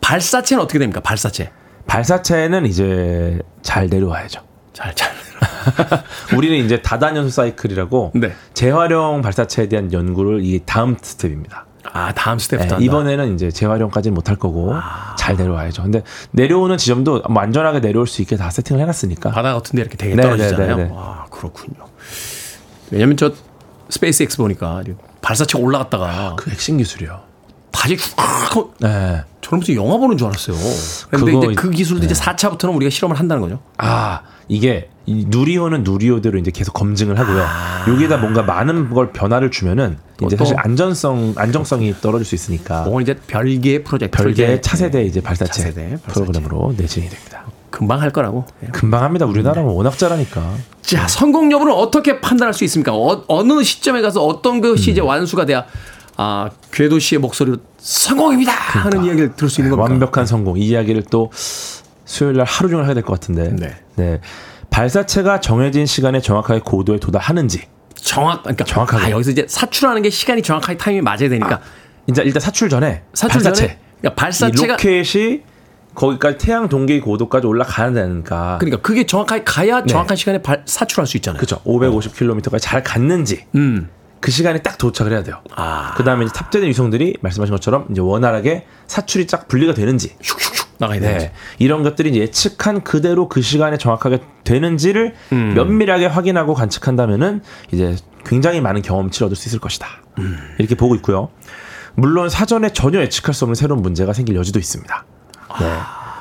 발사체는 0.00 0.62
어떻게 0.62 0.78
됩니까? 0.78 1.00
발사체. 1.00 1.50
발사체는 1.86 2.66
이제 2.66 3.38
잘 3.62 3.88
내려와야죠. 3.88 4.40
잘, 4.72 4.94
잘. 4.94 5.12
우리는 6.36 6.64
이제 6.64 6.80
다단연소 6.82 7.30
사이클이라고 7.30 8.12
네. 8.14 8.32
재활용 8.54 9.22
발사체에 9.22 9.68
대한 9.68 9.92
연구를 9.92 10.44
이 10.44 10.60
다음 10.64 10.96
스텝입니다. 11.00 11.66
아, 11.92 12.12
다음 12.12 12.38
네, 12.38 12.44
스텝부터. 12.44 12.74
한다. 12.76 12.84
이번에는 12.84 13.34
이제 13.34 13.50
재활용까지는 13.50 14.14
못할 14.14 14.36
거고 14.36 14.72
아. 14.74 15.14
잘 15.18 15.36
내려와야죠. 15.36 15.82
근데 15.82 16.02
내려오는 16.30 16.76
지점도 16.76 17.22
뭐 17.28 17.42
안전하게 17.42 17.80
내려올 17.80 18.06
수 18.06 18.22
있게 18.22 18.36
다 18.36 18.50
세팅을 18.50 18.80
해놨으니까. 18.80 19.30
바다 19.30 19.54
같은 19.54 19.76
데 19.76 19.82
이렇게 19.82 19.96
되게 19.96 20.14
네, 20.14 20.22
떨어지잖아요. 20.22 20.76
네, 20.76 20.82
네, 20.84 20.88
네. 20.88 20.94
와, 20.94 21.26
그렇군요. 21.30 21.84
왜냐면 22.90 23.16
저 23.16 23.32
스페이스 23.90 24.22
X 24.22 24.38
보니까 24.38 24.82
발사체가 25.20 25.62
올라갔다가 25.62 26.34
그 26.36 26.50
핵심 26.50 26.78
기술이요. 26.78 27.20
다시 27.70 27.96
훅 27.96 28.14
하고 28.18 28.72
네. 28.78 29.22
저는 29.40 29.60
무슨 29.60 29.74
영화 29.74 29.96
보는 29.98 30.16
줄 30.16 30.28
알았어요. 30.28 30.56
근데 31.10 31.32
그거 31.32 31.44
이제 31.44 31.54
그 31.54 31.70
기술도 31.70 32.04
이제 32.04 32.14
네. 32.14 32.20
4차부터는 32.20 32.74
우리가 32.76 32.88
실험을 32.90 33.18
한다는 33.18 33.42
거죠. 33.42 33.60
아 33.76 34.22
이게 34.48 34.88
이 35.06 35.26
누리호는 35.28 35.82
누리호대로 35.84 36.38
이제 36.38 36.50
계속 36.50 36.72
검증을 36.72 37.18
하고요. 37.18 37.42
아. 37.42 37.84
여기다 37.88 38.16
뭔가 38.16 38.42
많은 38.42 38.90
걸 38.90 39.12
변화를 39.12 39.50
주면은 39.50 39.98
이제 40.24 40.36
또- 40.36 40.44
사실 40.44 40.56
안전성 40.58 41.34
안정성이 41.36 41.94
떨어질 42.00 42.24
수 42.24 42.34
있으니까 42.34 42.84
그건 42.84 43.02
이제 43.02 43.14
별개의 43.26 43.84
프로젝트. 43.84 44.16
별개의 44.16 44.62
차세대 44.62 45.02
이제 45.04 45.20
발사체 45.20 45.52
차세대. 45.52 45.98
프로그램으로 46.06 46.74
네, 46.76 46.86
진행이 46.86 47.10
됩니다. 47.12 47.44
금방 47.70 48.00
할 48.00 48.10
거라고. 48.10 48.46
예. 48.62 48.68
금방 48.68 49.02
합니다. 49.02 49.26
우리나라는 49.26 49.68
워낙 49.68 49.98
잘하니까. 49.98 50.54
자, 50.80 51.08
성공 51.08 51.50
여부는 51.50 51.72
어떻게 51.74 52.20
판단할 52.20 52.54
수 52.54 52.62
있습니까? 52.64 52.92
어, 52.94 53.42
느 53.44 53.62
시점에 53.64 54.00
가서 54.00 54.24
어떤 54.24 54.60
것이 54.60 54.92
이제 54.92 55.00
완수가 55.00 55.44
돼야 55.46 55.64
아, 56.16 56.48
궤도 56.70 57.00
씨의 57.00 57.18
목소리로 57.18 57.56
성공입니다 57.78 58.52
하는 58.52 59.04
이야기를 59.04 59.34
들을 59.34 59.50
수 59.50 59.60
있는 59.60 59.70
겁니까? 59.76 59.90
완벽한 59.90 60.24
성공. 60.26 60.56
이 60.56 60.66
이야기를 60.68 61.02
또 61.10 61.30
수요일 61.34 62.36
날 62.36 62.46
하루 62.46 62.70
종일 62.70 62.84
해야 62.86 62.94
될것 62.94 63.18
같은데. 63.20 63.48
네. 63.50 63.74
네. 63.96 64.20
발사체가 64.74 65.38
정해진 65.38 65.86
시간에 65.86 66.20
정확하게 66.20 66.60
고도에 66.64 66.98
도달하는지. 66.98 67.62
정확, 67.94 68.42
그러니까 68.42 68.64
정확하게. 68.64 69.04
아, 69.04 69.10
여기서 69.10 69.30
이제 69.30 69.46
사출하는 69.48 70.02
게 70.02 70.10
시간이 70.10 70.42
정확하게 70.42 70.76
타이밍이 70.78 71.02
맞아야 71.02 71.28
되니까 71.28 71.60
이제 72.08 72.22
일단 72.22 72.40
사출 72.40 72.68
전에 72.68 73.04
사출 73.14 73.34
발사체. 73.40 73.66
전에 73.68 73.78
그러니까 74.00 74.12
이 74.12 74.16
발사체가 74.16 74.72
로켓이 74.74 75.42
거기까지 75.94 76.38
태양 76.38 76.68
동계의 76.68 77.00
고도까지 77.02 77.46
올라가야 77.46 77.92
되니까. 77.92 78.58
그러니까 78.58 78.82
그게 78.82 79.06
정확하게 79.06 79.44
가야 79.44 79.84
정확한 79.84 80.16
시간에 80.16 80.42
발, 80.42 80.64
사출할 80.66 81.06
수 81.06 81.16
있잖아요. 81.18 81.38
그렇죠. 81.38 81.62
550km까지 81.64 82.58
잘 82.60 82.82
갔는지 82.82 83.46
음. 83.54 83.88
그 84.18 84.32
시간에 84.32 84.60
딱 84.60 84.76
도착을 84.76 85.12
해야 85.12 85.22
돼요. 85.22 85.40
아. 85.54 85.94
그다음에 85.96 86.24
이제 86.24 86.32
탑재된 86.34 86.68
위성들이 86.68 87.18
말씀하신 87.20 87.54
것처럼 87.54 87.86
이제 87.92 88.00
원활하게 88.00 88.66
사출이 88.88 89.28
쫙 89.28 89.46
분리가 89.46 89.72
되는지 89.72 90.16
슉슉슉 90.20 90.63
나가야 90.78 91.00
되는지. 91.00 91.26
네. 91.26 91.32
이런 91.58 91.82
것들이 91.82 92.14
예측한 92.18 92.82
그대로 92.82 93.28
그 93.28 93.42
시간에 93.42 93.76
정확하게 93.76 94.20
되는지를 94.44 95.14
음. 95.32 95.54
면밀하게 95.54 96.06
확인하고 96.06 96.54
관측한다면은 96.54 97.42
이제 97.72 97.96
굉장히 98.24 98.60
많은 98.60 98.82
경험치를 98.82 99.26
얻을 99.26 99.36
수 99.36 99.48
있을 99.48 99.58
것이다. 99.58 99.86
음. 100.18 100.36
이렇게 100.58 100.74
보고 100.74 100.94
있고요. 100.96 101.28
물론 101.94 102.28
사전에 102.28 102.72
전혀 102.72 103.00
예측할 103.00 103.34
수 103.34 103.44
없는 103.44 103.54
새로운 103.54 103.82
문제가 103.82 104.12
생길 104.12 104.36
여지도 104.36 104.58
있습니다. 104.58 105.04
네. 105.60 105.66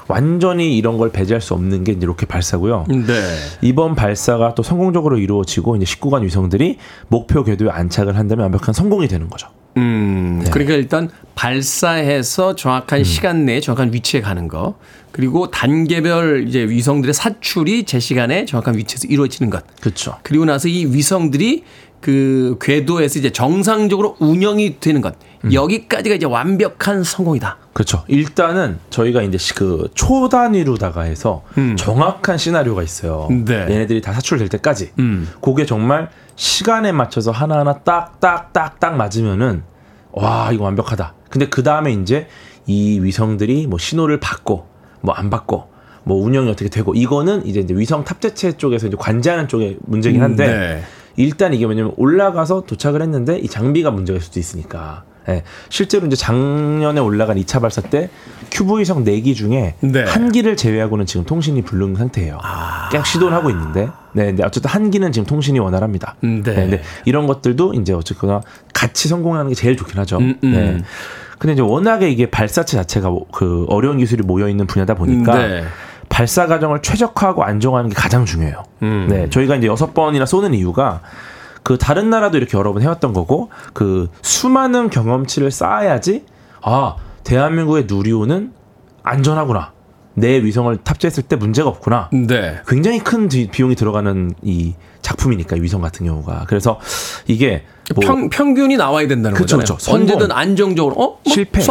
완전히 0.08 0.78
이런 0.78 0.97
걸 0.97 1.12
배제할 1.12 1.41
수 1.41 1.54
없는 1.54 1.84
게 1.84 1.93
이제 1.93 2.06
로켓 2.06 2.28
발사고요. 2.28 2.86
네. 2.89 3.38
이번 3.62 3.95
발사가 3.95 4.54
또 4.54 4.62
성공적으로 4.62 5.18
이루어지고 5.18 5.78
이제 5.78 5.86
19관 5.86 6.24
위성들이 6.24 6.78
목표 7.08 7.43
궤도에 7.43 7.70
안착을 7.70 8.18
한다면 8.18 8.43
완벽한 8.43 8.74
성공이 8.74 9.08
되는 9.08 9.30
거죠. 9.30 9.47
음, 9.78 10.43
그러니까 10.51 10.76
일단 10.76 11.09
발사해서 11.36 12.55
정확한 12.55 13.03
시간 13.03 13.45
내에 13.45 13.59
정확한 13.59 13.93
위치에 13.93 14.21
가는 14.21 14.47
거, 14.47 14.76
그리고 15.11 15.49
단계별 15.51 16.47
이제 16.47 16.61
위성들의 16.63 17.13
사출이 17.13 17.84
제 17.86 17.99
시간에 17.99 18.45
정확한 18.45 18.78
위치에서 18.78 19.07
이루어지는 19.07 19.49
것. 19.49 19.63
그렇죠. 19.82 20.17
그리고 20.24 20.45
나서 20.45 20.67
이 20.67 20.86
위성들이 20.86 21.63
그 22.01 22.57
궤도에서 22.61 23.19
이제 23.19 23.30
정상적으로 23.32 24.15
운영이 24.19 24.80
되는 24.80 25.01
것. 25.01 25.15
여기까지가 25.51 26.15
이제 26.15 26.26
완벽한 26.26 27.03
성공이다. 27.03 27.57
그렇죠. 27.74 28.03
일단은 28.07 28.80
저희가 28.89 29.21
이제 29.24 29.38
시- 29.38 29.53
그 29.55 29.89
초단위로다가 29.93 31.01
해서 31.03 31.43
정확한 31.78 32.38
시나리오가 32.38 32.82
있어요. 32.84 33.28
음. 33.32 33.43
네. 33.45 33.61
얘네들이 33.69 34.01
다 34.01 34.13
사출될 34.13 34.47
때까지. 34.49 34.91
음. 34.99 35.30
그게 35.41 35.65
정말 35.65 36.09
시간에 36.36 36.92
맞춰서 36.92 37.32
하나하나 37.32 37.80
딱딱딱딱 37.80 38.96
맞으면은 38.98 39.64
와 40.12 40.52
이거 40.52 40.64
완벽하다. 40.64 41.14
근데 41.30 41.48
그 41.50 41.64
다음에 41.64 41.92
이제 41.92 42.28
이 42.66 43.00
위성들이 43.00 43.68
뭐 43.68 43.80
신호를 43.80 44.20
받고 44.20 44.68
뭐 45.02 45.16
안 45.16 45.30
받고 45.30 45.68
뭐 46.04 46.24
운영이 46.24 46.50
어떻게 46.50 46.70
되고 46.70 46.94
이거는 46.94 47.46
이제 47.46 47.62
이제 47.62 47.74
위성 47.74 48.04
탑재체 48.04 48.54
쪽에서 48.54 48.88
이제 48.88 48.98
관제하는 49.00 49.48
쪽의 49.48 49.78
문제긴 49.82 50.22
한데 50.22 50.48
네. 50.48 50.84
일단 51.16 51.54
이게 51.54 51.66
뭐냐면 51.66 51.94
올라가서 51.98 52.62
도착을 52.62 53.02
했는데 53.02 53.38
이 53.38 53.48
장비가 53.48 53.92
있을 53.92 54.22
수도 54.22 54.40
있으니까. 54.40 55.04
예. 55.30 55.43
실제로 55.69 56.05
이제 56.07 56.15
작년에 56.15 56.99
올라간 56.99 57.38
2차 57.38 57.61
발사 57.61 57.82
때 57.82 58.09
큐브 58.51 58.80
위성 58.80 59.03
4기 59.03 59.36
중에 59.36 59.76
네. 59.80 60.03
한 60.03 60.32
기를 60.32 60.55
제외하고는 60.55 61.05
지금 61.05 61.26
통신이 61.26 61.63
불능 61.63 61.95
상태예요. 61.95 62.39
계속 62.91 63.05
시도를 63.05 63.36
하고 63.36 63.49
있는데. 63.49 63.89
네, 64.13 64.26
근데 64.28 64.43
어쨌든 64.43 64.69
한 64.69 64.91
기는 64.91 65.11
지금 65.11 65.26
통신이 65.26 65.59
원활합니다. 65.59 66.15
음, 66.24 66.43
네. 66.43 66.53
근데 66.53 66.82
이런 67.05 67.26
것들도 67.26 67.74
이제 67.74 67.93
어쨌거나 67.93 68.41
같이 68.74 69.07
성공하는 69.07 69.49
게 69.49 69.55
제일 69.55 69.76
좋긴 69.76 69.97
하죠. 69.99 70.17
음, 70.19 70.38
음. 70.43 70.51
네. 70.51 70.78
근데 71.39 71.53
이제 71.53 71.61
워낙에 71.61 72.09
이게 72.09 72.30
발사체 72.30 72.78
자체가 72.78 73.11
그 73.34 73.65
어려운 73.69 73.97
기술이 73.97 74.24
모여 74.24 74.47
있는 74.47 74.67
분야다 74.67 74.93
보니까 74.93 75.36
네. 75.36 75.63
발사 76.09 76.45
과정을 76.45 76.82
최적화하고 76.84 77.43
안정화하는 77.43 77.89
게 77.89 77.95
가장 77.95 78.24
중요해요. 78.26 78.63
음. 78.84 79.07
네, 79.09 79.30
저희가 79.30 79.55
이제 79.55 79.67
여섯 79.67 79.93
번이나 79.93 80.26
쏘는 80.26 80.53
이유가 80.53 81.01
그 81.64 81.78
다른 81.78 82.09
나라도 82.09 82.38
이렇게 82.38 82.57
여러 82.57 82.74
번 82.74 82.82
해왔던 82.82 83.14
거고 83.14 83.49
그 83.74 84.09
수많은 84.22 84.89
경험치를 84.89 85.49
쌓아야지 85.51 86.26
아 86.61 86.95
대한민국의 87.24 87.86
누리호는 87.88 88.51
안전하구나 89.03 89.72
내 90.16 90.43
위성을 90.43 90.76
탑재했을 90.84 91.24
때 91.24 91.36
문제가 91.36 91.70
없구나 91.70 92.09
네. 92.11 92.59
굉장히 92.68 92.99
큰 92.99 93.28
비- 93.30 93.47
비용이 93.47 93.76
들어가는 93.76 94.34
이 94.43 94.74
작품이니까 95.01 95.55
이 95.55 95.61
위성 95.61 95.82
같은 95.82 96.05
경우가 96.05 96.45
그래서 96.47 96.80
이게 97.28 97.64
뭐 97.95 98.05
평, 98.05 98.30
평균이 98.30 98.78
나와야 98.78 99.07
된다는. 99.09 99.38
그쵸. 99.38 99.57
언제든. 99.89 100.32
안정적으로 100.32 100.95
어? 100.95 101.05
뭐 101.07 101.20
실패, 101.28 101.61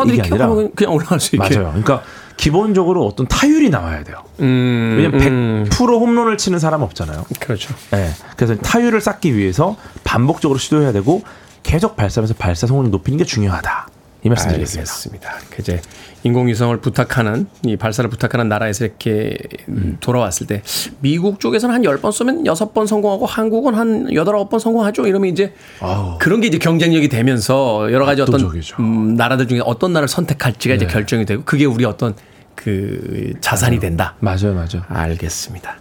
하면 0.50 0.74
그냥 0.74 0.92
올라갈 0.92 1.18
수 1.18 1.36
있게. 1.36 1.56
맞아요. 1.58 1.68
그러니까 1.70 2.02
기본적으로 2.42 3.06
어떤 3.06 3.28
타율이 3.28 3.70
나와야 3.70 4.02
돼요. 4.02 4.16
음, 4.40 4.96
왜냐면 4.96 5.20
음, 5.22 5.66
100% 5.70 6.00
홈런을 6.00 6.36
치는 6.36 6.58
사람 6.58 6.82
없잖아요. 6.82 7.24
그렇죠. 7.38 7.72
네. 7.92 8.10
그래서 8.36 8.56
타율을 8.56 9.00
쌓기 9.00 9.36
위해서 9.36 9.76
반복적으로 10.02 10.58
시도해야 10.58 10.90
되고 10.90 11.22
계속 11.62 11.94
발사하면서 11.94 12.34
발사 12.34 12.66
성공을 12.66 12.90
높이는 12.90 13.16
게 13.16 13.24
중요하다. 13.24 13.86
이 14.24 14.28
말씀드리겠습니다. 14.28 14.80
알겠습니다. 14.80 15.34
그 15.50 15.62
이제 15.62 15.80
인공위성을 16.24 16.76
부탁하는 16.80 17.46
이 17.64 17.76
발사를 17.76 18.10
부탁하는 18.10 18.48
나라에서 18.48 18.86
이렇게 18.86 19.36
음, 19.68 19.98
돌아왔을 20.00 20.48
때 20.48 20.62
미국 20.98 21.38
쪽에서는 21.38 21.72
한 21.72 21.82
10번 21.82 22.10
쏘면 22.10 22.42
6번 22.42 22.88
성공하고 22.88 23.24
한국은 23.26 23.74
한 23.74 24.06
8, 24.12 24.24
9번 24.24 24.58
성공하죠. 24.58 25.06
이러면 25.06 25.30
이제 25.30 25.54
아우. 25.78 26.18
그런 26.18 26.40
게 26.40 26.48
이제 26.48 26.58
경쟁력이 26.58 27.08
되면서 27.08 27.92
여러 27.92 28.04
가지 28.04 28.20
어떤. 28.20 28.50
네. 28.52 28.60
음, 28.80 29.14
나라들 29.14 29.46
중에 29.46 29.60
어떤 29.64 29.92
나라를 29.92 30.08
선택할지가 30.08 30.74
이제 30.74 30.86
결정이 30.86 31.24
되고 31.24 31.44
그게 31.44 31.66
우리 31.66 31.84
어떤 31.84 32.16
그 32.54 33.32
자산이 33.40 33.80
된다. 33.80 34.14
맞아요, 34.20 34.54
맞아요. 34.54 34.82
알겠습니다. 34.88 35.76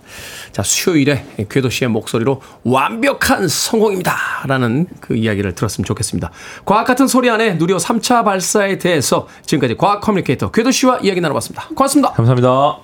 자, 0.52 0.64
수요일에 0.64 1.26
궤도 1.50 1.70
씨의 1.70 1.90
목소리로 1.90 2.42
완벽한 2.64 3.48
성공입니다. 3.48 4.16
라는 4.48 4.88
그 5.00 5.16
이야기를 5.16 5.56
들었으면 5.56 5.86
좋겠습니다. 5.86 6.32
과학 6.66 6.86
같은 6.86 7.08
소리 7.08 7.30
하네 7.30 7.54
누리호 7.54 7.78
3차 7.78 8.26
발사에 8.26 8.78
대해서 8.78 9.28
지금까지 9.46 9.78
과학 9.78 10.02
커뮤니케이터 10.02 10.52
궤도 10.52 10.72
씨와 10.72 11.00
이야기 11.00 11.22
나눠봤습니다. 11.22 11.68
고맙습니다. 11.70 12.12
감사합니다. 12.12 12.78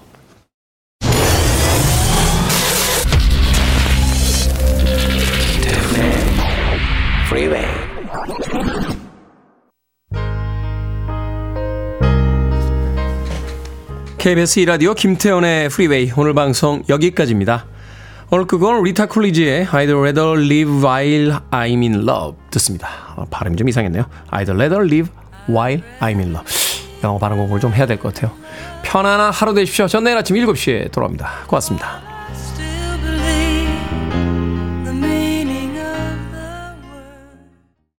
Freeway. 7.28 7.67
KBS 14.28 14.60
2라디오 14.66 14.94
김태원의 14.94 15.70
프리웨이 15.70 16.12
오늘 16.18 16.34
방송 16.34 16.84
여기까지입니다. 16.90 17.66
오늘 18.30 18.46
그건 18.46 18.84
리타 18.84 19.06
쿨리지의 19.06 19.68
I'd 19.68 19.98
rather 19.98 20.32
live 20.34 20.86
while 20.86 21.38
I'm 21.50 21.82
in 21.82 22.02
love 22.02 22.38
듣습니다. 22.50 22.90
아, 23.16 23.26
발음이 23.32 23.56
좀 23.56 23.70
이상했네요. 23.70 24.04
I'd 24.32 24.50
rather 24.50 24.84
live 24.84 25.10
while 25.50 25.82
I'm 26.02 26.18
in 26.18 26.32
love. 26.32 26.46
영어 27.06 27.18
발음 27.18 27.38
공부를 27.38 27.62
좀 27.62 27.72
해야 27.72 27.86
될 27.86 28.00
것 28.00 28.14
같아요. 28.14 28.36
편안한 28.84 29.32
하루 29.32 29.54
되십시오. 29.54 29.88
전 29.88 30.04
내일 30.04 30.18
아침 30.18 30.36
7시에 30.36 30.92
돌아옵니다. 30.92 31.46
고맙습니다. 31.48 32.07